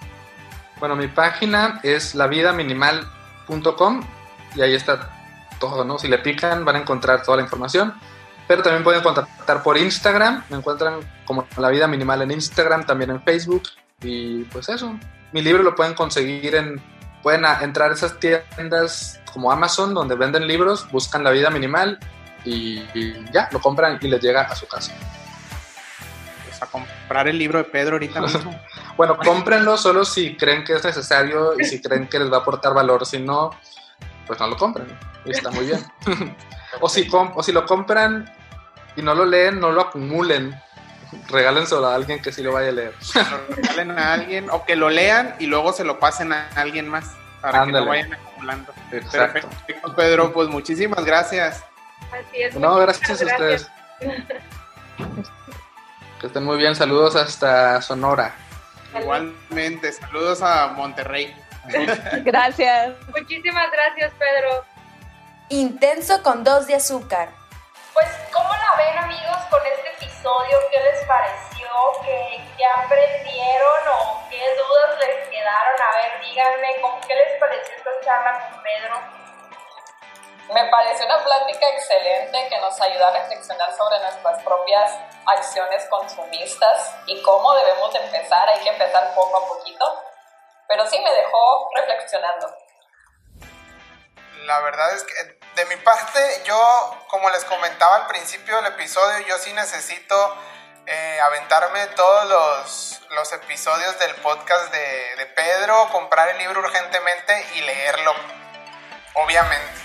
Bueno, 0.80 0.96
mi 0.96 1.10
página 1.10 1.82
es 1.84 2.16
lavidaminimal.com 2.16 4.08
y 4.56 4.62
ahí 4.62 4.76
está 4.76 5.10
todo, 5.60 5.84
¿no? 5.84 6.00
Si 6.00 6.08
le 6.08 6.20
pican 6.20 6.64
van 6.64 6.78
a 6.78 6.80
encontrar 6.80 7.24
toda 7.24 7.36
la 7.36 7.44
información. 7.44 7.94
Pero 8.48 8.64
también 8.64 8.86
pueden 8.86 9.04
contactar 9.04 9.62
por 9.62 9.78
Instagram. 9.78 10.46
Me 10.50 10.56
encuentran 10.56 11.02
como 11.26 11.46
La 11.58 11.68
Vida 11.68 11.86
Minimal 11.86 12.22
en 12.22 12.32
Instagram, 12.32 12.86
también 12.86 13.10
en 13.10 13.22
Facebook. 13.22 13.64
Y 14.02 14.44
pues 14.44 14.70
eso, 14.70 14.98
mi 15.32 15.42
libro 15.42 15.64
lo 15.64 15.76
pueden 15.76 15.94
conseguir 15.94 16.56
en, 16.56 16.82
pueden 17.22 17.46
entrar 17.62 17.92
a 17.92 17.94
esas 17.94 18.20
tiendas 18.20 19.20
como 19.32 19.52
Amazon 19.52 19.94
donde 19.94 20.16
venden 20.16 20.48
libros, 20.48 20.90
buscan 20.92 21.24
la 21.24 21.32
vida 21.32 21.50
minimal 21.50 22.00
y, 22.46 22.82
ya, 23.32 23.50
lo 23.52 23.60
compran 23.60 24.00
y 24.02 24.08
les 24.08 24.22
llega 24.22 24.42
a 24.42 24.56
su 24.56 24.68
casa. 24.68 24.94
Pues 26.46 26.62
a 26.62 26.66
comprar 26.68 27.28
el 27.28 27.38
libro 27.38 27.58
de 27.58 27.66
Pedro 27.66 27.96
ahorita 27.96 28.22
mismo. 28.22 28.60
bueno, 28.96 29.18
cómprenlo 29.18 29.78
solo 29.78 30.06
si 30.06 30.36
creen 30.36 30.64
que 30.64 30.74
es 30.74 30.84
necesario 30.84 31.60
y 31.60 31.66
si 31.66 31.82
creen 31.82 32.08
que 32.08 32.20
les 32.20 32.32
va 32.32 32.38
a 32.38 32.40
aportar 32.40 32.74
valor, 32.74 33.06
si 33.06 33.20
no, 33.20 33.52
pues 34.26 34.40
no 34.40 34.48
lo 34.48 34.58
compren. 34.58 34.88
Está 35.26 35.52
muy 35.52 35.66
bien. 35.66 35.86
o, 36.80 36.88
si 36.88 37.10
o 37.12 37.44
si 37.44 37.52
lo 37.52 37.66
compran 37.66 38.34
y 38.96 39.02
no 39.02 39.14
lo 39.14 39.26
leen, 39.26 39.60
no 39.60 39.72
lo 39.72 39.82
acumulen 39.82 40.56
regálenselo 41.28 41.88
a 41.88 41.96
alguien 41.96 42.22
que 42.22 42.32
sí 42.32 42.44
lo 42.44 42.54
vaya 42.54 42.70
a 42.70 42.72
leer. 42.72 42.94
Lo 43.50 43.56
regalen 43.56 43.92
a 43.92 44.14
alguien 44.14 44.50
o 44.50 44.66
que 44.66 44.76
lo 44.76 44.90
lean 44.90 45.36
y 45.40 45.46
luego 45.48 45.74
se 45.74 45.84
lo 45.84 46.00
pasen 46.00 46.34
a 46.34 46.50
alguien 46.56 46.88
más 46.88 47.16
para 47.42 47.66
que 47.66 47.72
no 47.72 47.86
vayan 47.86 48.14
acumulando. 48.14 48.74
Exacto. 48.92 49.48
Perfecto, 49.48 49.96
Pedro, 49.96 50.34
pues 50.34 50.50
muchísimas 50.50 51.04
gracias. 51.06 51.64
Así 52.12 52.42
es. 52.42 52.56
No, 52.56 52.80
muchísimas 52.80 53.00
gracias 53.00 53.22
a 53.22 53.26
ustedes. 53.26 53.72
Que 56.20 56.28
estén 56.28 56.44
muy 56.44 56.58
bien. 56.58 56.76
Saludos 56.76 57.16
hasta 57.16 57.82
Sonora. 57.82 58.34
Igualmente, 59.00 59.92
saludos 59.92 60.42
a 60.42 60.68
Monterrey. 60.70 61.36
Gracias. 62.24 62.96
Muchísimas 63.08 63.70
gracias, 63.72 64.14
Pedro. 64.18 64.64
Intenso 65.50 66.24
con 66.24 66.44
dos 66.44 66.66
de 66.68 66.76
azúcar. 66.76 67.30
Pues, 67.94 68.08
¿cómo 68.32 68.50
la 68.50 68.78
ven, 68.78 68.98
amigos, 69.04 69.38
con 69.50 69.60
este 69.66 69.87
episodio? 70.18 70.58
¿Qué 70.72 70.80
les 70.80 71.06
pareció? 71.06 71.68
¿Qué, 72.04 72.44
qué 72.58 72.66
aprendieron 72.66 73.88
o 73.92 74.24
qué 74.30 74.56
dudas 74.56 75.00
les 75.00 75.30
quedaron? 75.30 75.82
A 75.82 75.96
ver, 75.96 76.22
díganme, 76.22 76.82
¿cómo, 76.82 77.00
¿qué 77.08 77.16
les 77.16 77.40
pareció 77.40 77.76
esta 77.76 77.90
charla 78.04 78.50
con 78.50 78.64
Pedro? 78.64 78.96
Me 80.54 80.66
pareció 80.70 81.06
una 81.06 81.24
plática 81.24 81.68
excelente 81.70 82.48
que 82.50 82.58
nos 82.60 82.80
ayuda 82.82 83.10
a 83.10 83.12
reflexionar 83.12 83.76
sobre 83.76 84.00
nuestras 84.00 84.44
propias 84.44 84.98
acciones 85.26 85.86
consumistas 85.90 86.96
y 87.06 87.22
cómo 87.22 87.54
debemos 87.54 87.94
de 87.94 88.00
empezar. 88.00 88.50
Hay 88.50 88.62
que 88.62 88.70
empezar 88.70 89.14
poco 89.14 89.38
a 89.38 89.48
poquito. 89.48 90.04
Pero 90.68 90.86
sí 90.88 91.00
me 91.00 91.14
dejó 91.14 91.70
reflexionando. 91.76 92.48
La 94.46 94.62
verdad 94.62 94.94
es 94.94 95.04
que 95.04 95.37
de 95.58 95.66
mi 95.66 95.76
parte, 95.78 96.44
yo, 96.46 97.06
como 97.08 97.32
les 97.32 97.44
comentaba 97.46 97.96
al 97.96 98.06
principio 98.06 98.56
del 98.58 98.68
episodio, 98.68 99.26
yo 99.26 99.40
sí 99.40 99.52
necesito 99.54 100.38
eh, 100.86 101.20
aventarme 101.20 101.84
todos 101.88 102.30
los, 102.30 103.02
los 103.10 103.34
episodios 103.34 103.98
del 103.98 104.14
podcast 104.18 104.72
de, 104.72 105.16
de 105.16 105.26
Pedro, 105.26 105.90
comprar 105.92 106.30
el 106.30 106.38
libro 106.38 106.60
urgentemente 106.60 107.44
y 107.56 107.62
leerlo, 107.62 108.14
obviamente. 109.16 109.82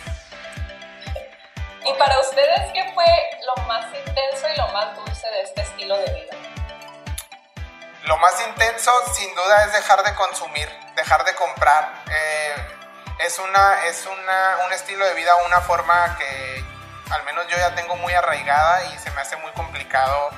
¿Y 1.86 1.92
para 1.94 2.20
ustedes 2.20 2.70
qué 2.74 2.92
fue 2.92 3.06
lo 3.46 3.62
más 3.62 3.86
intenso 3.94 4.48
y 4.54 4.56
lo 4.58 4.68
más 4.68 4.94
dulce 4.94 5.26
de 5.30 5.40
este 5.40 5.62
estilo 5.62 5.96
de 5.96 6.12
vida? 6.12 6.36
Lo 8.04 8.18
más 8.18 8.38
intenso, 8.46 8.92
sin 9.14 9.34
duda, 9.34 9.64
es 9.64 9.72
dejar 9.72 10.02
de 10.02 10.14
consumir, 10.16 10.68
dejar 10.96 11.24
de 11.24 11.34
comprar. 11.34 11.94
Eh, 12.10 12.82
es 13.18 13.38
una, 13.38 13.86
es 13.86 14.06
una, 14.06 14.66
un 14.66 14.72
estilo 14.72 15.04
de 15.06 15.14
vida, 15.14 15.34
una 15.46 15.60
forma 15.60 16.16
que 16.18 16.64
al 17.10 17.24
menos 17.24 17.46
yo 17.48 17.56
ya 17.56 17.74
tengo 17.74 17.96
muy 17.96 18.12
arraigada 18.14 18.84
y 18.86 18.98
se 18.98 19.10
me 19.10 19.20
hace 19.20 19.36
muy 19.36 19.50
complicado 19.52 20.30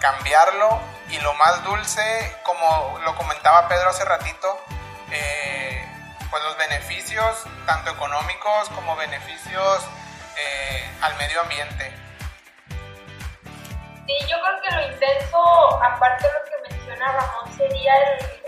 cambiarlo. 0.00 0.80
Y 1.08 1.18
lo 1.20 1.34
más 1.34 1.62
dulce, 1.64 2.36
como 2.42 2.98
lo 3.04 3.14
comentaba 3.14 3.68
Pedro 3.68 3.90
hace 3.90 4.04
ratito, 4.04 4.60
eh, 5.12 5.84
pues 6.30 6.42
los 6.42 6.56
beneficios, 6.58 7.44
tanto 7.64 7.90
económicos 7.90 8.68
como 8.70 8.96
beneficios 8.96 9.84
eh, 10.36 10.90
al 11.00 11.14
medio 11.16 11.40
ambiente. 11.40 11.92
Sí, 14.06 14.14
yo 14.28 14.36
creo 14.40 14.62
que 14.62 14.70
lo 14.70 14.92
intenso, 14.92 15.82
aparte 15.82 16.26
de 16.26 16.32
lo 16.32 16.44
que 16.44 16.74
menciona 16.74 17.12
Ramón, 17.12 17.56
sería 17.56 17.94
el, 17.96 18.45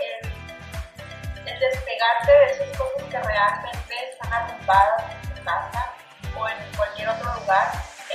el, 1.53 1.59
despegarte 1.59 2.31
de 2.31 2.45
esas 2.51 2.77
cosas 2.77 3.03
que 3.09 3.19
realmente 3.19 4.09
están 4.11 4.33
arrumbadas 4.33 5.03
en 5.11 5.35
tu 5.35 5.43
casa 5.43 5.93
o 6.37 6.47
en 6.49 6.57
cualquier 6.77 7.09
otro 7.09 7.33
lugar. 7.35 7.71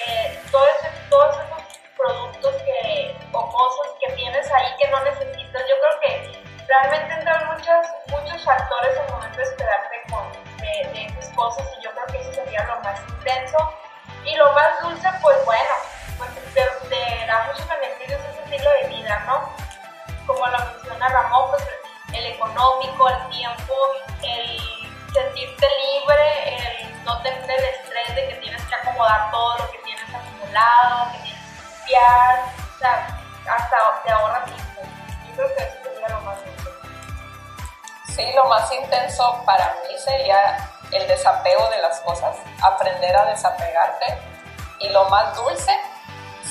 Eh, 0.06 0.40
todo 0.50 0.66
ese- 0.78 0.90
todos 1.10 1.34
esos 1.36 1.78
productos 1.96 2.54
que, 2.62 3.16
o 3.32 3.48
cosas 3.50 3.92
que 4.04 4.12
tienes 4.14 4.50
ahí 4.52 4.66
que 4.78 4.88
no 4.88 5.02
necesitas, 5.04 5.62
yo 5.68 5.74
creo 5.80 6.00
que 6.02 6.44
realmente 6.66 7.14
entran 7.14 7.46
muchos, 7.54 7.86
muchos 8.08 8.44
factores 8.44 8.98
al 8.98 9.10
momento 9.12 9.38
de 9.38 9.44
despegarte 9.44 10.02
con, 10.10 10.32
de, 10.58 10.88
de 10.92 11.06
esas 11.06 11.28
cosas 11.34 11.66
y 11.78 11.84
yo 11.84 11.90
creo 11.92 12.06
que 12.06 12.18
eso 12.20 12.32
sería 12.32 12.62
lo 12.64 12.80
más 12.80 13.00
intenso. 13.08 13.58
Y 14.24 14.34
lo 14.36 14.50
más 14.52 14.80
dulce, 14.80 15.06
pues 15.20 15.44
bueno, 15.44 15.74
pues 16.16 16.30
te, 16.54 16.64
te 16.88 17.26
da 17.26 17.44
muchos 17.46 17.68
beneficios 17.68 18.18
ese 18.30 18.42
estilo 18.44 18.70
de 18.70 18.88
vida, 18.88 19.18
¿no? 19.26 19.52
Como 20.26 20.46
lo 20.46 20.58
menciona 20.58 21.08
Ramón, 21.08 21.50
pues 21.50 21.62
el 22.14 22.26
económico, 22.26 23.08
el 23.08 23.28
tiempo, 23.28 23.74
el 24.22 24.58
sentirte 25.12 25.66
libre, 25.66 26.56
el 26.56 27.04
no 27.04 27.20
tener 27.22 27.50
el 27.50 27.64
estrés 27.64 28.14
de 28.14 28.28
que 28.28 28.34
tienes 28.36 28.62
que 28.64 28.74
acomodar 28.74 29.30
todo 29.30 29.58
lo 29.58 29.70
que 29.70 29.78
tienes 29.78 30.04
acumulado, 30.14 31.12
que 31.12 31.18
tienes 31.18 31.42
que 31.42 31.62
limpiar, 31.62 32.44
o 32.74 32.78
sea, 32.78 33.20
hasta 33.50 33.76
te 34.04 34.12
ahorra 34.12 34.44
tiempo. 34.44 34.80
Yo 35.28 35.34
creo 35.36 35.56
que 35.56 35.62
eso 35.64 35.76
sería 35.82 36.08
lo 36.08 36.20
más 36.20 36.38
dulce. 36.44 36.70
Sí, 38.14 38.32
lo 38.34 38.44
más 38.46 38.72
intenso 38.72 39.42
para 39.44 39.74
mí 39.82 39.98
sería 39.98 40.70
el 40.92 41.06
desapego 41.08 41.68
de 41.70 41.78
las 41.78 42.00
cosas, 42.00 42.36
aprender 42.62 43.16
a 43.16 43.24
desapegarte. 43.26 44.18
Y 44.78 44.88
lo 44.90 45.08
más 45.08 45.34
dulce 45.36 45.72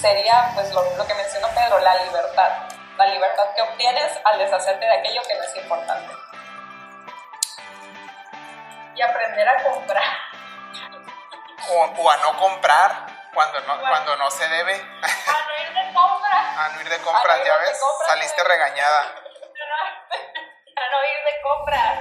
sería, 0.01 0.51
pues 0.55 0.71
lo 0.73 1.07
que 1.07 1.13
mencionó 1.13 1.47
Pedro, 1.49 1.79
la 1.79 2.03
libertad. 2.03 2.72
La 2.97 3.07
libertad 3.07 3.53
que 3.55 3.61
obtienes 3.61 4.19
al 4.23 4.37
deshacerte 4.37 4.85
de 4.85 4.93
aquello 4.93 5.21
que 5.27 5.35
no 5.35 5.43
es 5.43 5.55
importante. 5.55 6.13
Y 8.95 9.01
aprender 9.01 9.49
a 9.49 9.63
comprar. 9.63 10.03
O, 11.69 11.85
o 11.85 12.09
a 12.11 12.17
no 12.17 12.37
comprar 12.37 12.91
cuando 13.33 13.59
no, 13.61 13.79
cuando 13.79 14.15
no 14.17 14.29
se 14.29 14.47
debe. 14.47 14.73
A 14.75 15.47
no 15.47 15.63
ir 15.63 15.73
de 15.73 15.93
compras. 15.93 16.57
A 16.57 16.69
no 16.69 16.81
ir 16.81 16.89
de 16.89 16.97
compras, 16.99 17.39
no 17.39 17.45
ya 17.45 17.57
ves, 17.57 17.79
compras. 17.79 18.07
saliste 18.07 18.43
regañada. 18.43 19.01
a 20.75 20.91
no 20.91 21.03
ir 21.03 21.25
de 21.25 21.41
compras. 21.41 21.99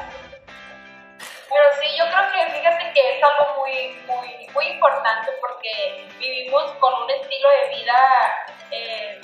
Pero 1.19 1.65
sí, 1.81 1.97
yo 1.97 2.05
creo 2.07 2.33
que 2.33 2.53
fíjate 2.53 2.93
que 2.93 3.19
es 3.19 3.25
algo 3.25 3.57
muy, 3.57 3.89
muy, 4.07 4.47
muy 4.53 4.67
importante 4.69 5.33
porque 5.41 6.07
vivimos 6.19 6.71
con 6.73 6.95
un 7.03 7.11
estilo 7.11 7.49
de 7.49 7.69
vida 7.77 8.47
eh, 8.71 9.21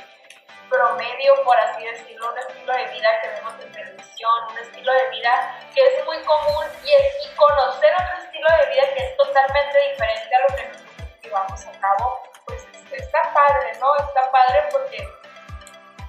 promedio, 0.68 1.42
por 1.44 1.56
así 1.58 1.84
decirlo, 1.84 2.30
un 2.32 2.38
estilo 2.38 2.72
de 2.72 2.84
vida 2.86 3.08
que 3.22 3.28
vemos 3.28 3.54
en 3.62 3.72
televisión, 3.72 4.30
un 4.50 4.58
estilo 4.58 4.92
de 4.92 5.08
vida 5.10 5.58
que 5.74 5.80
es 5.86 6.04
muy 6.04 6.18
común 6.24 6.64
y, 6.84 6.92
es- 6.94 7.26
y 7.26 7.34
conocer 7.36 7.92
otro 7.94 8.24
estilo 8.24 8.48
de 8.60 8.66
vida 8.70 8.82
que 8.94 9.04
es 9.06 9.16
totalmente 9.16 9.78
diferente 9.90 10.34
a 10.36 10.40
lo 10.50 10.56
que 10.56 10.68
nosotros 10.68 11.08
llevamos 11.22 11.66
a 11.66 11.72
cabo, 11.80 12.22
pues 12.46 12.66
está 12.92 13.32
padre, 13.34 13.72
¿no? 13.80 13.96
Está 13.96 14.30
padre 14.30 14.68
porque 14.70 14.98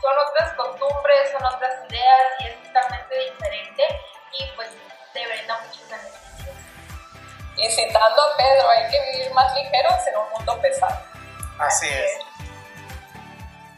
son 0.02 0.18
otras 0.30 0.54
costumbres, 0.54 1.32
son 1.32 1.46
otras 1.46 1.74
ideas 1.90 2.22
y 2.40 2.48
es 2.48 2.64
totalmente 2.64 3.16
diferente 3.20 3.84
y 4.40 4.52
pues 4.56 4.70
te 5.14 5.26
brinda 5.28 5.58
muchos 5.60 5.90
beneficios. 5.90 6.56
Y 7.58 7.70
citando 7.72 8.22
a 8.24 8.38
Pedro, 8.38 8.70
hay 8.70 8.90
que 8.90 9.00
vivir 9.12 9.32
más 9.34 9.54
ligeros 9.56 10.08
en 10.08 10.18
un 10.18 10.30
mundo 10.30 10.62
pesado. 10.62 10.98
Así 11.60 11.90
es. 11.90 12.12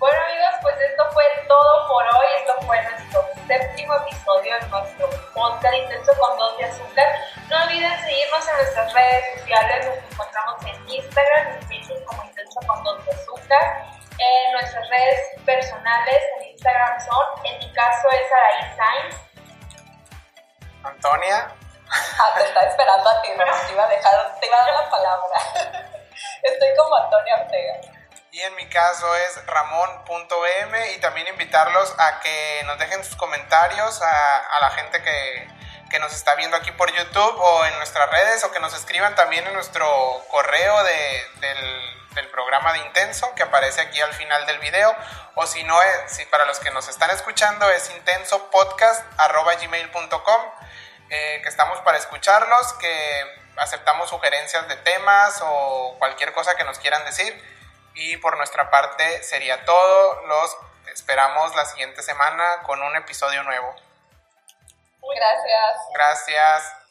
Bueno 0.02 0.18
amigos, 0.20 0.56
pues 0.64 0.76
esto 0.82 1.04
fue 1.12 1.24
todo 1.48 1.88
por 1.88 2.04
hoy, 2.04 2.26
esto 2.40 2.56
fue 2.66 2.82
nuestro 2.82 3.24
séptimo 3.46 3.94
episodio 3.98 4.56
de 4.56 4.68
nuestro 4.68 5.08
podcast 5.32 5.76
Intenso 5.76 6.12
con 6.18 6.40
Dos 6.40 6.58
de 6.58 6.66
Azúcar. 6.66 7.06
No 7.48 7.64
olviden 7.66 8.02
seguirnos 8.02 8.50
en 8.50 8.56
nuestras 8.56 8.94
redes 8.96 9.40
sociales, 9.40 9.86
nos 9.86 10.12
encontramos 10.12 10.66
en 10.66 10.90
Instagram, 10.90 11.48
en 11.50 11.68
Facebook 11.68 12.04
como 12.06 12.24
Intenso 12.24 12.60
con 12.66 12.84
Dos 12.84 13.06
de 13.06 13.12
Azúcar. 13.12 13.86
En 14.18 14.54
nuestras 14.54 14.90
redes 14.90 15.22
personales 15.46 16.24
en 16.40 16.48
Instagram 16.50 17.00
son, 17.02 17.46
en 17.46 17.60
mi 17.60 17.72
caso 17.72 18.08
es 18.10 18.32
Araí 18.32 18.76
Sainz, 18.76 19.16
Antonia, 20.84 21.48
Ah, 22.18 22.34
te 22.40 22.44
estaba 22.46 22.66
esperando 22.66 23.08
a 23.08 23.22
ti, 23.22 23.30
no 23.38 23.46
te 23.46 23.72
iba 23.72 23.84
a 23.84 23.88
dejar, 23.88 24.40
te 24.40 24.48
iba 24.48 24.58
a 24.58 24.66
dar 24.66 24.84
la 24.84 24.90
palabra. 24.90 25.40
Estoy 26.42 26.76
como 26.76 26.96
Antonia 26.96 27.36
Ortega. 27.36 28.01
Y 28.32 28.40
en 28.42 28.56
mi 28.56 28.68
caso 28.70 29.14
es 29.16 29.46
ramón.m 29.46 30.92
y 30.94 30.98
también 31.00 31.28
invitarlos 31.28 31.94
a 31.98 32.20
que 32.22 32.62
nos 32.66 32.80
dejen 32.80 33.04
sus 33.04 33.16
comentarios 33.18 34.02
a, 34.02 34.60
la 34.62 34.70
gente 34.72 35.04
que, 35.04 35.48
que 35.90 36.00
nos 36.00 36.14
está 36.14 36.36
viendo 36.36 36.56
aquí 36.56 36.72
por 36.72 36.90
YouTube 36.92 37.36
o 37.40 37.66
en 37.66 37.76
nuestras 37.78 38.10
redes 38.10 38.44
o 38.46 38.52
que 38.52 38.60
nos 38.60 38.74
escriban 38.74 39.16
también 39.16 39.46
en 39.48 39.54
nuestro 39.54 39.86
correo 40.30 40.84
de- 40.84 41.28
del, 41.42 41.92
programa 42.32 42.72
de 42.74 42.80
Intenso 42.80 43.34
que 43.36 43.44
aparece 43.44 43.82
aquí 43.82 44.00
al 44.02 44.14
final 44.14 44.46
del 44.46 44.60
video 44.60 44.96
o 45.36 45.46
si 45.48 45.64
no, 45.64 45.82
es, 45.82 46.12
si 46.14 46.26
para 46.26 46.46
los 46.46 46.60
que 46.60 46.72
nos 46.72 46.88
están 46.88 47.10
escuchando 47.10 47.70
es 47.70 47.90
intensopodcast.gmail.com 47.90 50.42
eh, 51.10 51.40
que 51.44 51.50
estamos 51.50 51.80
para 51.82 51.98
escucharlos, 51.98 52.74
que 52.74 53.42
aceptamos 53.58 54.10
sugerencias 54.10 54.66
de 54.68 54.76
temas 54.78 55.40
o 55.44 55.96
cualquier 56.00 56.32
cosa 56.34 56.56
que 56.56 56.64
nos 56.64 56.80
quieran 56.80 57.04
decir. 57.06 57.61
Y 57.96 58.18
por 58.18 58.38
nuestra 58.38 58.70
parte 58.70 59.24
sería 59.24 59.66
todo. 59.66 60.26
Los 60.26 60.58
esperamos 60.94 61.56
la 61.56 61.66
siguiente 61.66 62.02
semana 62.02 62.64
con 62.64 62.82
un 62.82 62.96
episodio 62.96 63.44
nuevo. 63.44 63.76
Gracias. 65.16 65.78
Gracias. 65.94 66.82